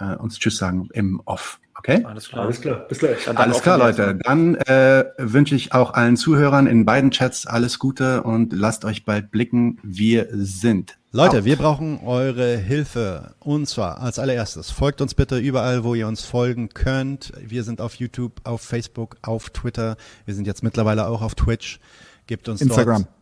[0.00, 1.60] äh, uns Tschüss sagen im Off.
[1.84, 2.04] Okay?
[2.04, 2.44] Alles klar.
[2.44, 2.76] Alles klar.
[2.88, 3.24] Bis gleich.
[3.24, 4.16] Dann alles klar, Leute.
[4.22, 9.04] Dann äh, wünsche ich auch allen Zuhörern in beiden Chats alles Gute und lasst euch
[9.04, 9.80] bald blicken.
[9.82, 10.96] Wir sind.
[11.10, 11.44] Leute, out.
[11.44, 13.34] wir brauchen eure Hilfe.
[13.40, 17.32] Und zwar als allererstes, folgt uns bitte überall, wo ihr uns folgen könnt.
[17.44, 19.96] Wir sind auf YouTube, auf Facebook, auf Twitter.
[20.24, 21.80] Wir sind jetzt mittlerweile auch auf Twitch.
[22.28, 23.02] Gebt uns Instagram.
[23.02, 23.21] Dort